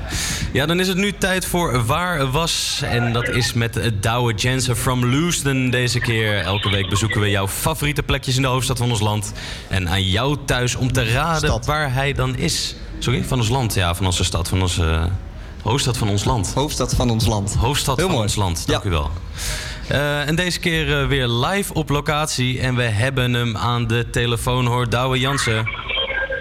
[0.53, 2.81] Ja, dan is het nu tijd voor Waar Was.
[2.83, 6.37] En dat is met Douwe Jensen from Leusden deze keer.
[6.37, 9.33] Elke week bezoeken we jouw favoriete plekjes in de hoofdstad van ons land.
[9.67, 12.75] En aan jou thuis om te raden waar hij dan is.
[12.99, 13.73] Sorry, van ons land.
[13.73, 14.83] Ja, van onze stad, van onze...
[14.85, 15.03] eh,
[15.61, 16.53] hoofdstad van ons land.
[16.53, 17.55] Hoofdstad van ons land.
[17.55, 19.11] Hoofdstad van ons land, dank u wel.
[19.87, 22.59] Eh, en deze keer eh, weer live op locatie.
[22.59, 24.89] En we hebben hem aan de telefoon, hoor.
[24.89, 25.80] Douwe Jansen.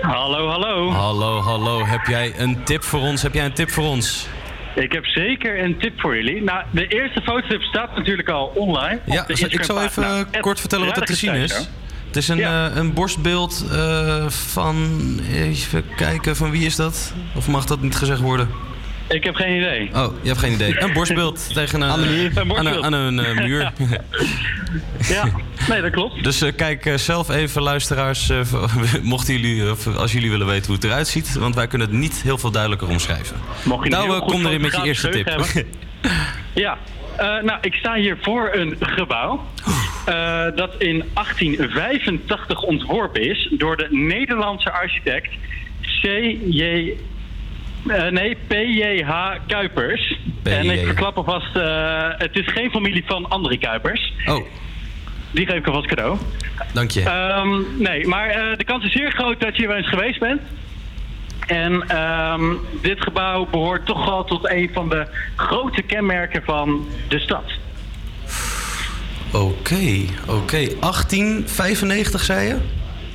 [0.03, 0.91] Hallo, hallo.
[0.91, 1.85] Hallo, hallo.
[1.87, 3.23] Heb jij een tip voor ons?
[3.23, 4.27] Heb jij een tip voor ons?
[4.75, 6.43] Ik heb zeker een tip voor jullie.
[6.43, 9.01] Nou, de eerste fototip staat natuurlijk al online.
[9.07, 11.69] Ja, zal- ik zal even kort vertellen wat er te zien is.
[12.07, 14.87] Het is een, eh, een borstbeeld eh, van...
[15.33, 17.13] Even kijken, van wie is dat?
[17.37, 18.49] Of mag dat niet gezegd worden?
[19.11, 19.91] Ik heb geen idee.
[19.95, 20.81] Oh, je hebt geen idee.
[20.83, 22.09] Een borstbeeld tegen een, Aan de.
[22.35, 22.85] Een aan borstbeeld.
[22.85, 23.73] aan een eh, muur.
[25.09, 25.25] Ja,
[25.69, 26.25] nee, dat klopt.
[26.25, 28.41] Dus eh, kijk eh, zelf even, luisteraars, eh,
[29.03, 31.33] mochten jullie, of als jullie willen weten hoe het eruit ziet.
[31.35, 33.37] Want wij kunnen het niet heel veel duidelijker omschrijven.
[33.65, 35.41] Mocht je heel goed kom erin met je eerste tip.
[36.55, 36.79] Ja,
[37.17, 39.45] eh, nou, ik sta hier voor een gebouw.
[40.07, 45.29] eh, dat in 1885 ontworpen is door de Nederlandse architect
[46.03, 46.93] C.J.
[47.87, 49.33] eh, nee, P.J.H.
[49.47, 50.19] Kuipers.
[50.43, 54.13] En ik verklap alvast, eh, het is geen familie van André Kuipers.
[54.27, 54.47] Oh.
[55.31, 56.19] Die geef ik alvast cadeau.
[56.73, 57.03] Dank je.
[57.03, 60.21] Ehm, nee, maar eh, de kans is zeer groot dat je hier wel eens geweest
[60.21, 60.41] bent.
[61.47, 62.43] En ehm,
[62.83, 67.45] dit gebouw behoort toch wel tot een van de grote kenmerken van de stad.
[69.33, 70.69] Oké, oké.
[70.81, 72.57] 1895 zei je?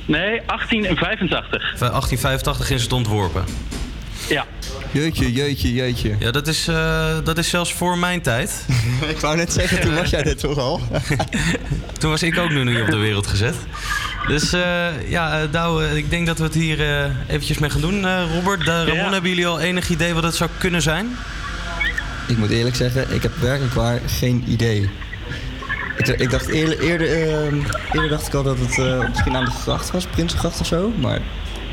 [0.06, 1.78] Nee, 1885.
[1.78, 3.44] 1885 is het ontworpen.
[4.28, 4.46] Ja.
[4.90, 6.16] Jeutje, jeutje, jeutje.
[6.18, 8.64] Ja, dat is, eh, dat is zelfs voor mijn tijd.
[9.14, 10.80] ik wou net zeggen, toen was jij dit toch al?
[11.98, 13.54] toen was ik ook nu niet op de wereld gezet.
[14.26, 17.80] Dus eh, ja, uh, Douwe, ik denk dat we het hier eh, eventjes mee gaan
[17.80, 18.06] doen.
[18.06, 19.12] Eh, Robert, de Ramon, Ja.
[19.12, 21.16] hebben jullie al enig idee wat het zou kunnen zijn?
[22.28, 24.90] Ik moet eerlijk zeggen, ik heb werkelijk waar geen idee.
[25.96, 27.42] Ik, ik dacht eerder, eerder, eh,
[27.92, 30.92] eerder dacht ik al dat het eh, misschien aan de gracht was, Prinsengracht of zo.
[31.00, 31.20] Maar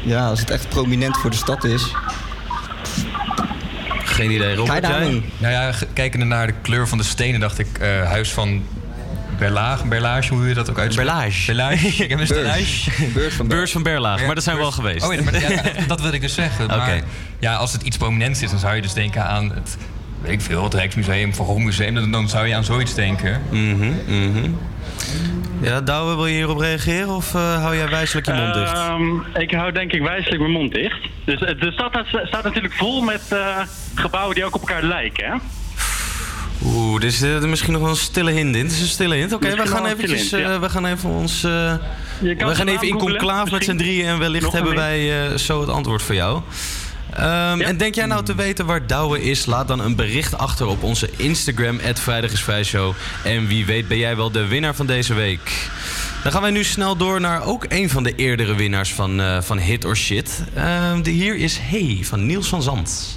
[0.04, 1.92] ja, als het echt prominent voor de stad is.
[4.14, 5.26] Geen idee, Ga je daar doen?
[5.38, 8.64] Nou ja, kijkende naar de kleur van de stenen dacht ik eh, huis van
[9.38, 11.10] Berlage, Berlage, hoe je dat ook uitspreekt.
[11.10, 11.46] Berlage.
[11.46, 11.88] Berlage.
[12.04, 12.90] Ik heb een Beurs.
[13.14, 15.06] Beurs van Beurs van Berlage, maar dat zijn we wel geweest.
[15.06, 16.68] Oh, ja, maar, ja, dat, dat wil ik dus zeggen.
[16.78, 17.02] Maar
[17.40, 19.78] ja, als het iets prominents is, dan zou je dus denken aan het,
[20.24, 21.96] weet ik veel, het Rijksmuseum, Van Gogh Museum.
[21.96, 23.42] Dan, dan zou je aan zoiets denken.
[23.50, 24.52] Mhm, mhm.
[25.62, 28.74] Ja, Douwe, wil je hierop reageren of eh, hou jij wijselijk je mond dicht?
[28.74, 31.00] Ehm, ik hou denk ik wijselijk mijn mond dicht.
[31.26, 33.58] Dus eh, de stad staat, natuurlijk vol met eh,
[33.96, 35.26] gebouwen die ook op elkaar lijken.
[35.26, 35.36] Hè?
[36.66, 38.64] Oeh, dit is misschien nog wel een stille hint in.
[38.64, 39.34] Het is een stille hint.
[39.34, 40.54] Oké, we gaan eventjes, hint, ja.
[40.54, 41.44] eh, we gaan even ons...
[41.44, 41.74] eh,
[42.20, 45.70] we gaan even in conclaaf met z'n drieën en wellicht hebben wij eh, zo het
[45.70, 46.42] antwoord voor jou.
[47.16, 49.46] Ehm, En denk jij nou te weten waar Douwe is?
[49.46, 52.94] Laat dan een bericht achter op onze Instagram, @vrijdagisvrijshow.
[53.24, 55.70] En wie weet ben jij wel de winnaar van deze week.
[56.24, 59.42] Dan gaan wij nu snel door naar ook een van de eerdere winnaars van, eh,
[59.42, 60.44] van Hit or Shit.
[60.54, 63.16] Ehm, de hier is Hey van Niels van Zand.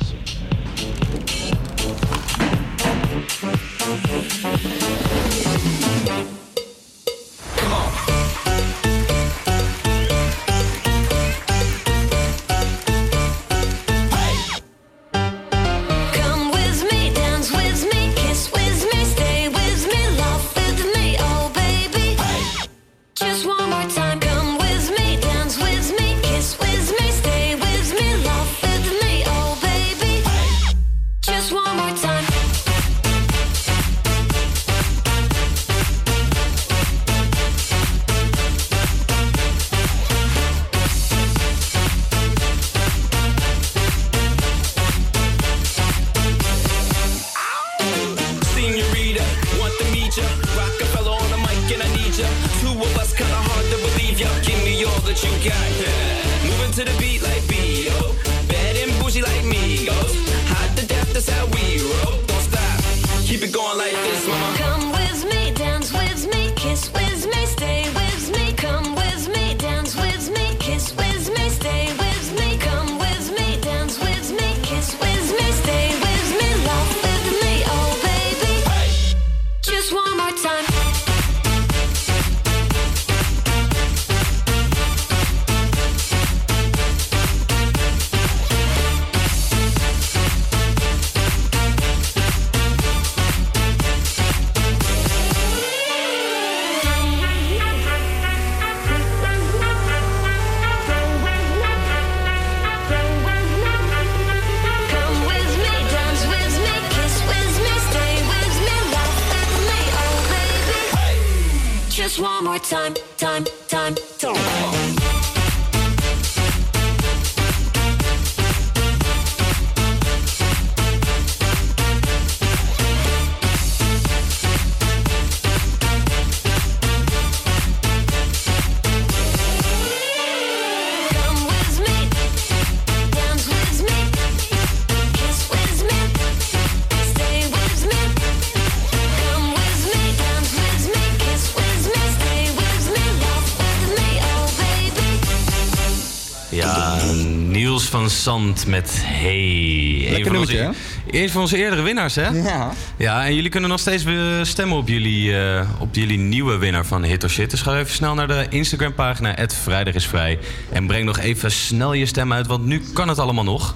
[148.26, 150.06] Van Sant met Hey.
[150.10, 150.72] Lekker van onze,
[151.10, 152.28] een van onze eerdere winnaars, hè?
[152.28, 152.70] Ja.
[152.96, 154.04] Ja, en jullie kunnen nog steeds
[154.42, 157.50] stemmen op jullie, eh, op jullie nieuwe winnaar van Hit or Shit.
[157.50, 160.38] Dus ga even snel naar de Instagram-pagina, Vrijdag is Vrij.
[160.72, 163.74] En breng nog even snel je stem uit, want nu kan het allemaal nog.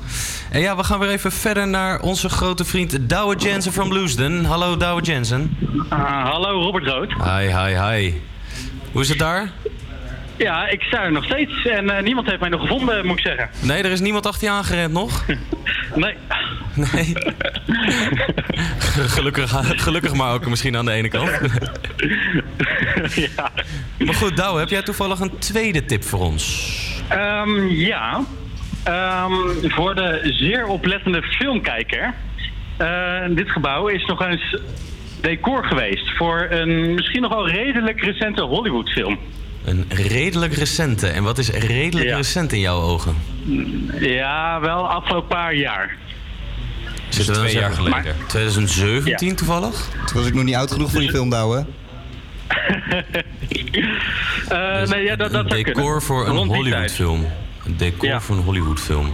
[0.51, 4.45] En ja, we gaan weer even verder naar onze grote vriend Douwe Jensen from Bluesden.
[4.45, 5.57] Hallo Douwe Jensen.
[5.89, 7.13] Ah, hallo, Robert Rood.
[7.13, 8.15] Hi, hi, hi.
[8.93, 9.53] Hoe is het daar?
[10.43, 13.27] Ja, ik sta er nog steeds en eh, niemand heeft mij nog gevonden, moet ik
[13.27, 13.51] zeggen.
[13.63, 15.25] Nee, er is niemand achter je aangerend nog?
[15.95, 16.15] Nee.
[16.75, 17.13] Nee.
[19.17, 19.51] gelukkig,
[19.83, 21.31] gelukkig maar ook misschien aan de ene kant.
[23.37, 23.51] ja.
[23.99, 26.77] Maar goed, Douwe, heb jij toevallig een tweede tip voor ons?
[27.09, 28.25] Ehm, ja.
[28.85, 32.15] Ehm, voor de zeer oplettende filmkijker.
[32.77, 34.57] eh, dit gebouw is nog eens
[35.21, 39.19] decor geweest voor een misschien nog wel redelijk recente Hollywoodfilm.
[39.65, 41.07] Een redelijk recente.
[41.07, 42.17] En wat is redelijk Ja.
[42.17, 43.15] recent in jouw ogen?
[44.01, 45.97] Ja, wel afgelopen paar jaar.
[47.09, 48.15] Zitten we dan twee jaar zeggen- geleden.
[48.27, 49.89] 2017 toevallig?
[50.07, 51.65] Toen was ik nog niet oud genoeg voor die film, Douwe.
[54.49, 56.03] Eh, nee, ja, dat, dat een decor kunnen.
[56.03, 57.27] voor een Hollywoodfilm.
[57.67, 59.13] Een decor voor een Hollywoodfilm.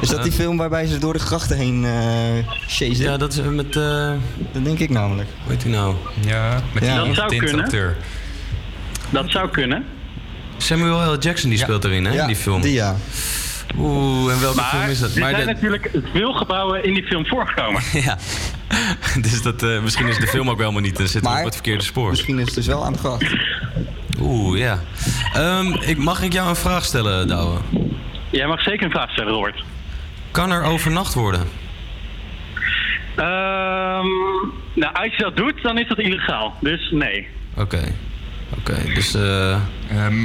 [0.00, 1.92] Is dat die film waarbij ze door de grachten heen eh
[2.66, 3.04] chasen?
[3.04, 3.76] Ja, dat is met...
[3.76, 4.12] eh
[4.52, 5.28] Dat denk ik namelijk.
[5.42, 5.94] Hoe heet die nou?
[6.26, 6.96] Ja, met Ja.
[6.98, 7.46] die Dat zou kunnen.
[7.48, 7.96] tintacteur.
[9.10, 9.84] Dat zou kunnen.
[10.56, 11.18] Samuel L.
[11.18, 12.12] Jackson die speelt erin, hè?
[12.12, 12.60] Ja, in die film.
[12.60, 12.96] Die ja.
[13.78, 15.08] Oeh, en welke Maar film is dat?
[15.10, 17.82] er zijn de- natuurlijk veel gebouwen in die film voorgekomen.
[18.06, 18.18] ja.
[19.20, 20.96] dus dat, eh, misschien is de film ook wel helemaal niet.
[20.98, 22.10] Dan zitten we Maar- op het verkeerde spoor.
[22.10, 23.24] Misschien is het dus wel aan de gracht.
[24.20, 24.78] Oeh, ja.
[25.34, 27.58] Ehm, ik, mag ik jou een vraag stellen, Douwe?
[28.30, 29.62] Jij mag zeker een vraag stellen, Robert.
[30.30, 31.40] Kan er overnacht worden?
[33.16, 34.06] Ehm,
[34.74, 36.54] nou, als je dat doet, dan is dat illegaal.
[36.60, 37.28] Dus nee.
[37.56, 37.94] Oké.
[38.58, 39.14] Oké, dus...
[39.14, 39.56] eh,
[39.90, 40.24] Ehm,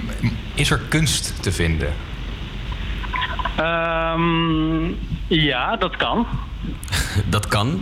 [0.53, 1.93] is er kunst te vinden?
[3.57, 4.83] Ehm,
[5.27, 6.27] ja, dat kan.
[7.29, 7.81] dat kan.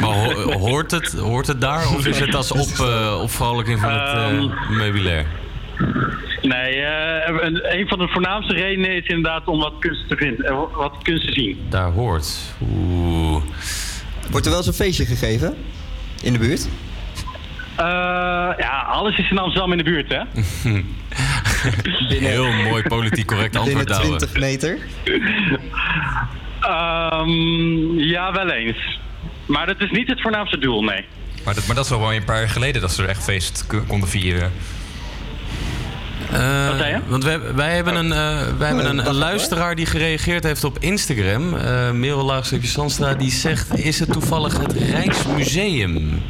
[0.00, 1.88] Maar ho- hoort, het, hoort het daar?
[1.88, 4.76] Of is het als op, eh opvrolijking van het eh, Ehm.
[4.76, 5.26] meubilair?
[6.42, 10.46] Nee, eh, een, een van de voornaamste redenen is inderdaad om wat kunst te vinden,
[10.46, 11.58] eh, wat kunst te zien.
[11.68, 12.36] Daar hoort.
[12.72, 13.42] Oeh.
[14.30, 15.54] Wordt er wel eens een feestje gegeven?
[16.22, 16.68] In de buurt?
[17.80, 17.86] Eh,
[18.58, 20.20] ja, alles is in Amsterdam in de buurt, hè?
[22.28, 24.16] Heel mooi politiek correct antwoord, Binnen Douwe.
[24.18, 24.78] 20 meter?
[26.60, 28.98] Ehm, ja, wel eens.
[29.46, 31.04] Maar dat is niet het voornaamste doel, nee.
[31.44, 33.66] Maar dat, maar dat is wel een paar jaar geleden dat ze er echt feest
[33.86, 34.52] konden vieren.
[36.32, 37.00] Eh, Wat zei je?
[37.06, 40.76] Want wij, wij hebben een, eh, wij hebben een, een luisteraar die gereageerd heeft op
[40.80, 41.54] Instagram.
[41.56, 43.14] eh Merel Laagstukje Sandstra.
[43.14, 46.22] Die zegt, is het toevallig het Rijksmuseum?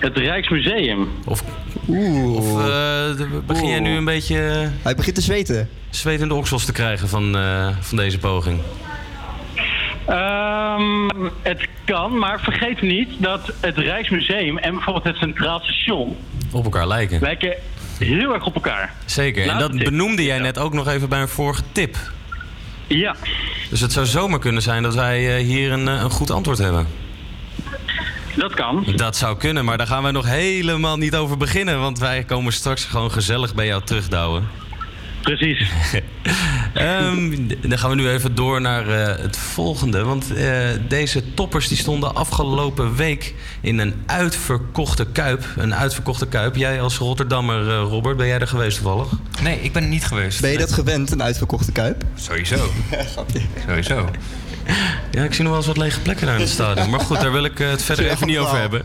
[0.00, 1.08] Het Rijksmuseum.
[1.26, 1.42] Of,
[1.88, 2.36] Oeh.
[2.36, 5.68] of eh, begin jij nu een beetje eh, Hij begint te zweten.
[5.90, 8.58] zwetende oksels te krijgen van, eh, van deze poging?
[10.06, 11.08] Ehm,
[11.42, 16.16] het kan, maar vergeet niet dat het Rijksmuseum en bijvoorbeeld het Centraal Station
[16.50, 17.20] Op elkaar lijken.
[17.20, 17.54] lijken
[17.98, 18.92] heel erg op elkaar.
[19.04, 19.48] Zeker.
[19.48, 21.96] En dat benoemde jij net ook nog even bij een vorige tip.
[22.86, 23.14] Ja.
[23.70, 26.86] Dus het zou zomaar kunnen zijn dat wij eh, hier een, een goed antwoord hebben.
[28.36, 28.84] Dat kan.
[28.96, 31.80] Dat zou kunnen, maar daar gaan we nog helemaal niet over beginnen.
[31.80, 34.48] Want wij komen straks gewoon gezellig bij jou terugdouwen.
[35.22, 35.70] Precies.
[36.74, 40.04] Ehm, dan gaan we nu even door naar eh, het volgende.
[40.04, 45.44] Want eh, deze toppers die stonden afgelopen week in een uitverkochte kuip.
[45.56, 46.56] Een uitverkochte kuip.
[46.56, 49.08] Jij als Rotterdammer, eh, Robert, ben jij er geweest toevallig?
[49.42, 50.40] Nee, ik ben er niet geweest.
[50.40, 52.04] Ben je dat gewend, een uitverkochte kuip?
[52.14, 52.56] Sowieso.
[53.66, 54.08] Sowieso.
[55.10, 56.90] Ja, ik zie nog wel eens wat lege plekken daar in het stadion.
[56.90, 58.82] Maar goed, daar wil ik eh, het verder even niet over hebben.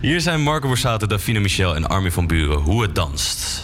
[0.00, 2.58] Hier zijn Marco Borsato, Davina Michel en Armin van Buren.
[2.58, 3.62] Hoe het danst.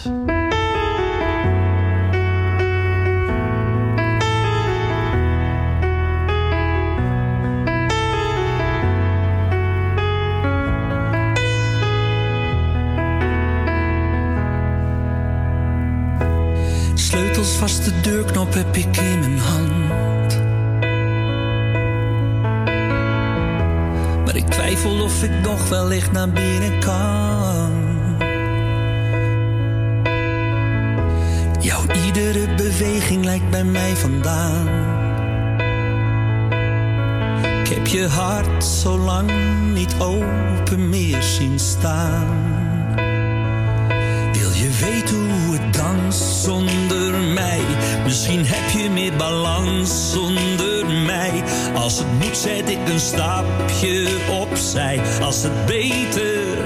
[16.93, 20.20] Sleutels vast de deurknop heb ik in mijn hand.
[24.31, 27.71] Maar ik twijfel of ik nog wellicht naar binnen kan.
[31.59, 34.67] Jouw iedere beweging lijkt bij mij vandaan.
[37.63, 39.31] Ik heb je hart zo lang
[39.73, 42.27] niet open meer zien staan.
[44.31, 47.61] Wil je weten hoe het danst zonder mij?
[48.03, 50.70] Misschien heb je meer balans zonder
[51.05, 51.43] mij.
[51.73, 55.01] Als het moet zet ik een stapje opzij.
[55.21, 56.57] Als het beter,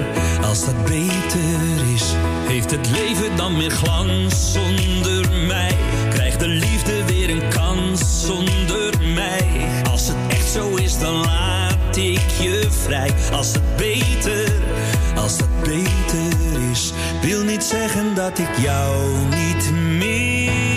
[0.44, 2.14] als dat beter is.
[2.48, 5.76] Heeft het leven dan meer glans zonder mij?
[6.10, 9.68] Krijgt de liefde weer een kans zonder mij?
[9.92, 13.14] Als het echt zo is, dan laat ik je vrij.
[13.32, 14.54] Als het beter,
[15.16, 20.75] als dat beter is, wil niet zeggen dat ik jou niet mis.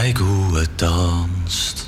[0.00, 1.86] Kijk hoe het danst.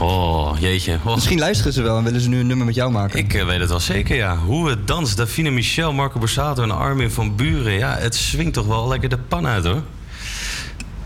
[0.00, 0.98] Oh, jeetje.
[1.04, 1.14] Oh.
[1.14, 3.18] Misschien luisteren ze wel en willen ze nu een nummer met jou maken.
[3.18, 4.36] Ik eh, weet het wel zeker, ja.
[4.36, 5.16] Hoe het danst.
[5.16, 7.72] Davine Michel, Marco Borsato en Armin van Buren.
[7.72, 9.82] Ja, het swingt toch wel lekker de pan uit, hoor.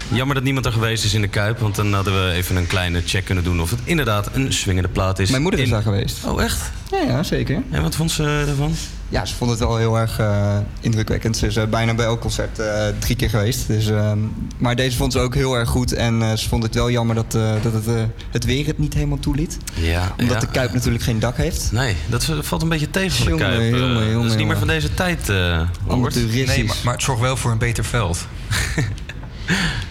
[0.09, 1.59] Jammer dat niemand er geweest is in de Kuip.
[1.59, 4.89] Want dan hadden we even een kleine check kunnen doen of het inderdaad een swingende
[4.89, 5.31] plaat is.
[5.31, 6.25] Mijn moeder is In- daar geweest.
[6.25, 6.71] Oh, echt?
[6.91, 7.63] Ja, ja, zeker.
[7.71, 8.75] En wat vond ze daarvan?
[9.15, 11.37] Ja, ze vond het wel heel erg eh, indrukwekkend.
[11.37, 13.67] Ze is bijna bij elk concert eh, drie keer geweest.
[13.67, 14.19] Dus, ehm,
[14.59, 15.93] maar deze vond ze ook heel erg goed.
[15.93, 18.79] En eh, ze vond het wel jammer dat, eh, dat het, eh, het weer het
[18.79, 19.59] niet helemaal toeliet.
[19.75, 20.41] Ja, Omdat ja.
[20.41, 21.73] de Kuip natuurlijk geen dak heeft.
[21.73, 23.75] Nee, dat valt een beetje tegen van de Jongen, Kuip.
[23.75, 26.15] jongen, dat is jongen, niet meer van deze tijd, eh Robert.
[26.15, 28.27] Nee, maar, maar het zorgt wel voor een beter veld.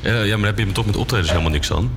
[0.02, 1.92] Ja, ja, maar daar heb je toch met optredens helemaal niks aan.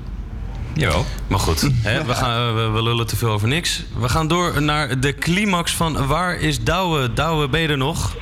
[0.77, 1.05] Jawel.
[1.29, 3.85] Maar goed, hè, we, gaan, we, we lullen te veel over niks.
[3.99, 7.13] We gaan door naar de climax van Waar is Douwe?
[7.13, 8.17] Douwe, ben je er nog?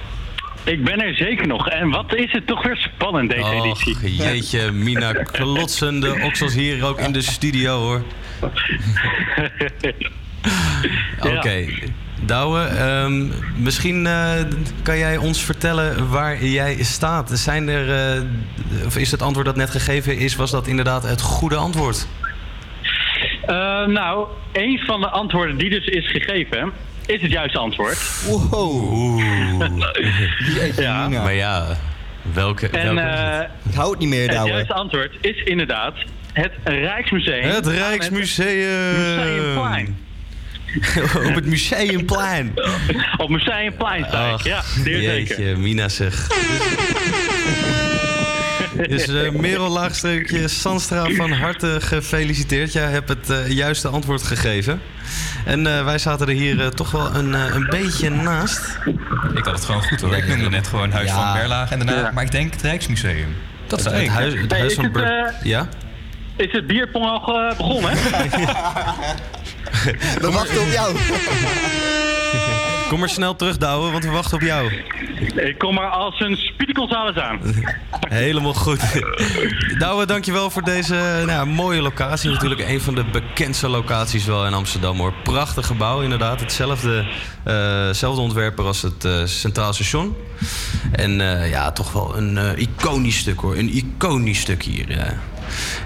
[0.64, 1.68] Ik ben er zeker nog.
[1.68, 4.14] En wat is het toch weer spannend deze editie.
[4.16, 8.02] Jeetje, Mina klotsende oksels hier ook in de studio, hoor.
[11.36, 11.66] Oké.
[12.20, 14.32] Douwe, ehm, misschien eh,
[14.82, 17.30] kan jij ons vertellen waar jij staat.
[17.32, 18.22] Zijn er, eh,
[18.86, 22.06] of is het antwoord dat net gegeven is, was dat inderdaad het goede antwoord?
[23.46, 26.72] Eh, nou, een van de antwoorden die dus is gegeven,
[27.06, 27.98] is het juiste antwoord.
[28.26, 29.20] Wow.
[30.76, 31.08] ja.
[31.08, 31.66] Maar ja,
[32.32, 32.68] welke...
[32.68, 35.94] En welke eh, Ik hou het niet meer, het juiste antwoord is inderdaad
[36.32, 37.42] het Rijksmuseum.
[37.42, 38.96] Het Rijksmuseum.
[38.96, 40.02] Museumplein.
[41.28, 42.52] Op het Museumplein.
[43.16, 45.14] Op Museumplein sta ik, Ach, ja, zeer zeker.
[45.14, 46.26] jeetje, Mina zeg.
[48.76, 52.72] Dus eh Merel Laagstreepje Sandstra van harte gefeliciteerd.
[52.72, 54.80] Jij hebt het eh, juiste antwoord gegeven.
[55.44, 58.78] En eh, wij zaten er hier toch wel een, een beetje naast.
[59.34, 60.16] Ik had het gewoon goed hoor.
[60.16, 61.14] Ik noemde net gewoon Huis Ja.
[61.32, 62.02] van Berlage en daarna...
[62.02, 62.10] Ja.
[62.10, 63.36] Maar ik denk het Rijksmuseum.
[63.66, 64.84] Dat is het, huis, het huis van...
[64.84, 65.68] het, ja?
[66.36, 67.92] Is het bierpong al eh, begonnen?
[70.20, 70.96] We wachten op jou.
[72.94, 74.72] Kom maar snel terug, Douwe, want we wachten op jou.
[75.34, 77.40] ik kom maar als een Speedy Gonzales aan.
[78.08, 78.80] Helemaal goed.
[79.78, 82.30] Douwe, dankjewel voor deze nou, ja, mooie locatie.
[82.30, 85.12] Natuurlijk een van de bekendste locaties wel in Amsterdam hoor.
[85.22, 86.40] Prachtig gebouw inderdaad.
[86.40, 87.06] Hetzelfde
[87.44, 90.16] eh, ontwerper als het eh, Centraal Station.
[90.92, 93.56] En eh, ja, toch wel een iconisch stuk hoor.
[93.56, 94.90] Een iconisch stuk hier.
[94.90, 95.14] ja.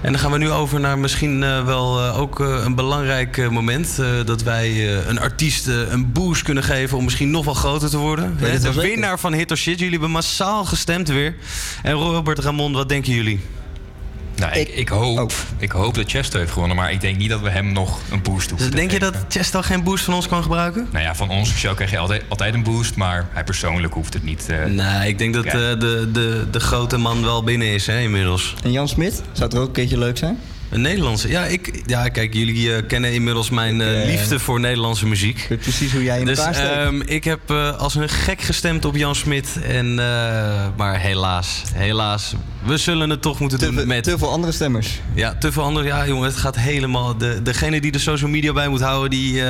[0.01, 3.49] En dan gaan we nu over naar misschien eh, wel eh, ook eh, een belangrijk
[3.51, 4.01] moment.
[4.25, 8.35] dat wij een artiest een boost kunnen geven om misschien nog wel groter te worden.
[8.39, 9.77] Hè, de winnaar van Hit or Shit.
[9.79, 11.35] Jullie hebben massaal gestemd weer.
[11.83, 13.39] En Robert Ramon, wat denken jullie?
[14.39, 17.41] Nou, ik, ik, hoop, ik hoop dat Chesto heeft gewonnen, maar ik denk niet dat
[17.41, 20.27] we hem nog een boost hoeven te Denk je dat Chesto geen boost van ons
[20.27, 20.87] kan gebruiken?
[20.91, 24.13] Nou ja, van onze show krijg je altijd, altijd een boost, maar hij persoonlijk hoeft
[24.13, 24.49] het niet.
[24.49, 27.99] eh, Nee, ik denk dat eh, de, de, de grote man wel binnen is hè,
[27.99, 28.55] inmiddels.
[28.63, 29.13] En Jan Smit?
[29.31, 30.37] Zou het er ook een keertje leuk zijn?
[30.69, 31.27] Een Nederlandse.
[31.29, 35.45] Ja, ik, ja kijk, jullie eh, kennen inmiddels mijn eh, eh, liefde voor Nederlandse muziek.
[35.49, 39.15] Weet precies hoe jij in Dus ehm, ik heb als een gek gestemd op Jan
[39.15, 39.59] Smit.
[39.63, 39.95] En,
[40.75, 42.33] maar helaas, helaas.
[42.63, 44.03] We zullen het toch moeten te, doen met...
[44.03, 44.99] te veel andere stemmers.
[45.13, 45.87] Ja, te veel andere.
[45.87, 47.17] Ja, jongen, het gaat helemaal.
[47.17, 49.41] De, degene die de social media bij moet houden, die,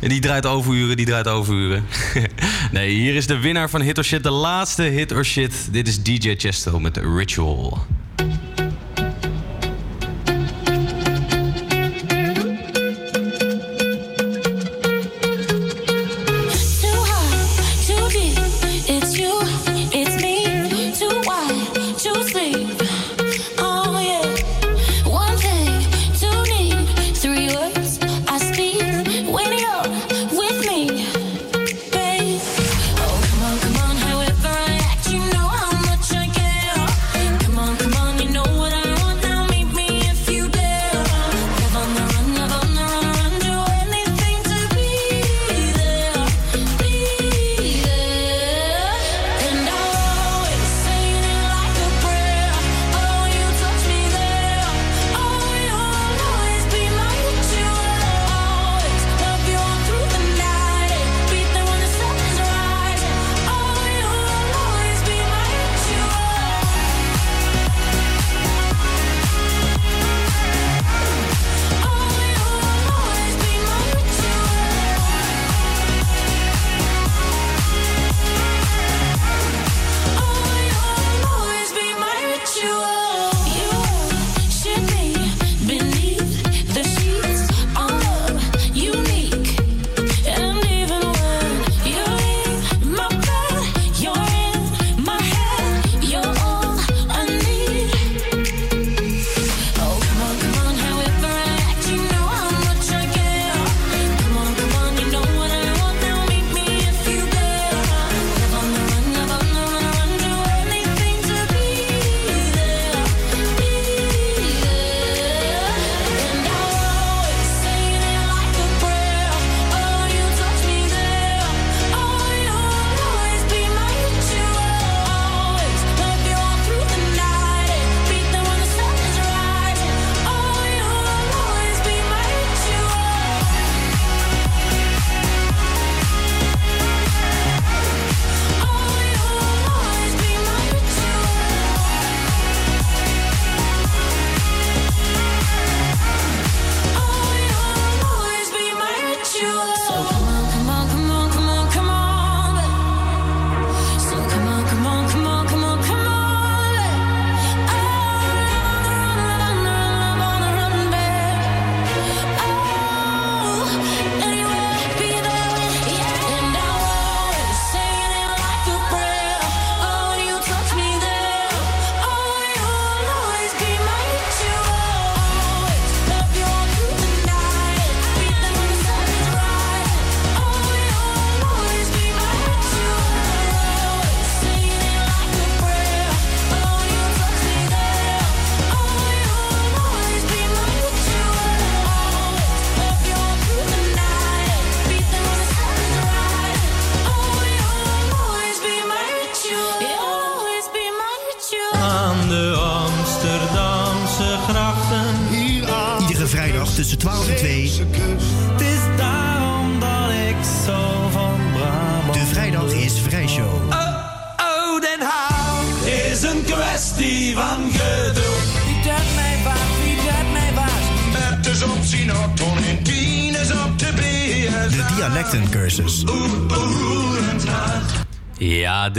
[0.00, 1.84] die draait overuren, die draait overuren.
[2.72, 5.52] nee, hier is de winnaar van Hit or Shit, de laatste Hit or Shit.
[5.70, 7.86] Dit is DJ Chesto met Ritual.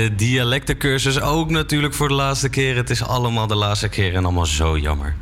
[0.01, 2.75] De dialectencursus ook natuurlijk voor de laatste keer.
[2.75, 5.15] Het is allemaal de laatste keer en allemaal zo jammer.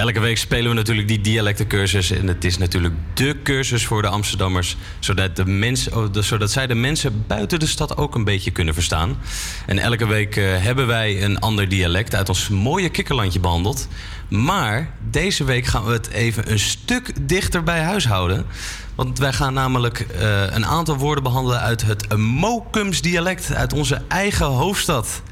[0.00, 2.10] Elke week spelen we natuurlijk die dialectencursus.
[2.10, 4.76] En het is natuurlijk dé cursus voor de Amsterdammers.
[4.98, 8.74] Zodat, de mensen, oh, zodat zij de mensen buiten de stad ook een beetje kunnen
[8.74, 9.18] verstaan.
[9.66, 13.88] En elke week eh, hebben wij een ander dialect uit ons mooie kikkerlandje behandeld.
[14.28, 18.46] Maar deze week gaan we het even een stuk dichter bij huis houden.
[18.94, 24.02] Want wij gaan namelijk eh, een aantal woorden behandelen uit het Mokums dialect uit onze
[24.08, 25.22] eigen hoofdstad.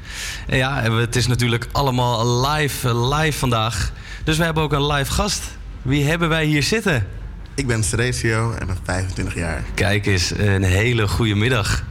[0.47, 3.91] En ja, het is natuurlijk allemaal live, eh, live vandaag.
[4.29, 5.43] Dus we hebben ook een live gast.
[5.81, 7.07] Wie hebben wij hier zitten?
[7.55, 9.63] Ik ben Ceresio en ben 25 jaar.
[9.73, 11.83] Kijk eens, een hele goede middag.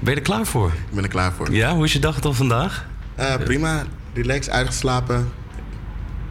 [0.00, 0.68] Ben je er klaar voor?
[0.68, 1.52] Ik ben er klaar voor.
[1.52, 2.86] Ja, hoe is je dag dan vandaag?
[3.14, 5.28] Eh, prima, relax, uitgeslapen.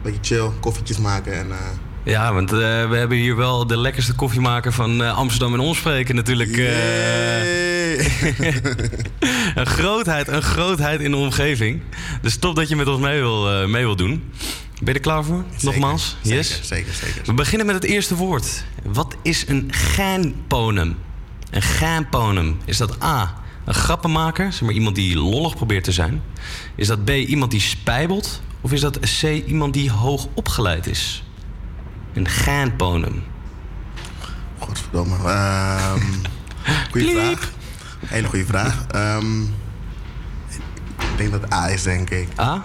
[0.02, 1.50] Beetje chill, koffietjes maken en...
[1.50, 1.56] eh,
[2.02, 6.56] Ja, want eh, we hebben hier wel de lekkerste koffiemaker van Amsterdam en omspreken natuurlijk.
[9.54, 11.82] een grootheid, een grootheid in de omgeving.
[12.22, 14.32] Dus top dat je met ons mee wil, mee wil doen.
[14.82, 15.44] Ben je er klaar voor?
[15.60, 16.16] Nogmaals?
[16.22, 16.60] zeker, yes?
[16.62, 17.22] zeker, zeker.
[17.24, 18.64] We beginnen met het eerste woord.
[18.82, 20.96] Wat is een gaanponum?
[21.50, 22.56] Een gaanponum.
[22.64, 23.34] Is dat A,
[23.64, 24.52] een grappenmaker?
[24.52, 26.22] Zeg maar iemand die lollig probeert te zijn.
[26.74, 28.40] Is dat B, iemand die spijbelt?
[28.60, 31.24] Of is dat C, iemand die hoog opgeleid is?
[32.12, 33.22] Een gaanponum.
[34.58, 35.16] Godverdomme.
[35.16, 36.00] Ehm
[36.90, 37.50] goeie vraag.
[38.06, 38.86] Hele goede vraag.
[38.90, 39.42] Ehm,
[40.98, 42.28] ik denk dat het A is, denk ik.
[42.38, 42.64] A?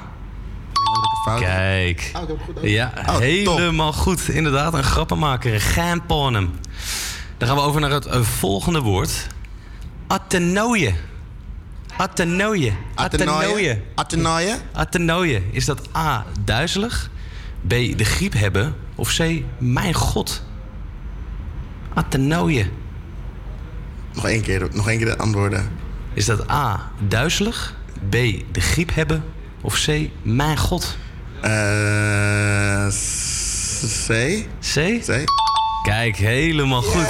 [1.25, 2.11] Kijk.
[2.15, 2.63] Oh, ik heb het goed ook.
[2.63, 3.19] Ja, Oh, top.
[3.21, 4.29] helemaal goed.
[4.29, 5.53] Inderdaad, een grappenmaker.
[5.53, 6.51] Een gaanponum.
[7.37, 9.27] Dan gaan we over naar het eh, volgende woord.
[10.07, 10.95] Attenooien.
[11.97, 12.75] Attenooien.
[12.95, 13.83] Attenooien?
[13.95, 14.57] Attenooien?
[14.73, 15.43] Attenooien.
[15.51, 17.09] Is dat A, duizelig?
[17.67, 18.75] B, de griep hebben?
[18.95, 20.43] Of C, mijn god?
[21.93, 22.69] Attenooien.
[24.13, 25.69] Nog één keer, nog één keer de antwoorden.
[26.13, 27.75] Is dat A, duizelig?
[28.09, 28.11] B,
[28.51, 29.23] de griep hebben?
[29.61, 30.97] Of C, mijn god?
[31.41, 32.87] Eh,
[34.07, 34.45] C.
[34.73, 35.01] C?
[35.05, 35.23] C.
[35.83, 37.07] Kijk, helemaal goed.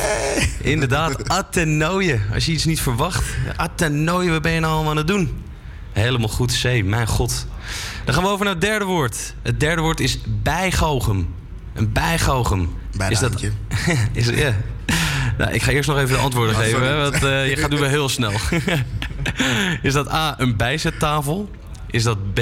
[0.61, 2.21] Inderdaad, attenooien.
[2.33, 3.23] Als je iets niet verwacht.
[3.55, 5.43] Attenooien, wat ben je nou allemaal aan het doen?
[5.91, 6.83] Helemaal goed, C.
[6.83, 7.45] Mijn god.
[8.05, 9.33] Dan gaan we over naar het derde woord.
[9.41, 11.33] Het derde woord is bijgoochem.
[11.73, 12.69] Een bijgoochem.
[12.97, 13.41] Bij is dat...
[14.11, 14.55] is, ja.
[15.37, 17.69] Nou, ik ga eerst nog even de antwoorden Oh, geven, hè, want eh, je gaat
[17.69, 18.31] nu wel heel snel.
[19.81, 21.49] is dat A, een bijzettafel?
[21.87, 22.39] Is dat B,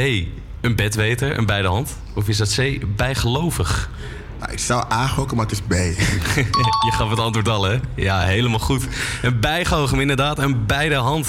[0.62, 1.98] een bedweter, een bij de hand?
[2.14, 3.90] Of is dat C, bijgelovig?
[4.40, 5.74] Nou, ik zou A gokken, maar het is B.
[6.88, 7.80] Je gaf het antwoord al, hè?
[7.96, 8.88] Ja, helemaal goed.
[9.22, 11.28] Een bijgoochem, inderdaad, een bij de hand.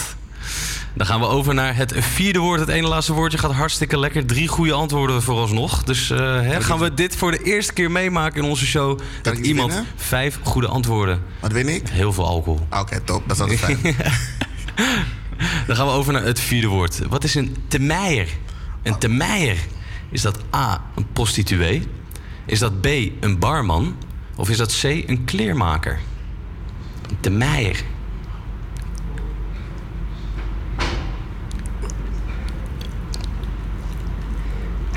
[0.95, 2.61] Dan gaan we over naar het vierde woord.
[2.61, 4.27] Het ene laatste woordje gaat hartstikke lekker.
[4.27, 5.85] Drie goede antwoorden vooralsnog.
[5.85, 9.01] Dus eh, hè, gaan we dit voor de eerste keer meemaken in onze show.
[9.23, 9.91] Dat iets iemand winnen?
[9.97, 11.23] vijf goede antwoorden.
[11.41, 11.89] Wat win ik?
[11.89, 12.67] Heel veel alcohol.
[12.71, 13.23] Oké, top.
[13.29, 13.79] Dat is altijd fijn.
[15.67, 16.99] Dan gaan we over naar het vierde woord.
[17.09, 18.29] Wat is een temeier?
[18.83, 19.57] Een temeier.
[20.11, 21.87] Is dat A, een prostituee?
[22.47, 22.87] Is dat B,
[23.21, 23.97] een barman?
[24.37, 25.99] Of is dat C, een kleermaker?
[27.11, 27.83] Een temeier.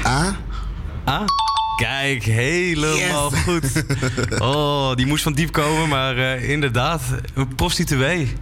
[0.06, 0.36] A?
[1.08, 1.26] A?
[1.78, 3.40] Kijk, helemaal Yes.
[3.44, 3.84] goed.
[4.42, 7.02] Oh, die moest van diep komen, maar eh, inderdaad,
[7.34, 8.34] een prostituee.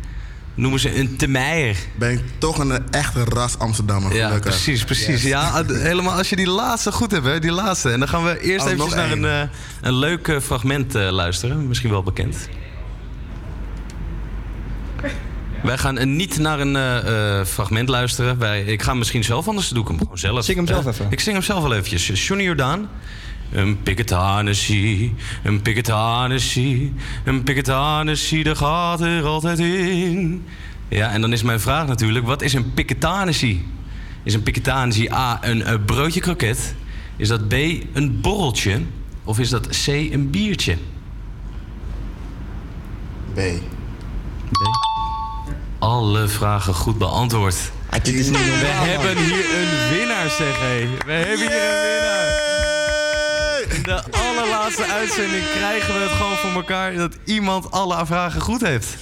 [0.61, 1.77] Noemen ze een temeier.
[1.95, 4.51] Ben ik toch een echte ras Amsterdammer, Ja, gelukkig.
[4.51, 5.07] precies, precies.
[5.07, 5.23] Yes.
[5.23, 7.89] Ja, ad- helemaal als je die laatste goed hebt, hè, die laatste.
[7.91, 9.41] En dan gaan we eerst Oh, even naar een, eh,
[9.81, 11.67] een leuk eh, fragment eh, luisteren.
[11.67, 12.49] Misschien wel bekend.
[15.63, 18.37] Wij gaan niet naar een eh, eh, fragment luisteren.
[18.37, 20.43] Wij, ik ga hem misschien zelf, anders doe ik hem gewoon zelf.
[20.45, 21.05] Zing hem zelf even.
[21.09, 22.27] Ik zing hem zelf wel eventjes.
[22.27, 22.89] Johnny Jordaan.
[23.51, 25.13] Een piketanessie,
[25.43, 30.45] een piketanessie, een piketanessie, daar gaat er altijd in.
[30.87, 33.65] Ja, en dan is mijn vraag natuurlijk, wat is een piketanessie?
[34.23, 36.75] Is een piketanessie A, een eh, broodje kroket?
[37.15, 37.53] Is dat B,
[37.93, 38.81] een borreltje?
[39.23, 40.77] Of is dat C, een biertje?
[43.33, 43.39] B.
[45.79, 47.71] Alle vragen goed beantwoord.
[48.03, 50.87] Dit is niet We hebben hier een winnaar, zeg hé.
[51.05, 52.40] We hebben hier een winnaar.
[53.81, 58.61] In de allerlaatste uitzending krijgen we het gewoon voor elkaar dat iemand alle vragen goed
[58.61, 58.95] heeft.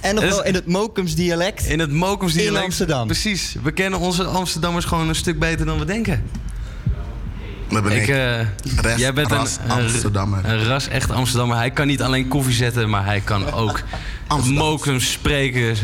[0.00, 1.64] En nog wel in het Mokums dialect.
[1.64, 2.56] In het Mokums dialect.
[2.58, 3.06] In Amsterdam.
[3.06, 3.56] Precies.
[3.62, 6.22] We kennen onze Amsterdammers gewoon een stuk beter dan we denken.
[7.68, 8.08] Dat ben ik.
[8.08, 10.44] eh, jij bent ras een, Amsterdammer.
[10.44, 11.56] Een, een ras echt Amsterdammer.
[11.56, 13.82] Hij kan niet alleen koffie zetten, maar hij kan ook
[14.44, 15.76] mokum spreken.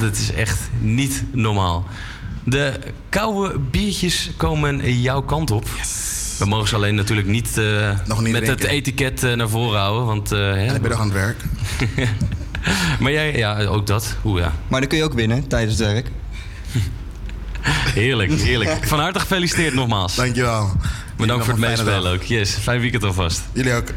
[0.00, 1.86] Dat is echt niet normaal.
[2.44, 2.78] De
[3.08, 5.68] koude biertjes komen jouw kant op.
[6.40, 10.06] We mogen ze alleen natuurlijk niet, eh, niet met het etiket eh, naar voren houden.
[10.06, 11.36] Want, uh, ik ben nog aan het werk.
[13.00, 14.16] maar jij, ja, ook dat.
[14.22, 14.52] Hoe ja.
[14.68, 16.06] Maar dan kun je ook winnen tijdens het werk.
[18.00, 18.84] Heerlijk, heerlijk.
[18.88, 20.14] Van harte gefeliciteerd nogmaals.
[20.14, 20.70] Dankjewel.
[21.16, 22.22] Bedankt voor het meespelen ook.
[22.22, 23.42] Yes, fijn weekend alvast.
[23.52, 23.88] Jullie ook.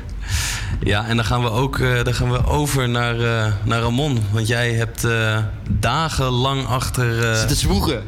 [0.84, 4.20] Ja, en dan gaan we ook eh, dan gaan we over naar, eh, naar Ramon.
[4.32, 5.38] Want jij hebt eh,
[5.70, 7.30] dagenlang achter...
[7.32, 8.04] eh, Zitten zwoegen.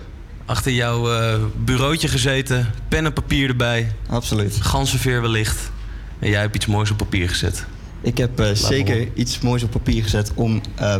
[0.45, 2.73] Achter jouw eh, bureautje gezeten.
[2.87, 3.91] Pen en papier erbij.
[4.09, 4.57] Absoluut.
[4.61, 5.71] Ganzenveer wellicht.
[6.19, 7.65] En jij hebt iets moois op papier gezet.
[8.01, 10.95] Ik heb eh, zeker iets moois op papier gezet om, eh,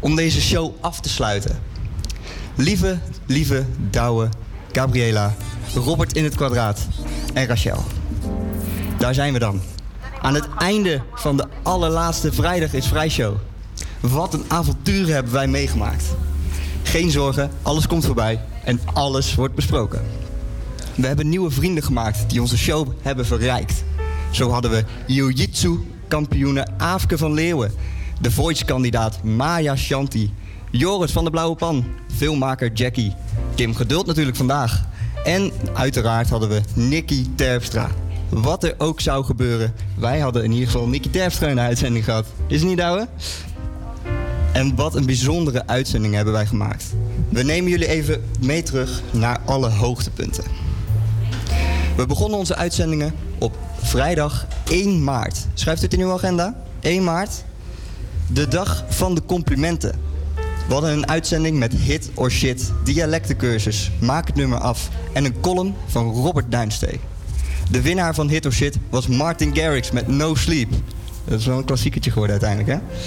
[0.00, 1.58] om deze show af te sluiten.
[2.54, 4.28] Lieve, lieve, Douwe,
[4.72, 5.34] Gabriela,
[5.74, 6.86] Robert in het kwadraat
[7.34, 7.84] en Rachel.
[8.98, 9.60] Daar zijn we dan.
[10.20, 13.36] Aan het einde van de allerlaatste Vrijdag is Vrij Show.
[14.00, 16.04] Wat een avontuur hebben wij meegemaakt.
[16.82, 20.02] Geen zorgen, alles komt voorbij en alles wordt besproken.
[20.94, 23.84] We hebben nieuwe vrienden gemaakt die onze show hebben verrijkt.
[24.30, 25.78] Zo hadden we Jiu-Jitsu
[26.08, 27.72] kampioene Aafke van Leeuwen,
[28.20, 30.32] de Voice-kandidaat Maya Shanti,
[30.70, 31.84] Joris van de Blauwe Pan,
[32.16, 33.14] filmmaker Jackie,
[33.54, 34.84] Kim Geduld natuurlijk vandaag.
[35.24, 37.90] En uiteraard hadden we Nicky Terpstra.
[38.28, 42.04] Wat er ook zou gebeuren, wij hadden in ieder geval Nicky Terpstra in de uitzending
[42.04, 42.26] gehad.
[42.46, 43.08] Is het niet, Douwe?
[44.54, 46.84] En wat een bijzondere uitzending hebben wij gemaakt.
[47.28, 50.44] We nemen jullie even mee terug naar alle hoogtepunten.
[51.96, 55.46] We begonnen onze uitzendingen op vrijdag 1 maart.
[55.54, 56.56] Schrijft u het in uw agenda?
[56.80, 57.44] 1 maart.
[58.26, 59.94] De dag van de complimenten.
[60.66, 65.40] We hadden een uitzending met hit or shit, dialectencursus, maak het nummer af en een
[65.40, 67.00] column van Robert Duinstee.
[67.70, 70.70] De winnaar van hit or shit was Martin Garrix met No Sleep.
[71.24, 72.98] Dat is wel een klassiekertje geworden uiteindelijk, hè?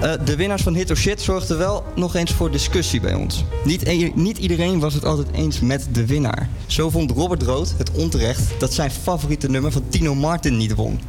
[0.00, 3.44] Eh, de winnaars van Hit or Shit zorgden wel nog eens voor discussie bij ons.
[3.64, 6.48] Niet, e- niet iedereen was het altijd eens met de winnaar.
[6.66, 11.00] Zo vond Robert Rood het onterecht dat zijn favoriete nummer van Tino Martin niet won.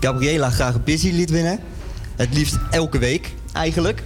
[0.00, 1.60] Gabriela graag Busy liet winnen.
[2.16, 4.02] Het liefst elke week, eigenlijk.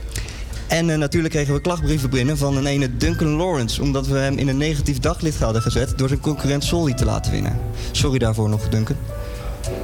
[0.67, 3.83] En eh, natuurlijk kregen we klachtbrieven binnen van een ene Duncan Lawrence...
[3.83, 5.99] omdat we hem in een negatief daglicht hadden gezet...
[5.99, 7.59] door zijn concurrent Solly te laten winnen.
[7.91, 8.97] Sorry daarvoor nog, Duncan.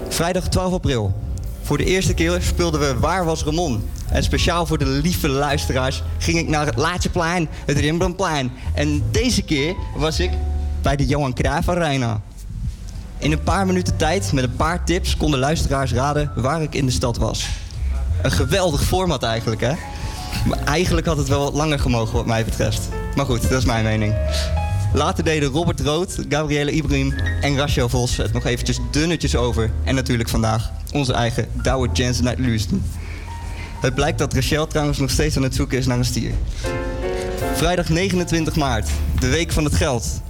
[0.09, 1.15] Vrijdag 12 april.
[1.63, 3.83] Voor de eerste keer speelden we Waar was Ramon?
[4.11, 8.53] En speciaal voor de lieve luisteraars ging ik naar het Laatjeplein, het Rembrandtplein.
[8.75, 10.31] En deze keer was ik
[10.83, 12.21] bij de Johan Cruijff Arena.
[13.19, 16.87] In een paar minuten tijd, met een paar tips, konden luisteraars raden waar ik in
[16.87, 17.49] de stad was.
[18.23, 19.73] Een geweldig format eigenlijk, hè?
[20.47, 22.89] Maar eigenlijk had het wel wat langer gemogen wat mij betreft.
[23.17, 24.15] Maar goed, dat is mijn mening.
[24.93, 29.71] Later deden Robert Rood, Gabrielle Ibrahim en Rachel Vos het nog eventjes dunnetjes over.
[29.85, 32.83] En natuurlijk vandaag onze eigen Douwe Jensen uit Leusden.
[33.81, 36.33] Het blijkt dat Rachel trouwens nog steeds aan het zoeken is naar een stier.
[37.55, 38.89] Vrijdag 29 maart,
[39.21, 40.21] de week van het geld.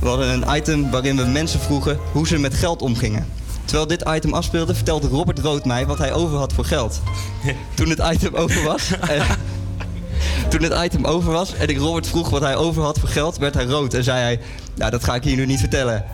[0.00, 3.26] We hadden een item waarin we mensen vroegen hoe ze met geld omgingen.
[3.64, 7.00] Terwijl dit item afspeelde, vertelde Robert Rood mij wat hij over had voor geld.
[7.74, 8.90] Toen het item over was.
[9.00, 9.22] En,
[10.50, 13.38] toen het item over was en ik Robert vroeg wat hij over had voor geld,
[13.38, 14.40] werd hij rood en zei hij:
[14.74, 16.04] Nou, dat ga ik hier nu niet vertellen.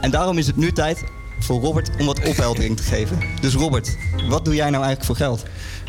[0.00, 1.04] En daarom is het nu tijd
[1.44, 3.18] voor Robert om wat opheldering te geven.
[3.40, 3.96] Dus Robert,
[4.28, 5.42] wat doe jij nou eigenlijk voor geld?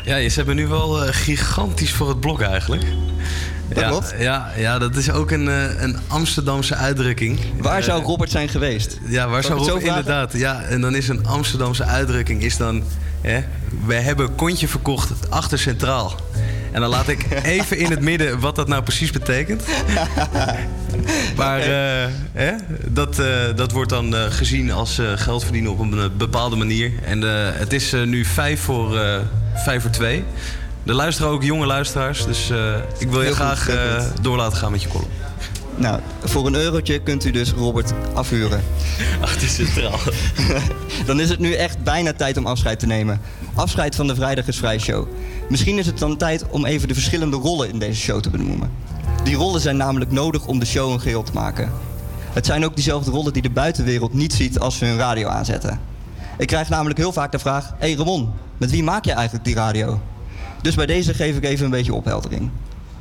[0.04, 2.84] Ja, ze hebben nu wel eh, gigantisch voor het blok eigenlijk.
[3.68, 4.14] Dat ja, klopt.
[4.18, 7.38] Ja, ja, dat is ook een, eh, een Amsterdamse uitdrukking.
[7.58, 8.98] Waar Eh, zou Robert zijn geweest?
[9.06, 10.32] Ja, waar zou Robert inderdaad.
[10.32, 12.82] Ja, en dan is een Amsterdamse uitdrukking is dan...
[13.20, 13.40] Hè,
[13.86, 16.14] wij hebben kontje verkocht achter Centraal.
[16.72, 19.62] En dan laat ik even in het midden wat dat nou precies betekent.
[21.36, 22.52] Maar eh, hè,
[22.88, 23.26] dat, eh,
[23.56, 26.92] dat wordt dan eh, gezien als geld verdienen op een bepaalde manier.
[27.04, 27.20] En
[27.58, 28.98] het is nu vijf voor,
[29.54, 30.24] vijf voor twee.
[30.86, 32.26] Er luisteren ook jonge luisteraars.
[32.26, 32.52] Dus
[32.98, 33.68] ik wil je Heel graag
[34.20, 35.10] door laten gaan met je column.
[35.76, 38.62] Nou, voor een eurotje kunt u dus Robert afhuren.
[39.20, 39.98] Achter Centraal.
[41.06, 43.20] dan is het nu echt bijna tijd om afscheid te nemen.
[43.54, 45.06] Afscheid van de Vrijdag is Vrij Show.
[45.48, 48.70] Misschien is het dan tijd om even de verschillende rollen in deze show te benoemen.
[49.24, 51.72] Die rollen zijn namelijk nodig om de show een geheel te maken.
[52.32, 55.80] Het zijn ook diezelfde rollen die de buitenwereld niet ziet als ze hun radio aanzetten.
[56.38, 59.44] Ik krijg namelijk heel vaak de vraag: Hé hey Ramon, met wie maak je eigenlijk
[59.44, 60.00] die radio?
[60.62, 62.50] Dus bij deze geef ik even een beetje opheldering.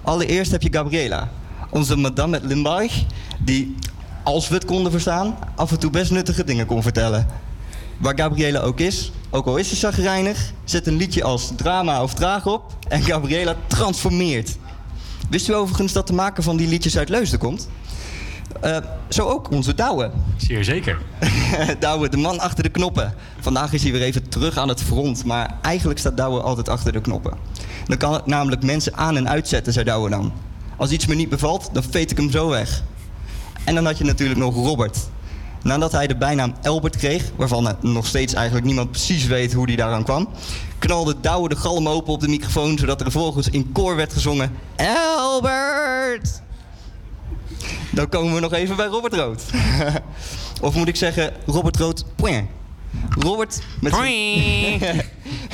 [0.01, 1.29] Allereerst heb je Gabriela,
[1.71, 3.03] onze madame uit Limburg,
[3.39, 3.75] die,
[4.23, 7.27] als we het konden verstaan, af en toe best nuttige dingen kon vertellen.
[7.97, 12.13] Waar Gabriela ook is, ook al is ze chagrijnig, zet een liedje als drama of
[12.13, 14.57] traag op en Gabriela transformeert.
[15.29, 17.67] Wist u overigens dat de maker van die liedjes uit Leusden komt?
[18.61, 18.77] Eh,
[19.09, 20.11] zo ook onze Douwe.
[20.37, 20.97] Zeer zeker.
[21.79, 23.13] Douwe, de man achter de knoppen.
[23.39, 26.91] Vandaag is hij weer even terug aan het front, maar eigenlijk staat Douwe altijd achter
[26.91, 27.33] de knoppen.
[27.85, 30.31] Dan kan het namelijk mensen aan- en uitzetten, zei Douwe dan.
[30.81, 32.83] Als iets me niet bevalt, dan veet ik hem zo weg.
[33.63, 34.97] En dan had je natuurlijk nog Robert.
[35.63, 39.75] Nadat hij de bijnaam Elbert kreeg, waarvan nog steeds eigenlijk niemand precies weet hoe hij
[39.75, 40.29] daaraan kwam,
[40.79, 44.51] knalde Douwe de galm open op de microfoon, zodat er vervolgens in koor werd gezongen:
[44.75, 46.41] Elbert!
[47.91, 49.43] Dan komen we nog even bij Robert Rood.
[50.61, 52.49] of moet ik zeggen, Robert Rood, point.
[53.09, 53.93] Robert met.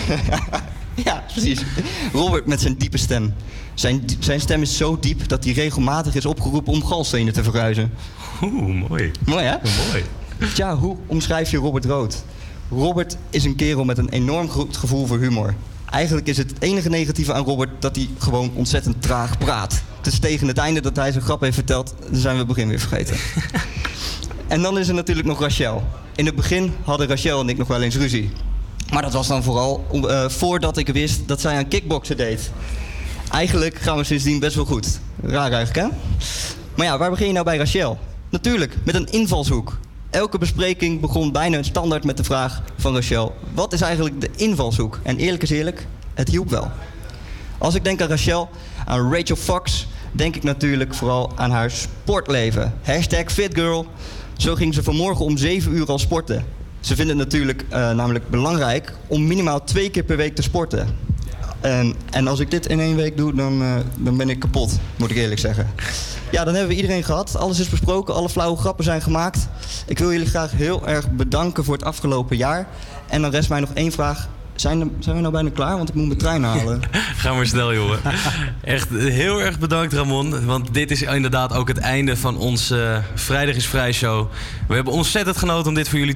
[1.06, 1.62] ja, precies.
[2.14, 3.34] Robert met zijn diepe stem.
[3.74, 7.94] Zijn, zijn stem is zo diep dat hij regelmatig is opgeroepen om galstenen te verhuizen.
[8.42, 9.12] Oeh, mooi.
[9.26, 9.56] Mooi hè?
[9.90, 10.04] Mooi.
[10.54, 12.24] Tja, hoe omschrijf je Robert Rood?
[12.70, 15.56] Robert is een kerel met een enorm goed gevoel voor humor.
[15.92, 19.82] Eigenlijk is het enige negatieve aan Robert dat hij gewoon ontzettend traag praat.
[19.98, 22.48] Het is tegen het einde dat hij zijn grap heeft verteld, dan zijn we het
[22.48, 23.18] begin weer vergeten.
[24.48, 25.84] en dan is er natuurlijk nog Rachel.
[26.16, 28.32] In het begin hadden Rachel en ik nog wel eens ruzie.
[28.92, 32.52] Maar dat was dan vooral eh, voordat ik wist dat zij aan kickboksen deed.
[33.32, 35.00] Eigenlijk gaan we sindsdien best wel goed.
[35.24, 35.98] Raar eigenlijk, hè?
[36.76, 37.98] Maar ja, waar begin je nou bij Rachel?
[38.30, 39.78] Natuurlijk, met een invalshoek.
[40.10, 43.36] Elke bespreking begon bijna standaard met de vraag van Rachel...
[43.54, 45.00] wat is eigenlijk de invalshoek?
[45.04, 46.72] En eerlijk is eerlijk, het hielp wel.
[47.58, 48.50] Als ik denk aan Rachel,
[48.86, 49.88] aan Rachel Fox...
[50.12, 52.74] denk ik natuurlijk vooral aan haar sportleven.
[52.82, 53.86] Hashtag fitgirl.
[54.38, 56.46] Zo ging ze vanmorgen om 7 uur al sporten.
[56.88, 60.88] Ze vindt het natuurlijk eh, namelijk belangrijk om minimaal twee keer per week te sporten.
[61.62, 64.80] En, en als ik dit in één week doe, dan, eh, dan ben ik kapot,
[64.96, 65.70] moet ik eerlijk zeggen.
[66.32, 67.36] Ja, dan hebben we iedereen gehad.
[67.36, 69.48] Alles is besproken, alle flauwe grappen zijn gemaakt.
[69.88, 72.68] Ik wil jullie graag heel erg bedanken voor het afgelopen jaar.
[73.08, 74.28] En dan rest mij nog één vraag.
[74.60, 75.78] Zijn, zijn we nou bijna klaar?
[75.78, 76.82] Want ik moet mijn trein halen.
[77.22, 78.00] Ga maar snel, jongen.
[78.64, 80.46] Echt heel erg bedankt, Ramon.
[80.46, 84.28] Want dit is inderdaad ook het einde van onze Vrijdag is Vrij show.
[84.68, 86.16] We hebben ontzettend genoten om dit voor jullie te